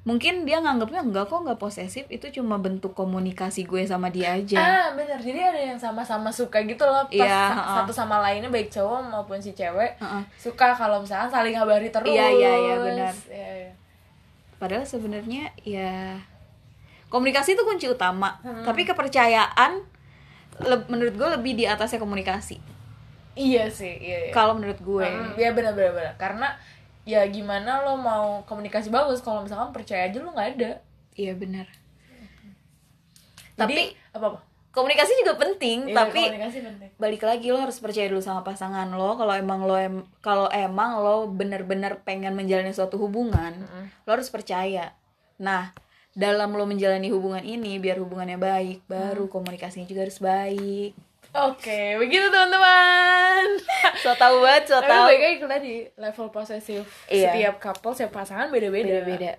mungkin 0.00 0.42
dia 0.42 0.56
nganggapnya 0.58 1.02
enggak 1.02 1.28
kok 1.28 1.44
nggak 1.44 1.56
posesif 1.56 2.08
itu 2.08 2.26
cuma 2.32 2.56
bentuk 2.56 2.92
komunikasi 2.92 3.62
gue 3.62 3.84
sama 3.84 4.08
dia 4.08 4.32
aja 4.32 4.56
Ah, 4.56 4.86
bener. 4.90 5.16
Jadi 5.16 5.36
ada 5.38 5.60
yang 5.62 5.76
sama-sama 5.76 6.28
suka 6.30 6.56
gitu 6.62 6.80
loh. 6.82 7.04
Pas 7.04 7.12
Iya, 7.12 7.28
sa- 7.28 7.52
heeh. 7.54 7.76
satu 7.76 7.92
sama 7.94 8.16
lainnya 8.18 8.48
baik 8.48 8.70
cowok 8.70 9.00
maupun 9.06 9.36
si 9.36 9.52
cewek 9.52 9.96
Heeh. 9.96 10.22
suka 10.34 10.72
kalau 10.72 11.00
misalkan 11.00 11.28
saling 11.28 11.52
ngabari 11.52 11.88
terus. 11.88 12.08
Iya, 12.08 12.26
iya, 12.28 12.52
iya, 12.58 12.74
benar. 12.78 13.14
Iya, 13.28 13.50
iya. 13.60 13.72
padahal 14.56 14.84
sebenarnya 14.84 15.52
ya 15.58 16.16
komunikasi 17.10 17.52
itu 17.52 17.62
kunci 17.62 17.86
utama 17.86 18.38
tapi 18.62 18.82
kepercayaan 18.82 19.82
le- 20.60 20.86
menurut 20.86 21.12
gue 21.12 21.28
lebih 21.32 21.52
di 21.54 21.64
atasnya 21.64 21.98
komunikasi 21.98 22.56
Iya 23.32 23.66
sih, 23.68 23.94
iya. 23.96 24.18
iya. 24.26 24.32
kalau 24.32 24.54
menurut 24.54 24.78
gue 24.78 25.02
Hmm, 25.02 25.32
Iya 25.34 25.50
benar 25.50 25.72
benar 25.72 25.92
benar. 25.92 26.14
Karena 26.16 26.50
ya 27.02 27.22
gimana 27.26 27.80
lo 27.80 27.94
mau 27.94 28.42
komunikasi 28.42 28.88
bagus 28.88 29.18
kalau 29.18 29.40
misalkan 29.40 29.70
percaya 29.70 30.04
aja 30.04 30.18
lo 30.18 30.30
nggak 30.30 30.50
ada. 30.54 30.70
iya 31.14 31.32
benar 31.32 31.64
Tapi 33.54 33.92
apa 34.10 34.26
apa? 34.26 34.38
komunikasi 34.70 35.18
juga 35.18 35.34
penting 35.36 35.88
Iya, 35.88 35.96
tapi 35.96 36.22
komunikasi 36.22 36.58
penting. 36.60 36.90
balik 36.96 37.22
lagi 37.22 37.46
lo 37.48 37.58
harus 37.58 37.76
percaya 37.76 38.06
dulu 38.06 38.20
sama 38.20 38.40
pasangan 38.40 38.86
lo 38.88 39.14
kalau 39.14 39.34
emang 39.34 39.60
lo 39.60 39.74
em 39.74 39.94
kalau 40.20 40.46
emang 40.48 40.94
lo 40.96 41.26
bener-bener 41.26 41.98
pengen 42.00 42.32
menjalani 42.32 42.70
suatu 42.70 42.94
hubungan 42.96 43.66
lo 44.00 44.08
harus 44.08 44.26
percaya 44.26 44.94
nah 45.36 45.74
dalam 46.12 46.50
lo 46.50 46.64
menjalani 46.64 47.08
hubungan 47.08 47.40
ini 47.40 47.76
biar 47.76 47.96
hubungannya 47.96 48.34
baik 48.34 48.82
baru 48.84 49.26
komunikasinya 49.26 49.84
juga 49.84 50.02
harus 50.02 50.18
baik 50.18 50.92
Oke, 51.30 51.94
begitu 51.96 52.26
teman-teman. 52.26 53.46
so 54.02 54.10
tau 54.14 54.42
banget 54.42 54.66
so 54.66 54.76
Tapi 54.76 54.90
tau 54.90 55.06
baik 55.06 55.22
lagi 55.22 55.36
tadi 55.40 55.74
level 55.94 56.26
posesif 56.28 56.82
Iya. 57.06 57.30
setiap 57.30 57.54
couple, 57.60 57.94
setiap 57.94 58.12
pasangan 58.16 58.50
beda-beda. 58.50 58.98
beda-beda 58.98 59.32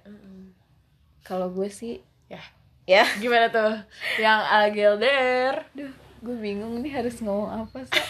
kalau 1.22 1.48
gue 1.50 1.68
sih 1.68 2.00
Ya, 2.26 2.40
ya 2.88 3.04
gimana 3.20 3.52
tuh? 3.52 3.76
Yang 4.16 4.40
Algelder. 4.50 5.54
Duh, 5.76 5.92
gue 6.22 6.36
bingung 6.38 6.80
nih 6.80 6.94
harus 6.94 7.20
ngomong 7.20 7.68
apa 7.68 7.84
sih 7.84 8.06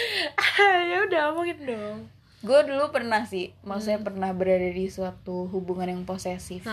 ya 0.90 1.04
udah 1.04 1.20
omongin 1.30 1.60
dong. 1.62 1.98
gue 2.40 2.60
dulu 2.64 2.88
pernah 2.88 3.20
sih 3.22 3.52
maksudnya 3.60 4.00
pernah 4.00 4.32
berada 4.32 4.64
di 4.64 4.88
suatu 4.88 5.44
hubungan 5.46 5.92
yang 5.92 6.02
posesif 6.02 6.64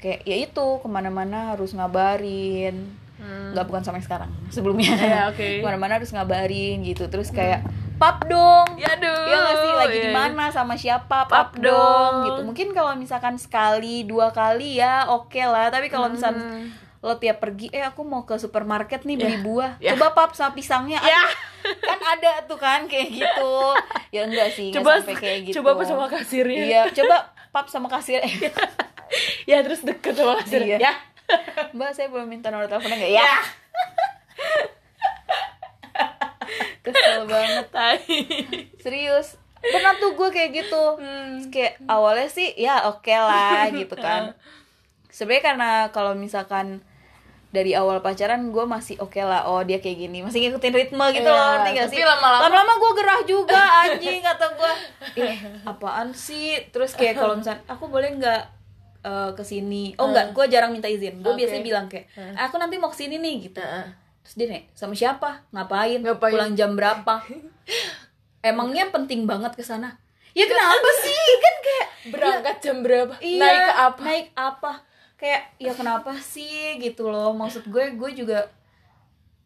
kayak 0.00 0.20
ya 0.22 0.36
itu 0.40 0.66
ke 0.76 0.86
mana-mana 0.86 1.52
harus 1.52 1.70
ngabarin 1.70 2.88
Hmm. 3.14 3.52
nggak 3.52 3.68
bukan 3.68 3.84
sama 3.84 4.00
yang 4.00 4.06
sekarang 4.06 4.30
sebelumnya 4.48 4.96
Iya, 4.96 5.20
oke. 5.28 5.44
ke 5.60 5.62
mana-mana 5.62 5.92
harus 5.94 6.08
ngabarin 6.08 6.80
gitu 6.80 7.04
terus 7.06 7.28
kayak 7.28 7.60
pap 7.94 8.24
dong 8.24 8.80
Ya 8.80 8.96
aduh. 8.96 9.12
ya 9.22 9.36
nggak 9.38 9.56
sih 9.58 9.72
lagi 9.76 9.92
Iya. 9.92 10.04
di 10.04 10.10
mana 10.10 10.44
sama 10.48 10.72
siapa 10.74 11.06
Pap 11.22 11.28
pap, 11.28 11.48
dong. 11.52 11.68
dong 11.68 12.12
gitu 12.24 12.40
mungkin 12.42 12.68
kalau 12.72 12.96
misalkan 12.96 13.36
sekali 13.36 14.02
dua 14.02 14.32
kali 14.32 14.80
ya 14.80 15.04
oke 15.06 15.36
lah 15.38 15.68
tapi 15.68 15.86
kalau 15.86 16.08
misalkan 16.08 16.40
Hmm. 16.40 16.72
lo 17.02 17.12
tiap 17.14 17.38
pergi 17.38 17.68
eh 17.68 17.80
aku 17.82 18.00
mau 18.02 18.24
ke 18.24 18.36
supermarket 18.36 19.04
nih 19.04 19.16
beli 19.18 19.36
Ya. 19.36 19.40
buah 19.42 19.70
Ya. 19.78 19.92
coba 19.92 20.16
pap 20.16 20.32
sama 20.32 20.52
pisangnya 20.52 20.96
Ya. 20.98 21.20
Aduh, 21.60 21.76
kan 21.78 22.00
ada 22.00 22.32
tuh 22.44 22.56
kan 22.56 22.80
kayak 22.86 23.08
gitu 23.10 23.52
ya 24.10 24.24
enggak 24.24 24.48
sih 24.50 24.72
Coba 24.72 24.96
sampai 24.96 25.12
kayak 25.14 25.38
gitu 25.44 25.60
coba 25.60 25.76
sama 25.82 26.08
kasirnya. 26.08 26.56
iya 26.58 26.82
coba 26.88 27.16
pap 27.50 27.68
sama 27.68 27.88
kasir 27.90 28.16
eh, 28.18 28.48
ya 29.50 29.60
terus 29.60 29.80
deket 29.80 30.14
sama 30.14 30.38
kasirnya. 30.38 30.78
Iya. 30.78 30.86
Ya. 30.86 30.94
mbak 31.76 31.90
saya 31.92 32.08
belum 32.08 32.26
minta 32.26 32.50
nomor 32.50 32.66
teleponnya 32.66 32.98
nggak? 32.98 33.12
Ya. 33.12 33.32
Kesel 36.80 37.22
banget. 37.24 37.66
Serius. 38.80 39.36
Pernah 39.60 39.92
tuh 39.94 40.16
gue 40.16 40.28
kayak 40.28 40.50
gitu. 40.56 40.84
Hmm. 40.96 41.52
kayak 41.52 41.76
awalnya 41.84 42.26
sih 42.26 42.56
ya 42.56 42.88
oke 42.88 43.12
lah 43.12 43.68
gitu 43.70 43.92
kan. 43.94 44.32
Sebenarnya 45.10 45.44
karena 45.44 45.70
kalau 45.90 46.16
misalkan 46.16 46.80
dari 47.50 47.74
awal 47.74 47.98
pacaran 47.98 48.48
gue 48.48 48.64
masih 48.64 48.96
oke 48.98 49.20
lah. 49.20 49.44
Oh 49.44 49.60
dia 49.60 49.78
kayak 49.78 50.00
gini. 50.00 50.24
Masih 50.24 50.48
ngikutin 50.48 50.72
ritme 50.72 51.04
gitu 51.12 51.26
Iya, 51.26 51.36
loh 51.36 51.46
ngerti 51.58 51.70
gak 51.76 51.88
sih? 51.90 52.00
lama-lama- 52.00 52.42
lama-lama 52.48 52.72
gue 52.74 52.92
gerah 52.96 53.20
juga 53.22 53.60
anjing 53.84 54.20
kata 54.20 54.46
gue 54.50 54.72
eh 55.20 55.36
apaan 55.62 56.10
sih? 56.10 56.56
Terus 56.70 56.96
kayak 56.96 57.20
kalau 57.20 57.36
misalnya 57.36 57.60
aku 57.68 57.84
boleh 57.86 58.10
nggak 58.16 58.42
eh, 59.04 59.30
ke 59.32 59.44
sini 59.44 59.96
oh 59.96 60.12
enggak 60.12 60.32
gue 60.36 60.44
jarang 60.48 60.70
minta 60.72 60.88
izin. 60.88 61.20
Gue 61.24 61.32
Oke. 61.32 61.44
biasanya 61.44 61.64
bilang 61.64 61.86
kayak 61.88 62.08
aku 62.36 62.56
nanti 62.60 62.76
mau 62.76 62.92
ke 62.92 62.98
sini 62.98 63.16
nih 63.20 63.50
gitu. 63.50 63.60
Heeh. 63.60 63.86
terus 64.20 64.34
dia 64.36 64.46
nih 64.52 64.62
sama 64.76 64.92
siapa? 64.92 65.48
Ngapain, 65.48 66.04
Ngapain? 66.04 66.32
pulang 66.36 66.52
jam 66.52 66.76
berapa? 66.76 67.24
Emangnya 68.52 68.92
penting 68.92 69.24
banget 69.24 69.56
ke 69.56 69.64
sana? 69.64 69.96
Ya 70.36 70.44
kenapa 70.46 70.88
sih? 71.00 71.22
Kan 71.40 71.54
kayak 71.64 71.88
berangkat 72.14 72.56
jam 72.60 72.76
berapa? 72.84 73.14
Iya, 73.18 73.40
naik 73.40 73.60
ke 73.60 73.74
apa? 73.74 74.02
naik 74.04 74.28
apa? 74.36 74.72
Kayak 75.16 75.42
ya 75.56 75.72
kenapa 75.72 76.12
sih? 76.20 76.76
gitu 76.80 77.08
loh. 77.08 77.32
Maksud 77.32 77.68
gue 77.68 77.96
gue 77.96 78.10
juga 78.12 78.48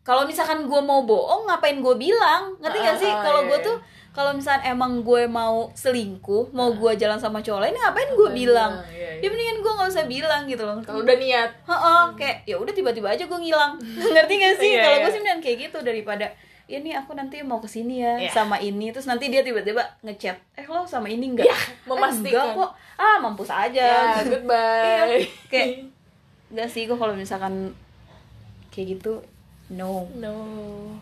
kalau 0.05 0.29
misalkan 0.29 0.69
gue 0.69 0.81
mau 0.85 1.03
bohong 1.09 1.49
ngapain 1.49 1.81
gue 1.81 1.95
bilang? 1.97 2.61
Ngerti 2.61 2.79
gak 2.79 2.99
sih? 3.01 3.09
Ah, 3.09 3.25
kalau 3.25 3.41
iya, 3.43 3.49
gue 3.49 3.59
iya. 3.59 3.67
tuh 3.67 3.77
kalau 4.15 4.31
misalkan 4.31 4.63
emang 4.63 5.03
gue 5.03 5.27
mau 5.27 5.75
selingkuh 5.75 6.55
mau 6.55 6.71
gue 6.71 6.95
jalan 6.95 7.19
sama 7.19 7.43
cowok 7.43 7.67
lain 7.67 7.75
ngapain 7.75 8.15
gue 8.15 8.31
bilang? 8.31 8.79
iya, 8.95 9.19
iya. 9.19 9.27
ya 9.27 9.29
mendingan 9.29 9.59
gue 9.59 9.73
nggak 9.75 9.91
usah 9.91 10.07
bilang 10.07 10.47
gitu 10.47 10.63
loh. 10.63 10.79
Kalau 10.87 11.03
udah 11.03 11.17
niat. 11.19 11.51
Heeh, 11.67 12.03
kayak 12.15 12.37
ya 12.47 12.55
udah 12.55 12.71
tiba-tiba 12.71 13.11
aja 13.11 13.27
gue 13.27 13.39
ngilang. 13.43 13.75
Ngerti 14.15 14.35
gak 14.39 14.55
sih? 14.63 14.71
Iya, 14.79 14.87
kalau 14.87 14.97
iya. 14.97 15.03
gue 15.03 15.11
sih 15.11 15.21
mendingan 15.21 15.43
kayak 15.43 15.59
gitu 15.67 15.79
daripada 15.83 16.27
ya 16.65 16.81
nih 16.81 16.97
aku 16.97 17.13
nanti 17.13 17.45
mau 17.45 17.61
ke 17.61 17.67
sini 17.67 18.07
ya 18.07 18.15
Iya. 18.23 18.31
sama 18.31 18.57
ini. 18.63 18.95
Terus 18.95 19.11
nanti 19.11 19.35
dia 19.35 19.43
tiba-tiba 19.43 19.83
ngechat 20.07 20.39
eh 20.55 20.67
lo 20.71 20.87
sama 20.87 21.11
ini 21.11 21.35
enggak 21.35 21.51
Iya, 21.51 21.59
memastikan. 21.91 22.55
enggak 22.55 22.55
kok. 22.55 22.71
Ah 22.95 23.19
mampus 23.19 23.51
aja. 23.51 23.83
Ya 23.83 23.99
Iya, 24.23 24.31
goodbye 24.31 25.27
kayak 25.51 25.69
enggak 26.55 26.69
sih 26.71 26.87
gue 26.87 26.95
kalau 26.95 27.19
misalkan 27.19 27.75
kayak 28.71 28.95
gitu 28.95 29.19
no. 29.75 30.07
No. 30.15 30.39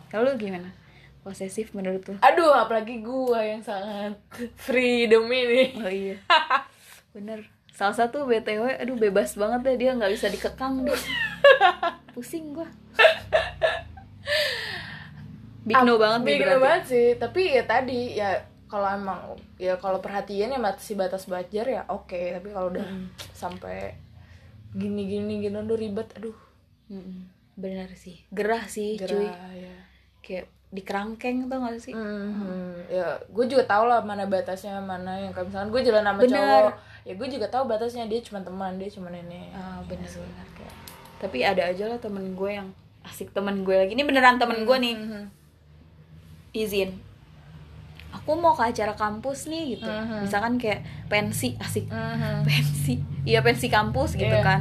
Kalau 0.08 0.32
gimana 0.40 0.80
posesif 1.22 1.70
menurut 1.72 2.02
lu? 2.10 2.14
Aduh 2.18 2.50
apalagi 2.50 2.98
gua 3.00 3.40
yang 3.46 3.62
sangat 3.62 4.18
freedom 4.58 5.30
ini. 5.30 5.64
Oh 5.78 5.88
iya. 5.90 6.18
Bener. 7.14 7.46
Salah 7.72 7.96
satu 7.96 8.28
btw 8.28 8.82
aduh 8.82 8.98
bebas 8.98 9.38
banget 9.38 9.60
deh 9.64 9.76
dia 9.78 9.90
nggak 9.94 10.12
bisa 10.12 10.28
dikekang 10.28 10.82
deh. 10.84 11.00
Pusing 12.14 12.52
gua. 12.52 12.68
Big 15.62 15.78
no 15.86 15.94
banget 15.94 16.20
Big 16.26 16.42
no 16.42 16.58
banget 16.58 16.84
sih. 16.90 17.08
Tapi 17.16 17.54
ya 17.54 17.64
tadi 17.64 18.18
ya 18.18 18.42
kalau 18.66 18.90
emang 18.90 19.38
ya 19.62 19.78
kalau 19.78 20.02
perhatian 20.02 20.50
ya 20.50 20.58
masih 20.58 20.98
batas 20.98 21.30
wajar 21.30 21.64
ya 21.70 21.86
oke. 21.86 22.18
Tapi 22.18 22.48
kalau 22.50 22.74
udah 22.74 22.86
sampai 23.30 23.94
gini 24.74 25.06
gini 25.06 25.38
gini 25.38 25.54
udah 25.54 25.78
ribet 25.78 26.10
aduh. 26.18 26.36
Mm-mm. 26.92 27.30
bener 27.56 27.88
sih. 27.96 28.20
Gerah 28.34 28.68
sih 28.68 29.00
cuy. 29.00 29.24
gerah 29.24 29.52
ya. 29.56 29.76
Kayak 30.20 30.51
di 30.72 30.80
kerangkeng 30.80 31.46
tau 31.46 31.60
gak 31.62 31.76
sih 31.78 31.92
Mhm. 31.92 32.88
ya 32.88 33.04
gue 33.28 33.44
juga 33.44 33.62
tau 33.66 33.84
lah 33.84 34.00
mana 34.00 34.24
batasnya 34.24 34.80
mana 34.80 35.14
yang 35.14 35.30
kayak 35.30 35.46
misalkan 35.46 35.68
gue 35.68 35.80
jalan 35.82 36.00
sama 36.02 36.18
Bener. 36.18 36.32
cowok 36.32 36.72
ya 37.02 37.12
gue 37.12 37.28
juga 37.28 37.46
tahu 37.46 37.64
batasnya 37.66 38.04
dia 38.06 38.20
cuma 38.20 38.40
teman 38.40 38.72
dia 38.76 38.88
cuma 38.88 39.08
ini 39.08 39.52
ah 39.52 39.84
bener 39.84 40.08
bener 40.08 40.48
kayak 40.54 40.74
tapi 41.18 41.38
ada 41.42 41.62
aja 41.66 41.84
lah 41.86 41.98
temen 41.98 42.32
gue 42.32 42.50
yang 42.50 42.72
asik 43.02 43.30
temen 43.30 43.60
gue 43.60 43.76
lagi 43.76 43.92
ini 43.92 44.02
beneran 44.02 44.38
temen 44.38 44.64
gue 44.64 44.76
nih 44.78 44.94
Mhm. 44.96 45.22
izin 46.52 46.90
aku 48.10 48.32
mau 48.34 48.52
ke 48.52 48.64
acara 48.66 48.92
kampus 48.92 49.46
nih 49.46 49.76
gitu 49.76 49.84
Mhm. 49.84 50.24
misalkan 50.24 50.56
kayak 50.56 50.80
pensi 51.06 51.52
asik 51.58 51.84
Mhm. 51.86 52.44
pensi 52.44 52.94
iya 53.24 53.40
pensi 53.40 53.68
kampus 53.68 54.14
gitu 54.14 54.28
Iya. 54.30 54.40
kan 54.40 54.60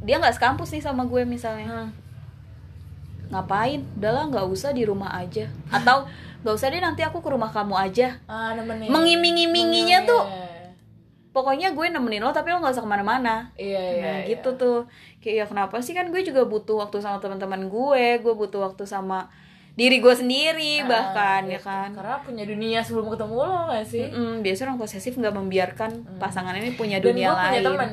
dia 0.00 0.18
nggak 0.18 0.34
sekampus 0.34 0.70
nih 0.70 0.82
sama 0.82 1.04
gue 1.04 1.22
misalnya 1.22 1.66
Mhm. 1.66 1.88
Ngapain? 3.34 3.82
Udahlah 3.98 4.30
nggak 4.30 4.46
usah 4.46 4.70
di 4.70 4.86
rumah 4.86 5.10
aja. 5.10 5.50
Atau 5.68 6.06
nggak 6.40 6.54
usah 6.54 6.70
deh 6.70 6.78
nanti 6.78 7.02
aku 7.02 7.18
ke 7.18 7.28
rumah 7.28 7.50
kamu 7.50 7.74
aja. 7.74 8.16
Ah 8.24 8.54
nemenin. 8.54 8.88
Mengiming-iminginya 8.88 10.06
tuh. 10.06 10.24
Iya. 10.24 10.52
pokoknya 11.34 11.74
gue 11.74 11.90
nemenin 11.90 12.22
lo 12.22 12.30
tapi 12.30 12.54
lo 12.54 12.62
nggak 12.62 12.78
usah 12.78 12.86
ke 12.86 12.90
mana-mana. 12.94 13.50
Iya 13.58 13.74
iya 13.74 14.02
nah 14.06 14.18
iya. 14.22 14.30
gitu 14.30 14.54
tuh. 14.54 14.86
Kayak 15.18 15.34
ya 15.34 15.44
kenapa 15.50 15.82
sih? 15.82 15.90
Kan 15.90 16.14
gue 16.14 16.22
juga 16.22 16.46
butuh 16.46 16.78
waktu 16.78 17.02
sama 17.02 17.18
teman-teman 17.18 17.66
gue. 17.66 18.22
Gue 18.22 18.34
butuh 18.38 18.70
waktu 18.70 18.86
sama 18.86 19.26
diri 19.74 19.98
gue 19.98 20.14
sendiri 20.14 20.86
Ah, 20.86 20.86
bahkan 20.86 21.50
ya 21.50 21.58
gitu. 21.58 21.66
kan? 21.66 21.90
Karena 21.90 22.22
punya 22.22 22.46
dunia 22.46 22.78
sebelum 22.78 23.10
ketemu 23.10 23.34
lo 23.42 23.66
gak 23.66 23.82
sih? 23.82 24.06
Mm-mm, 24.06 24.46
biasanya 24.46 24.70
orang 24.70 24.78
posesif 24.78 25.18
nggak 25.18 25.34
membiarkan 25.34 25.90
pasangan 26.22 26.54
ini 26.54 26.78
punya 26.78 27.02
dan 27.02 27.10
dunia 27.10 27.26
gue 27.26 27.42
punya 27.42 27.62
temen. 27.66 27.90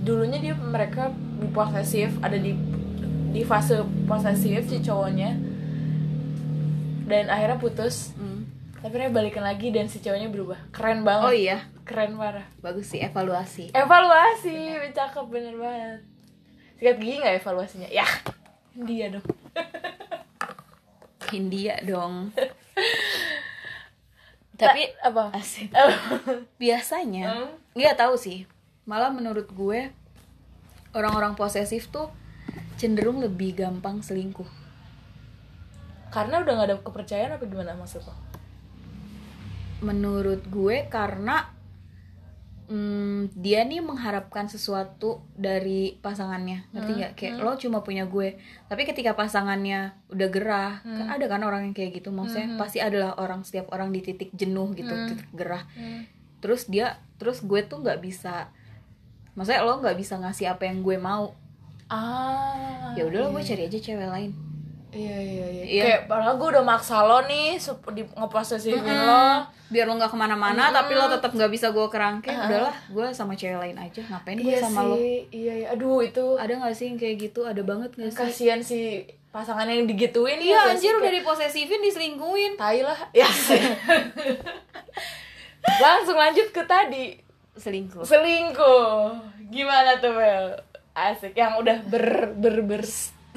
Dulunya 0.00 0.38
dia 0.40 0.54
mereka 0.56 1.12
posesif 1.52 2.16
ada 2.24 2.40
di 2.40 2.56
di 3.36 3.44
fase 3.44 3.84
posesif 4.08 4.64
si 4.64 4.80
cowoknya. 4.80 5.36
Dan 7.04 7.28
akhirnya 7.28 7.60
putus. 7.60 8.16
Mm. 8.16 8.48
tapi 8.76 8.92
akhirnya 8.92 9.12
balikan 9.12 9.42
lagi 9.42 9.68
dan 9.68 9.86
si 9.86 9.98
cowoknya 9.98 10.28
berubah. 10.28 10.56
Keren 10.72 11.02
banget. 11.02 11.22
Oh 11.22 11.30
iya. 11.30 11.58
Keren 11.82 12.16
parah. 12.16 12.42
Bagus 12.58 12.88
sih 12.88 12.98
evaluasi. 12.98 13.70
Evaluasi 13.70 14.74
cakep 14.90 15.24
bener 15.26 15.54
banget. 15.54 16.00
Sikat 16.76 16.96
gigi 16.96 17.18
nggak 17.18 17.34
evaluasinya? 17.40 17.88
Ya 17.88 18.06
dia 18.74 19.10
dong. 19.10 19.26
India 21.34 21.74
dong. 21.82 22.30
Tapi 24.56 24.82
apa? 25.02 25.34
asik. 25.34 25.68
Biasanya 26.62 27.24
Hmm? 27.28 27.50
nggak 27.74 27.98
tahu 27.98 28.14
sih. 28.16 28.46
Malah 28.86 29.10
menurut 29.10 29.46
gue 29.46 29.90
orang-orang 30.94 31.34
posesif 31.34 31.90
tuh 31.90 32.06
cenderung 32.76 33.24
lebih 33.24 33.56
gampang 33.56 34.04
selingkuh. 34.04 34.48
Karena 36.12 36.40
udah 36.44 36.52
nggak 36.56 36.68
ada 36.68 36.76
kepercayaan 36.80 37.36
apa 37.36 37.44
gimana 37.48 37.76
maksud 37.76 38.04
lo? 38.04 38.14
Menurut 39.84 40.44
gue 40.48 40.88
karena 40.88 41.52
hmm, 42.68 43.36
dia 43.36 43.64
nih 43.64 43.82
mengharapkan 43.82 44.48
sesuatu 44.48 45.24
dari 45.34 45.98
pasangannya. 46.00 46.68
Ngerti 46.72 46.92
nggak? 46.96 47.12
Kayak 47.18 47.34
lo 47.42 47.52
cuma 47.58 47.80
punya 47.82 48.04
gue. 48.06 48.38
Tapi 48.68 48.82
ketika 48.88 49.12
pasangannya 49.16 49.96
udah 50.12 50.28
gerah 50.30 50.72
kan 50.84 51.06
ada 51.10 51.26
kan 51.26 51.42
orang 51.42 51.68
yang 51.70 51.74
kayak 51.74 52.00
gitu. 52.00 52.12
Maksudnya 52.12 52.56
pasti 52.60 52.78
adalah 52.80 53.18
orang 53.18 53.42
setiap 53.42 53.72
orang 53.72 53.90
di 53.90 54.00
titik 54.04 54.32
jenuh 54.36 54.72
gitu 54.76 54.92
titik 55.10 55.28
gerah. 55.32 55.64
Terus 56.40 56.68
dia 56.68 57.00
terus 57.16 57.40
gue 57.40 57.64
tuh 57.64 57.80
nggak 57.80 58.00
bisa 58.04 58.52
maksudnya 59.36 59.64
lo 59.64 59.84
nggak 59.84 59.96
bisa 60.00 60.16
ngasih 60.16 60.48
apa 60.48 60.64
yang 60.64 60.80
gue 60.80 60.96
mau 60.96 61.36
ah 61.86 62.90
ya 62.98 63.06
udahlah 63.06 63.30
gue 63.30 63.42
cari 63.44 63.62
aja 63.68 63.78
cewek 63.78 64.08
lain. 64.10 64.32
Iya 64.96 65.16
iya 65.20 65.46
iya. 65.52 65.64
Iya. 65.66 65.82
kayak 65.84 66.00
padahal 66.08 66.34
gue 66.40 66.48
udah 66.56 66.64
maksa 66.64 67.04
lo 67.04 67.20
nih 67.28 67.60
di 67.92 68.02
ngeposesifin 68.16 68.96
lo. 69.04 69.44
Biar 69.68 69.84
lo 69.84 69.98
nggak 69.98 70.14
ke 70.14 70.18
mana-mana 70.18 70.72
tapi 70.72 70.96
lo 70.96 71.10
tetap 71.10 71.36
nggak 71.36 71.52
bisa 71.52 71.70
gue 71.70 71.86
kerangkeng. 71.92 72.32
Udahlah 72.32 72.76
gue 72.88 73.06
sama 73.12 73.36
cewek 73.36 73.60
lain 73.60 73.76
aja. 73.76 74.00
Ngapain 74.00 74.38
gue 74.40 74.48
iya 74.48 74.58
sama 74.62 74.80
lo? 74.88 74.96
sih. 74.96 75.28
Iya 75.28 75.52
iya. 75.62 75.66
Aduh 75.76 76.00
itu 76.00 76.24
ada 76.40 76.52
nggak 76.56 76.74
sih 76.74 76.86
yang 76.88 76.98
kayak 76.98 77.16
gitu? 77.28 77.40
Ada 77.44 77.60
banget 77.60 77.90
nggak 77.92 78.10
sih? 78.14 78.20
Kasihan 78.24 78.60
si 78.64 79.04
pasangan 79.28 79.68
yang 79.68 79.84
digituin. 79.84 80.40
Iya 80.40 80.54
ya 80.54 80.60
anjir 80.72 80.94
udah 80.96 81.12
diposesifin 81.12 81.80
diselingkuhin. 81.84 82.56
Tai 82.56 82.80
lah. 82.80 82.98
Ya 83.16 83.28
langsung 85.98 86.14
lanjut 86.14 86.46
ke 86.54 86.62
tadi. 86.62 87.18
Selingkuh. 87.58 88.06
Selingkuh. 88.06 89.18
Gimana 89.50 89.98
tuh 89.98 90.14
Bel 90.14 90.54
asik 90.96 91.36
yang 91.36 91.60
udah 91.60 91.84
ber 91.84 92.32
ber 92.32 92.64
ber. 92.64 92.82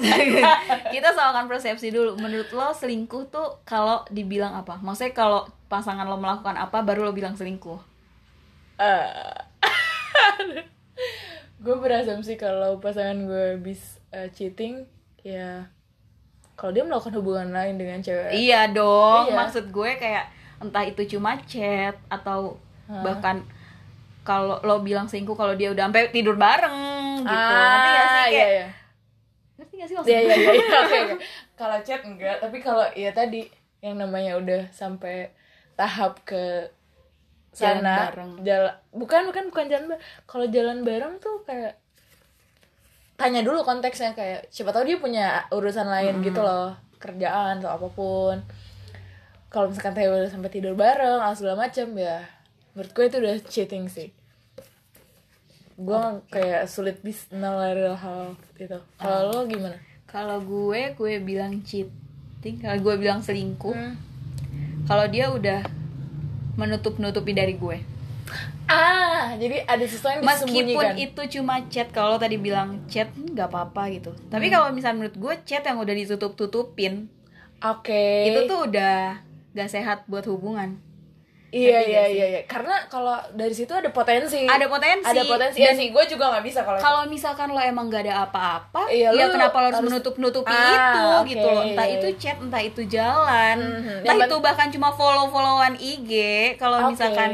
Kita 0.96 1.12
soalkan 1.12 1.44
persepsi 1.44 1.92
dulu. 1.92 2.16
Menurut 2.16 2.48
lo 2.50 2.72
selingkuh 2.72 3.28
tuh 3.28 3.60
kalau 3.62 4.00
dibilang 4.08 4.56
apa? 4.56 4.80
Maksudnya 4.80 5.12
kalau 5.12 5.44
pasangan 5.68 6.08
lo 6.08 6.16
melakukan 6.16 6.56
apa 6.56 6.80
baru 6.80 7.04
lo 7.04 7.12
bilang 7.12 7.36
selingkuh? 7.36 7.76
Gue 11.60 11.76
berasumsi 11.76 12.40
kalau 12.40 12.80
pasangan 12.80 13.28
gue 13.28 13.60
habis 13.60 14.00
eh, 14.10 14.32
cheating 14.32 14.88
ya 15.20 15.68
kalau 16.56 16.72
dia 16.72 16.80
melakukan 16.80 17.12
hubungan 17.20 17.52
lain 17.52 17.76
dengan 17.76 18.00
cewek. 18.00 18.32
Iya 18.32 18.72
dong 18.72 19.28
Iya. 19.28 19.36
maksud 19.36 19.68
gue 19.68 19.90
kayak 20.00 20.32
entah 20.56 20.84
itu 20.84 21.04
cuma 21.06 21.36
chat 21.44 21.96
atau 22.08 22.56
bahkan 22.90 23.44
kalau 24.20 24.60
lo 24.60 24.80
bilang 24.80 25.06
selingkuh 25.06 25.32
kalau 25.32 25.54
dia 25.54 25.68
udah 25.68 25.88
sampai 25.88 26.10
tidur 26.10 26.36
bareng 26.36 26.76
gitu 27.20 27.26
ngerti 27.26 27.90
gak 27.90 28.06
sih 28.06 28.16
Ah, 28.16 28.26
kayak 28.26 28.30
iya, 28.30 28.46
iya. 28.50 28.66
ngerti 29.56 29.74
gak 29.74 29.88
sih 29.88 29.94
maksud 29.96 30.10
Iya 30.10 30.18
iya 30.20 30.34
iya 30.34 30.52
iya. 30.52 31.16
Kalau 31.60 31.76
chat 31.80 32.00
enggak, 32.00 32.40
tapi 32.40 32.56
kalau 32.58 32.88
ya 32.94 33.12
tadi 33.12 33.44
yang 33.78 33.96
namanya 33.96 34.32
udah 34.34 34.62
sampai 34.70 35.28
tahap 35.74 36.16
ke 36.22 36.68
Jalan 37.50 37.82
sana 37.82 37.94
bareng. 38.06 38.30
jalan 38.40 38.72
bukan 38.90 39.20
bukan 39.26 39.44
bukan 39.48 39.64
jalan 39.66 39.84
bareng. 39.88 40.02
Kalau 40.24 40.46
jalan 40.46 40.78
bareng 40.80 41.14
tuh 41.18 41.36
kayak 41.42 41.76
tanya 43.14 43.40
dulu 43.40 43.60
konteksnya 43.60 44.14
kayak 44.14 44.48
siapa 44.48 44.70
tahu 44.70 44.86
dia 44.86 44.96
punya 44.96 45.26
urusan 45.50 45.84
lain 45.84 46.24
gitu 46.24 46.40
loh, 46.40 46.72
kerjaan 46.96 47.60
atau 47.60 47.68
apa 47.70 47.88
pun. 47.90 48.36
kalau 49.48 49.66
misalkan 49.66 49.92
kayak 49.92 50.14
udah 50.14 50.30
sampai 50.30 50.48
tidur 50.48 50.72
bareng 50.72 51.18
atau 51.18 51.34
segala 51.34 51.66
macam 51.66 51.90
ya 51.92 52.22
menurut 52.72 52.90
gue 52.92 53.04
itu 53.06 53.16
udah 53.18 53.36
cheating 53.46 53.84
sih 53.86 54.08
gue 55.80 56.00
kayak 56.28 56.68
sulit 56.68 57.00
bis 57.00 57.24
menilai 57.32 57.96
hal 57.96 58.36
itu 58.56 58.78
kalau 59.00 59.20
lo 59.32 59.40
gimana 59.46 59.76
Kalau 60.10 60.42
gue, 60.42 60.90
gue 60.98 61.22
bilang 61.22 61.62
cheating. 61.62 62.58
Kalau 62.58 62.82
gue 62.82 62.94
bilang 62.98 63.22
selingkuh. 63.22 63.70
Hmm. 63.70 63.94
Kalau 64.82 65.06
dia 65.06 65.30
udah 65.30 65.62
menutup-nutupi 66.58 67.30
dari 67.30 67.54
gue. 67.54 67.78
ah 68.66 69.38
jadi 69.38 69.62
ada 69.70 69.86
sesuatu 69.86 70.18
yang 70.18 70.26
Meskipun 70.26 70.50
disembunyikan 70.66 70.94
itu 70.98 71.22
cuma 71.38 71.62
chat, 71.70 71.94
kalau 71.94 72.18
tadi 72.18 72.42
bilang 72.42 72.82
chat 72.90 73.06
nggak 73.14 73.54
apa-apa 73.54 73.86
gitu. 73.94 74.10
Tapi 74.26 74.50
Hmm. 74.50 74.54
kalau 74.58 74.66
misalnya 74.74 74.98
menurut 74.98 75.14
gue 75.14 75.34
chat 75.46 75.62
yang 75.62 75.78
udah 75.78 75.94
ditutup-tutupin, 75.94 77.06
oke 77.62 78.02
itu 78.26 78.40
tuh 78.50 78.66
udah 78.66 79.22
gak 79.54 79.70
sehat 79.70 80.10
buat 80.10 80.26
hubungan. 80.26 80.74
Iya 81.50 81.78
iya 81.82 82.02
iya 82.06 82.26
iya 82.28 82.40
karena 82.44 82.86
kalau 82.86 83.14
dari 83.32 83.50
situ 83.50 83.70
ada 83.70 83.90
potensi 83.90 84.42
Ada 84.42 84.66
potensi. 84.66 85.02
ada 85.04 85.22
potensi 85.22 85.58
Dan 85.58 85.66
ya 85.66 85.70
sih 85.74 85.88
gue 85.90 86.04
juga 86.06 86.30
nggak 86.30 86.44
bisa 86.46 86.60
kalau 86.62 86.78
kalau 86.78 87.00
misalkan 87.06 87.50
lo 87.50 87.58
emang 87.58 87.86
gak 87.86 88.06
ada 88.06 88.22
apa-apa, 88.24 88.86
Iya, 88.86 89.10
ya 89.10 89.26
kenapa 89.28 89.56
lo 89.58 89.66
harus 89.68 89.82
menutup-nutupi 89.82 90.48
Ah, 90.48 90.70
itu 90.70 91.00
oke, 91.16 91.28
gitu 91.28 91.46
loh. 91.46 91.62
Entah 91.62 91.84
iya, 91.84 91.96
itu 91.96 92.08
iya. 92.08 92.18
chat, 92.18 92.36
entah 92.38 92.62
itu 92.62 92.82
jalan, 92.84 93.56
Mhm. 93.58 93.92
entah 94.00 94.14
Yang 94.14 94.18
itu 94.24 94.36
bahkan 94.38 94.68
cuma 94.70 94.88
follow-followan 94.90 95.74
IG. 95.76 96.10
Kalau 96.56 96.78
Oke. 96.80 96.94
misalkan 96.94 97.30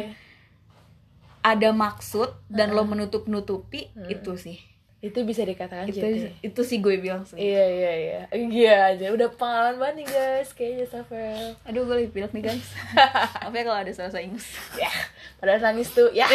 ada 1.40 1.70
maksud 1.70 2.34
dan 2.48 2.70
Hmm. 2.70 2.76
lo 2.76 2.82
menutup-nutupi 2.84 3.92
itu 4.08 4.32
sih. 4.34 4.58
Itu 5.06 5.18
bisa 5.22 5.46
dikatakan 5.46 5.86
Itu 5.86 6.02
cheating 6.02 6.34
itu 6.42 6.60
sih 6.66 6.78
gue 6.82 6.98
bilang 6.98 7.22
sih. 7.22 7.38
Iya 7.38 7.64
iya 7.64 7.92
iya 7.94 8.20
Iya 8.34 8.74
aja 8.90 9.06
Udah 9.14 9.28
pengalaman 9.30 9.76
banget 9.78 9.94
nih 10.02 10.06
guys 10.10 10.50
Kayaknya 10.52 10.86
Safel 10.90 11.54
Aduh 11.62 11.86
gue 11.86 11.96
lagi 12.02 12.10
pilek 12.10 12.32
nih 12.34 12.44
guys. 12.50 12.66
Apa 13.46 13.54
ya 13.54 13.62
kalau 13.62 13.78
ada 13.80 13.92
bahasa 13.94 14.18
Inggris? 14.18 14.48
Ya 14.74 14.90
Padahal 15.38 15.60
nangis 15.62 15.88
tuh 15.94 16.10
Ya 16.10 16.26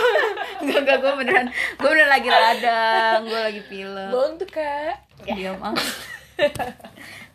Enggak 0.64 0.78
enggak 0.86 0.98
gue 1.04 1.12
beneran 1.20 1.46
gue 1.52 1.88
beneran 1.88 2.10
lagi 2.10 2.28
radang, 2.32 3.20
gue 3.28 3.40
lagi 3.40 3.62
pilek. 3.68 4.08
Bohong 4.08 4.34
tuh 4.40 4.48
kak 4.48 4.96
Diam 5.28 5.60
ah. 5.60 5.76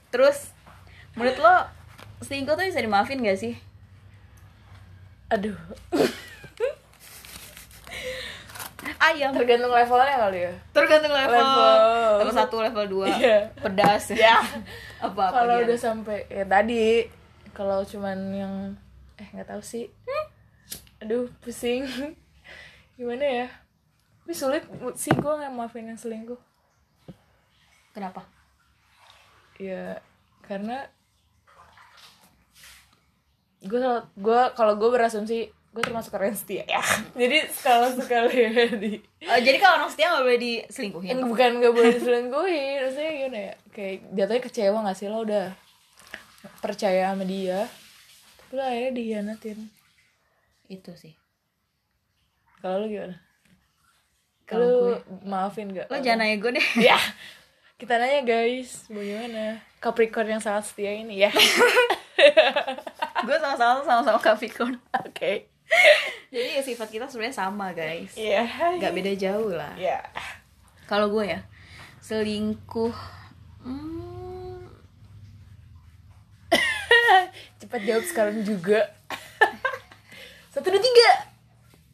Terus 0.09 0.51
menurut 1.13 1.37
lo 1.37 1.55
selingkuh 2.21 2.53
tuh 2.53 2.65
bisa 2.65 2.81
dimaafin 2.81 3.21
gak 3.21 3.37
sih? 3.37 3.53
Aduh 5.29 5.57
Ayam. 9.01 9.33
Tergantung 9.33 9.73
levelnya 9.73 10.15
kali 10.21 10.39
ya 10.45 10.53
Tergantung 10.69 11.09
level. 11.09 11.33
Level. 11.33 11.77
Level 12.21 12.35
1, 12.37 12.65
level 12.69 12.85
2. 13.09 13.17
Iya. 13.17 13.37
Pedas 13.57 14.03
Ya 14.29 14.37
Apa 15.01 15.33
apa 15.33 15.41
Kalau 15.41 15.55
udah 15.65 15.77
sampai 15.81 16.29
Ya 16.29 16.45
tadi 16.45 17.09
Kalau 17.57 17.81
cuman 17.81 18.17
yang 18.29 18.53
Eh 19.17 19.25
nggak 19.33 19.49
tahu 19.49 19.61
sih 19.65 19.89
Aduh 21.01 21.25
pusing 21.41 21.89
Gimana 22.97 23.25
ya 23.25 23.47
Tapi 24.21 24.33
sulit 24.37 24.63
sih 24.93 25.09
gue 25.17 25.33
nggak 25.33 25.49
maafin 25.49 25.89
yang 25.89 25.97
selingkuh 25.97 26.37
Kenapa? 27.91 28.23
ya 29.61 30.01
karena 30.41 30.89
gue 33.61 33.77
gue 34.17 34.41
kalau 34.57 34.73
gue 34.73 34.89
berasumsi 34.89 35.53
gue 35.71 35.79
termasuk 35.81 36.11
orang 36.11 36.35
setia. 36.35 36.67
Ya. 36.67 36.83
Jadi 37.15 37.47
sekali 37.47 37.95
sekali 37.95 38.35
di 38.75 38.91
Oh, 39.23 39.39
jadi 39.39 39.55
kalau 39.55 39.79
orang 39.79 39.91
setia 39.91 40.11
gak 40.11 40.25
boleh 40.27 40.39
diselingkuhin? 40.39 41.15
bukan 41.23 41.49
gak 41.63 41.71
boleh 41.71 41.91
diselingkuhin. 41.95 42.77
Maksudnya 42.83 43.11
gimana 43.15 43.39
ya? 43.39 43.53
Kayak 43.71 43.95
jatuhnya 44.11 44.41
kecewa 44.43 44.77
gak 44.83 44.97
sih? 44.99 45.07
Lo 45.07 45.23
udah 45.23 45.55
percaya 46.59 47.15
sama 47.15 47.23
dia. 47.23 47.71
Tapi 48.37 48.51
lo 48.51 48.61
akhirnya 48.61 48.91
dihianatin. 48.91 49.59
Itu 50.67 50.91
sih. 50.95 51.15
kalau 52.59 52.83
lo 52.83 52.87
gimana? 52.87 53.15
Kalau 54.43 54.67
gue- 54.91 55.03
maafin 55.23 55.71
gak 55.71 55.87
Lo 55.87 55.95
jangan 55.97 56.27
nanya 56.27 56.35
gue 56.35 56.51
deh. 56.59 56.67
ya. 56.91 56.99
Kita 57.79 57.95
nanya 57.95 58.21
guys. 58.21 58.91
Bagaimana? 58.91 59.63
Capricorn 59.79 60.27
yang 60.29 60.43
sangat 60.43 60.67
setia 60.67 60.91
ini 60.91 61.23
ya. 61.23 61.31
Gue 63.21 63.37
sama-sama 63.37 63.81
sama-sama 63.81 64.17
Capricorn. 64.17 64.77
oke 65.07 65.49
Jadi 66.33 66.47
ya 66.59 66.61
sifat 66.63 66.89
kita 66.91 67.05
sebenarnya 67.07 67.35
sama 67.35 67.75
guys. 67.75 68.15
Iya. 68.15 68.47
Gak 68.79 68.93
beda 68.95 69.11
jauh 69.15 69.51
lah. 69.51 69.75
Iya. 69.75 69.99
Kalau 70.87 71.11
gue 71.11 71.25
ya 71.27 71.39
selingkuh. 72.01 72.95
Hmm, 73.61 74.65
Cepat 77.61 77.81
jawab 77.85 78.03
sekarang 78.09 78.41
juga. 78.41 78.89
Satu 80.53 80.67
dua 80.73 80.81
tiga. 80.81 81.09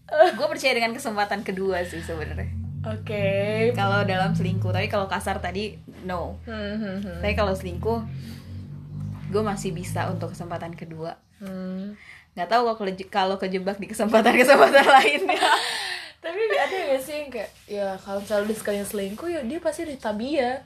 gue 0.08 0.48
percaya 0.48 0.72
dengan 0.72 0.96
kesempatan 0.96 1.44
kedua 1.44 1.84
sih 1.84 2.00
sebenarnya. 2.00 2.48
Oke. 2.88 3.28
Kalau 3.76 4.08
dalam 4.08 4.32
selingkuh, 4.32 4.72
tapi 4.72 4.88
kalau 4.88 5.12
kasar 5.12 5.44
tadi 5.44 5.76
no. 6.08 6.40
Hmm, 6.48 6.80
hmm, 6.80 6.98
hmm. 7.04 7.20
Tapi 7.20 7.36
kalau 7.36 7.52
selingkuh, 7.52 8.00
gue 9.28 9.44
masih 9.44 9.76
bisa 9.76 10.08
untuk 10.08 10.32
kesempatan 10.32 10.72
kedua. 10.80 11.20
Hmm. 11.44 12.00
Nggak 12.38 12.48
tahu 12.48 12.62
kalau 12.70 12.78
kalau 13.10 13.36
kejebak 13.36 13.76
di 13.76 13.90
kesempatan-kesempatan 13.90 14.86
lainnya. 14.96 15.42
Tapi 16.18 16.38
ada 16.52 16.78
gak 16.88 17.00
sih 17.00 17.14
yang 17.16 17.30
kayak 17.30 17.50
ya 17.66 17.88
kalau 17.96 18.20
misalnya 18.20 18.46
dia 18.46 18.58
sekalian 18.58 18.86
selingkuh 18.86 19.28
ya 19.28 19.42
dia 19.42 19.58
pasti 19.58 19.86
ditabia 19.86 20.62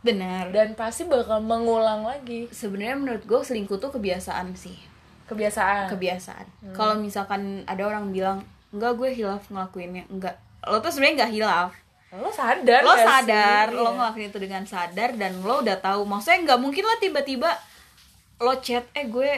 Benar. 0.00 0.48
dan 0.48 0.72
pasti 0.72 1.04
bakal 1.04 1.40
mengulang 1.40 2.02
lagi 2.02 2.48
Sebenarnya 2.48 2.96
menurut 2.96 3.22
gue 3.22 3.36
selingkuh 3.38 3.76
tuh 3.76 3.90
kebiasaan 3.90 4.52
sih. 4.54 4.76
kebiasaan. 5.26 5.86
Kebiasaan. 5.88 6.46
Kalau 6.72 6.96
misalkan 6.96 7.62
ada 7.64 7.82
orang 7.82 8.10
bilang, 8.10 8.42
enggak 8.70 8.92
gue 8.94 9.10
hilaf 9.14 9.46
ngelakuinnya, 9.46 10.02
enggak. 10.08 10.34
Lo 10.62 10.78
tuh 10.78 10.90
sebenarnya 10.90 11.16
nggak 11.20 11.32
hilaf. 11.34 11.70
lo 12.12 12.26
sadar 12.28 12.80
lo 12.80 12.90
gak 12.90 12.98
sih? 12.98 13.06
sadar 13.06 13.66
lo 13.70 13.82
Iya. 13.84 13.90
ngelakuin 13.94 14.28
itu 14.28 14.38
dengan 14.40 14.64
sadar 14.64 15.10
dan 15.14 15.32
lo 15.38 15.62
udah 15.62 15.78
tahu 15.78 16.02
maksudnya 16.02 16.42
nggak 16.44 16.58
mungkin 16.58 16.82
lah 16.82 16.98
tiba-tiba 16.98 17.50
lo 18.36 18.58
chat 18.58 18.82
eh 18.92 19.06
gue 19.06 19.30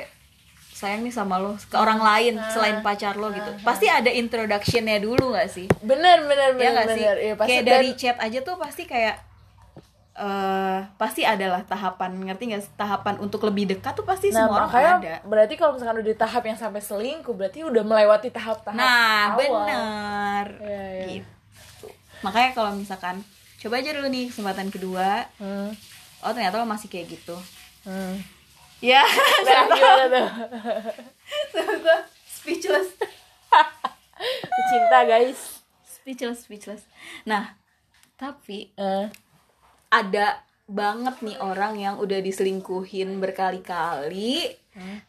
sayang 0.82 1.00
nih 1.00 1.10
sama 1.10 1.38
lo 1.38 1.54
ke 1.56 1.76
orang 1.76 1.98
lain 1.98 2.34
Ah. 2.34 2.50
selain 2.50 2.78
pacar 2.80 3.14
lo 3.14 3.30
gitu 3.30 3.46
pasti 3.62 3.86
ada 3.88 4.10
introductionnya 4.12 4.98
dulu 4.98 5.30
nggak 5.30 5.46
sih 5.48 5.70
bener 5.80 6.18
bener 6.22 6.48
ya 6.50 6.54
bener 6.58 6.70
nggak 6.74 6.88
sih 6.90 7.04
bener. 7.04 7.16
Iya, 7.16 7.34
pasti 7.34 7.50
kayak 7.52 7.62
dan- 7.62 7.74
dari 7.76 7.90
chat 7.94 8.16
aja 8.18 8.38
tuh 8.40 8.56
pasti 8.56 8.82
kayak 8.84 9.16
eh 10.14 10.78
pasti 10.94 11.24
adalah 11.24 11.64
tahapan 11.64 12.12
ngerti 12.22 12.44
nggak 12.46 12.60
sih? 12.60 12.72
tahapan 12.74 13.16
untuk 13.16 13.40
lebih 13.42 13.64
dekat 13.66 13.94
tuh 13.94 14.04
pasti 14.04 14.28
Nah, 14.28 14.44
semua 14.44 14.68
orang 14.68 15.00
ada 15.00 15.24
berarti 15.24 15.54
kalau 15.56 15.72
misalkan 15.72 15.96
udah 15.96 16.08
di 16.08 16.18
tahap 16.18 16.42
yang 16.44 16.54
sampai 16.54 16.80
selingkuh 16.80 17.32
berarti 17.32 17.64
udah 17.64 17.80
melewati 17.80 18.28
tahap-tahap 18.28 18.76
nah 18.76 19.32
awal. 19.32 19.40
bener 19.40 20.46
Iya, 20.60 20.84
iya. 20.84 21.04
gitu 21.14 21.88
makanya 22.20 22.50
kalau 22.52 22.70
misalkan 22.72 23.24
coba 23.56 23.74
aja 23.78 23.90
dulu 23.90 24.06
nih 24.06 24.28
kesempatan 24.28 24.68
kedua 24.68 25.32
Hmm. 25.38 25.72
oh 26.20 26.30
ternyata 26.30 26.54
lo 26.56 26.66
masih 26.66 26.86
kayak 26.86 27.08
gitu 27.10 27.36
Hmm. 27.82 28.20
Ya 28.82 29.02
Nah, 29.42 29.62
gimana 29.68 30.04
tuh? 30.08 30.28
gue 31.54 31.98
speechless 32.24 32.88
Cinta 34.64 34.98
guys. 35.04 35.62
speechless 35.84 36.42
speechless 36.42 36.82
nah 37.22 37.54
tapi 38.14 38.70
Eh, 38.74 39.06
ada 39.88 40.26
banget 40.64 41.20
nih 41.20 41.38
orang 41.38 41.74
yang 41.76 41.94
udah 41.96 42.18
diselingkuhin 42.18 43.18
berkali-kali 43.18 44.50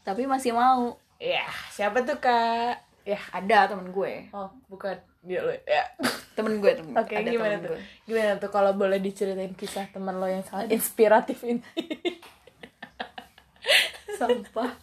tapi 0.02 0.26
masih 0.26 0.52
mau 0.52 0.98
ya, 1.16 1.44
siapa 1.70 2.04
tuh 2.04 2.20
kak? 2.20 2.78
Ya, 3.04 3.20
ada 3.32 3.68
temen 3.68 3.90
gue 3.90 4.28
oh 4.32 4.52
bukan 4.68 4.96
dia 5.22 5.40
lo 5.40 5.56
ya. 5.56 5.88
temen 6.34 6.60
gue 6.60 6.72
temen 6.74 6.92
Oke, 6.94 7.16
ada 7.16 7.26
gimana 7.26 7.56
temen 7.56 7.64
tuh? 7.64 7.70
gue 7.72 7.80
Gimana 8.06 8.32
tuh 8.38 8.50
kalau 8.50 8.72
boleh 8.74 8.98
diceritain 8.98 9.54
kisah 9.54 9.88
teman 9.88 10.16
lo 10.16 10.26
yang 10.26 10.44
sangat 10.44 10.68
inspiratif 10.70 11.40
ini? 11.42 11.64
sampah 14.14 14.72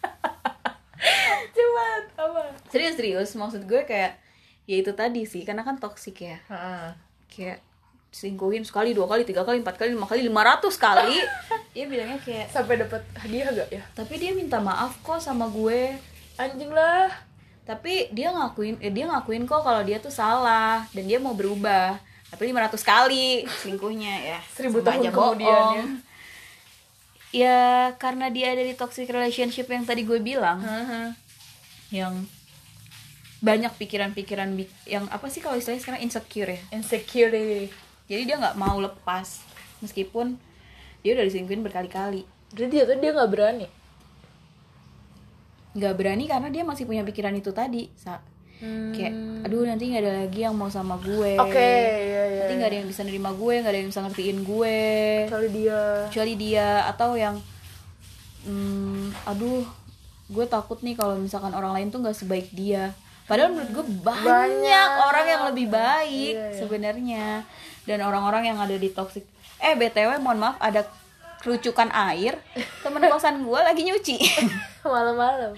Coba 1.51 1.85
apa? 2.17 2.43
serius 2.69 2.95
serius 2.95 3.31
maksud 3.33 3.65
gue 3.65 3.83
kayak 3.83 4.21
ya 4.65 4.77
itu 4.77 4.93
tadi 4.93 5.25
sih 5.25 5.43
karena 5.43 5.61
kan 5.61 5.77
toksik 5.77 6.21
ya 6.21 6.39
Heeh. 6.47 6.89
kayak 7.27 7.59
selingkuhin 8.11 8.63
sekali 8.63 8.91
dua 8.91 9.07
kali 9.07 9.23
tiga 9.23 9.43
kali 9.43 9.59
empat 9.59 9.77
kali 9.77 9.91
lima 9.91 10.05
kali 10.05 10.23
lima 10.23 10.43
ratus 10.45 10.77
kali 10.77 11.19
dia 11.75 11.85
bilangnya 11.87 12.19
kayak 12.19 12.47
Sampai 12.49 12.77
dapat 12.77 13.03
hadiah 13.17 13.49
gak 13.49 13.69
ya? 13.71 13.83
tapi 13.95 14.15
dia 14.17 14.31
minta 14.31 14.59
maaf 14.59 14.99
kok 15.01 15.19
sama 15.19 15.47
gue 15.49 15.95
Anjing 16.37 16.71
lah. 16.71 17.07
tapi 17.63 18.09
dia 18.11 18.31
ngakuin 18.31 18.79
eh, 18.79 18.91
dia 18.91 19.07
ngakuin 19.07 19.45
kok 19.45 19.63
kalau 19.63 19.83
dia 19.83 19.99
tuh 19.99 20.11
salah 20.11 20.83
dan 20.91 21.05
dia 21.05 21.17
mau 21.17 21.33
berubah 21.33 21.99
tapi 22.29 22.51
500 22.51 22.79
kali 22.81 23.43
selingkuhnya 23.47 24.15
ya 24.27 24.39
Seribu 24.51 24.81
tahun 24.81 25.03
aja 25.03 25.11
kemudian 25.11 25.51
bohong. 25.51 25.75
ya. 25.77 25.85
Ya 27.31 27.95
karena 27.99 28.27
dia 28.31 28.51
ada 28.55 28.63
di 28.63 28.75
toxic 28.75 29.07
relationship 29.07 29.71
yang 29.71 29.87
tadi 29.87 30.03
gue 30.03 30.19
bilang 30.19 30.59
Heeh. 30.63 31.09
yang 31.95 32.27
banyak 33.41 33.73
pikiran-pikiran 33.79 34.53
yang 34.85 35.09
apa 35.09 35.31
sih 35.33 35.41
kalau 35.41 35.57
istilahnya 35.57 35.81
sekarang 35.81 36.03
insecure 36.05 36.51
ya 36.51 36.61
Insecurity. 36.75 37.73
jadi 38.11 38.23
dia 38.29 38.37
nggak 38.37 38.59
mau 38.59 38.77
lepas 38.83 39.41
meskipun 39.81 40.37
dia 41.01 41.17
udah 41.17 41.25
diselingkuhin 41.25 41.65
berkali-kali 41.65 42.29
Berarti 42.51 42.75
dia 42.75 42.83
tuh 42.83 42.99
dia 42.99 43.15
nggak 43.15 43.31
berani. 43.31 43.67
nggak 45.71 45.95
berani 45.95 46.25
karena 46.27 46.49
dia 46.51 46.67
masih 46.67 46.83
punya 46.83 47.07
pikiran 47.07 47.31
itu 47.33 47.55
tadi 47.55 47.87
sa 48.61 48.69
kayak 48.93 49.13
aduh 49.41 49.65
nanti 49.65 49.85
nggak 49.87 50.03
ada 50.03 50.13
lagi 50.21 50.39
yang 50.39 50.53
mau 50.53 50.69
sama 50.69 50.95
gue 50.97 51.33
Hmm. 51.33 51.43
Oke, 51.43 51.57
iya 51.57 52.23
iya. 52.27 52.39
nanti 52.39 52.53
nggak 52.55 52.69
ada 52.69 52.79
yang 52.79 52.89
bisa 52.89 53.03
nerima 53.03 53.31
gue 53.33 53.55
nggak 53.57 53.73
ada 53.73 53.79
yang 53.79 53.89
bisa 53.89 54.01
ngertiin 54.03 54.39
gue 54.43 54.79
Kecuali 55.25 55.49
dia. 55.51 55.81
kecuali 56.07 56.33
dia 56.37 56.69
atau 56.87 57.11
yang 57.15 57.37
hmm, 58.43 59.27
aduh 59.27 59.65
gue 60.27 60.45
takut 60.47 60.79
nih 60.79 60.95
kalau 60.95 61.17
misalkan 61.17 61.51
orang 61.51 61.73
lain 61.73 61.89
tuh 61.89 61.99
nggak 61.99 62.15
sebaik 62.15 62.49
dia 62.51 62.93
padahal 63.25 63.51
menurut 63.51 63.71
gue 63.73 63.85
banyak, 64.03 64.27
Banyak. 64.27 64.89
orang 65.01 65.27
yang 65.27 65.43
lebih 65.47 65.67
baik 65.67 66.35
Iya, 66.35 66.47
iya. 66.47 66.57
sebenarnya 66.57 67.27
dan 67.83 67.99
orang-orang 68.01 68.45
yang 68.45 68.59
ada 68.59 68.75
di 68.75 68.89
toxic 68.89 69.25
eh 69.57 69.73
btw 69.73 70.19
mohon 70.19 70.39
maaf 70.39 70.57
ada 70.59 70.85
kerucukan 71.39 71.89
air 71.91 72.37
temen 72.81 73.01
kosan 73.09 73.41
gue 73.41 73.57
lagi 73.59 73.83
nyuci 73.83 74.17
Malam-malam. 74.83 75.53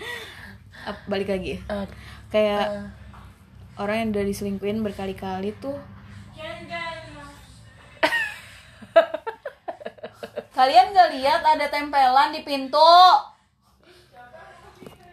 Balik 1.07 1.28
lagi 1.28 1.62
Eh, 1.62 1.86
kayak 2.33 2.64
eh, 2.72 2.89
orang 3.76 3.97
yang 4.01 4.09
udah 4.16 4.24
diselingkuhin 4.24 4.80
berkali-kali 4.80 5.53
tuh. 5.61 5.76
Kalian 10.57 10.97
gak 10.97 11.12
lihat 11.12 11.45
ada 11.45 11.68
tempelan 11.68 12.33
di 12.33 12.41
pintu? 12.41 12.93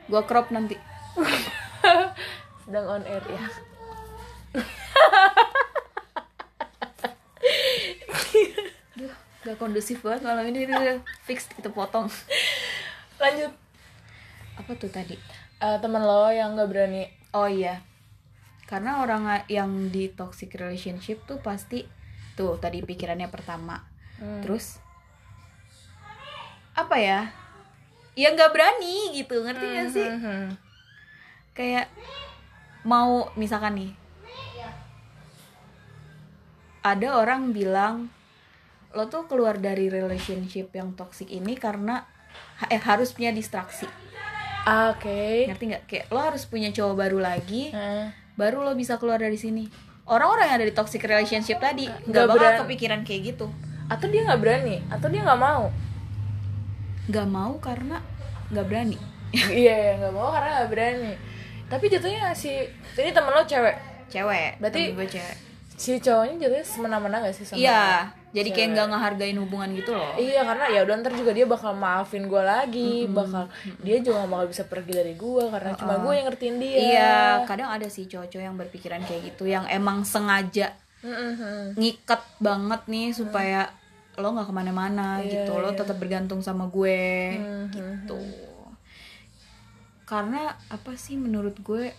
Gua 0.07 0.23
crop 0.23 0.49
nanti. 0.49 0.79
Sedang 2.63 2.87
on 2.87 3.03
air 3.03 3.23
ya. 3.27 3.45
gak 9.39 9.55
kondusif 9.55 10.03
banget 10.03 10.21
malam 10.27 10.45
ini 10.51 10.67
fix 11.27 11.47
kita 11.51 11.71
potong. 11.71 12.07
Lanjut. 13.19 13.51
apa 14.59 14.75
tuh 14.75 14.91
tadi 14.91 15.15
Eh, 15.59 15.77
temen 15.77 15.99
lo 15.99 16.31
yang 16.31 16.55
nggak 16.55 16.69
berani. 16.69 17.03
oh 17.29 17.45
iya 17.45 17.83
karena 18.65 19.01
orang 19.01 19.25
yang 19.45 19.89
di 19.89 20.09
toxic 20.09 20.53
relationship 20.53 21.25
tuh 21.25 21.37
pasti 21.39 21.85
tuh 22.33 22.57
tadi 22.57 22.79
pikirannya 22.81 23.27
pertama 23.27 23.81
Hmm. 24.17 24.41
terus 24.41 24.77
apa 26.73 26.95
ya 26.95 27.29
ya 28.13 28.29
nggak 28.29 28.51
berani 28.51 29.13
gitu 29.13 29.41
ngerti 29.41 29.65
gak 29.69 29.89
sih 29.89 30.09
Mhm. 30.09 30.45
kayak 31.53 31.87
mau 32.83 33.29
misalkan 33.35 33.77
nih 33.77 33.91
ada 36.81 37.07
orang 37.13 37.51
bilang 37.51 38.07
lo 38.91 39.05
tuh 39.05 39.23
keluar 39.25 39.55
dari 39.55 39.85
relationship 39.87 40.73
yang 40.73 40.95
toxic 40.95 41.29
ini 41.29 41.53
karena 41.53 42.05
eh, 42.65 42.79
harus 42.79 43.13
punya 43.13 43.29
distraksi 43.29 43.85
Ah, 44.61 44.91
Oke. 44.91 45.45
ngerti 45.45 45.63
nggak 45.67 45.83
kayak 45.85 46.05
lo 46.07 46.19
harus 46.21 46.43
punya 46.43 46.69
cowok 46.69 46.95
baru 46.95 47.19
lagi 47.19 47.69
Eh, 47.69 48.05
baru 48.33 48.61
lo 48.61 48.73
bisa 48.73 48.95
keluar 48.95 49.17
dari 49.17 49.35
sini 49.35 49.65
orang-orang 50.05 50.45
yang 50.45 50.57
ada 50.57 50.67
di 50.67 50.73
toxic 50.73 51.01
relationship 51.01 51.57
tadi 51.57 51.85
Nggak 51.85 52.25
bakal 52.25 52.37
berani. 52.39 52.59
kepikiran 52.63 52.99
kayak 53.01 53.21
gitu 53.29 53.47
Atau 53.87 54.07
dia 54.07 54.21
nggak 54.23 54.37
berani? 54.37 54.75
Atau 54.87 55.07
dia 55.07 55.21
nggak 55.21 55.37
mau? 55.39 55.69
nggak 57.05 57.27
mau 57.27 57.57
karena 57.57 57.97
nggak 58.47 58.65
berani 58.65 58.97
iya, 59.51 59.73
iya, 59.73 59.91
nggak 59.95 60.09
mau 60.11 60.29
karena 60.29 60.49
nggak 60.55 60.69
berani. 60.69 61.13
Tapi 61.67 61.85
jatuhnya 61.87 62.33
si 62.33 62.49
ini 62.95 63.09
temen 63.09 63.29
lo 63.29 63.41
cewek. 63.43 63.77
cewek 64.07 64.57
Berarti- 64.57 64.89
gue 64.91 65.07
cewek 65.07 65.35
Si 65.71 65.95
cowoknya 65.95 66.35
jatuhnya 66.39 66.65
semena-mena 66.65 67.17
gak 67.19 67.31
sih 67.31 67.45
sama 67.45 67.55
iya 67.55 68.09
jadi 68.29 68.49
kayak 68.49 68.69
nggak 68.71 68.87
ngehargain 68.89 69.37
hubungan 69.37 69.69
gitu 69.73 69.91
loh 69.91 70.13
Iya 70.13 70.41
karena 70.43 70.65
ya 70.69 70.79
udah 70.83 70.95
ntar 70.99 71.13
juga 71.13 71.31
dia 71.31 71.45
bakal 71.45 71.73
maafin 71.73 72.25
gue 72.25 72.37
lagi, 72.39 73.09
bakal 73.09 73.49
dia 73.81 73.97
juga 73.99 74.23
bakal 74.23 74.45
bisa 74.47 74.63
pergi 74.63 74.93
dari 74.93 75.13
gue 75.13 75.43
karena 75.47 75.71
cuma 75.73 75.97
gue 75.97 76.13
yang 76.13 76.27
ngertiin 76.29 76.55
dia. 76.57 76.77
Iya, 76.77 77.15
kadang 77.43 77.69
ada 77.69 77.87
sih 77.87 78.05
cowok-cowok 78.05 78.43
yang 78.43 78.53
berpikiran 78.55 79.01
kayak 79.01 79.33
gitu, 79.33 79.43
yang 79.45 79.65
emang 79.65 80.03
sengaja 80.03 80.77
Mm-mm. 81.01 81.73
ngikat 81.73 82.21
banget 82.37 82.81
nih 82.85 83.09
supaya 83.11 83.71
lo 84.13 84.29
nggak 84.29 84.45
ke 84.45 84.53
mana-mana 84.53 85.19
Iya, 85.19 85.47
gitu, 85.47 85.55
lo 85.55 85.71
iya. 85.71 85.77
tetap 85.79 85.95
bergantung 85.95 86.43
sama 86.43 86.67
gue 86.67 87.01
Mhm. 87.33 87.65
gitu. 87.71 88.19
Karena 90.03 90.41
apa 90.67 90.91
sih 90.95 91.15
menurut 91.15 91.55
gue 91.59 91.93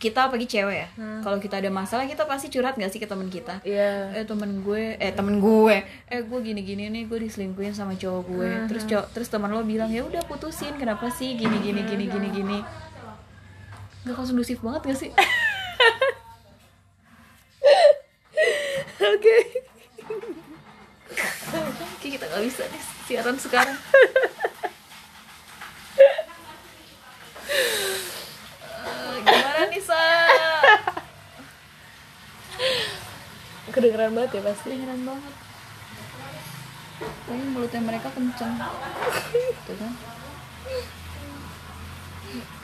kita 0.00 0.32
apalagi 0.32 0.48
cewek 0.48 0.76
ya, 0.80 0.88
kalau 1.20 1.36
kita 1.36 1.60
ada 1.60 1.68
masalah 1.68 2.08
kita 2.08 2.24
pasti 2.24 2.48
curhat 2.48 2.80
nggak 2.80 2.88
sih 2.88 2.96
ke 2.96 3.04
temen 3.04 3.28
kita? 3.28 3.60
Iya. 3.60 4.16
eh 4.16 4.24
temen 4.24 4.64
gue 4.64 4.96
eh 4.96 5.12
temen 5.12 5.36
gue. 5.36 5.76
Eh 6.08 6.24
gue 6.24 6.38
gini 6.40 6.64
gini 6.64 6.88
nih 6.88 7.04
gue 7.04 7.20
diselingkuhin 7.20 7.76
sama 7.76 7.92
cowok 7.92 8.22
gue. 8.24 8.48
Terus 8.72 8.88
cowok 8.88 9.06
terus 9.12 9.28
teman 9.28 9.52
lo 9.52 9.60
bilang 9.60 9.92
ya 9.92 10.00
udah 10.00 10.24
putusin 10.24 10.80
kenapa 10.80 11.12
sih 11.12 11.36
gini 11.36 11.60
gini 11.60 11.84
gini 11.84 12.08
gini 12.08 12.28
gini? 12.32 12.58
Nggak 14.08 14.16
kondusif 14.16 14.64
banget 14.64 14.88
gak 14.88 14.98
sih? 15.04 15.12
Oke. 19.12 19.36
Oke, 22.00 22.08
kita 22.08 22.24
nggak 22.24 22.44
bisa 22.48 22.64
nih 22.72 22.82
siaran 23.04 23.36
sekarang 23.36 23.76
Eh, 29.60 29.68
gimana 29.68 29.76
nih 29.76 29.84
sa 29.84 30.00
Kedengeran 33.76 34.16
banget 34.16 34.40
ya 34.40 34.42
pasti. 34.48 34.72
kedengeran 34.72 35.04
banget. 35.04 35.34
Tapi 37.28 37.44
mulutnya 37.52 37.80
mereka 37.84 38.08
kenceng. 38.08 38.56
Tuh 39.68 39.76
kan. 39.76 39.92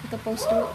Kita 0.08 0.16
pause 0.24 0.48
dulu 0.48 0.64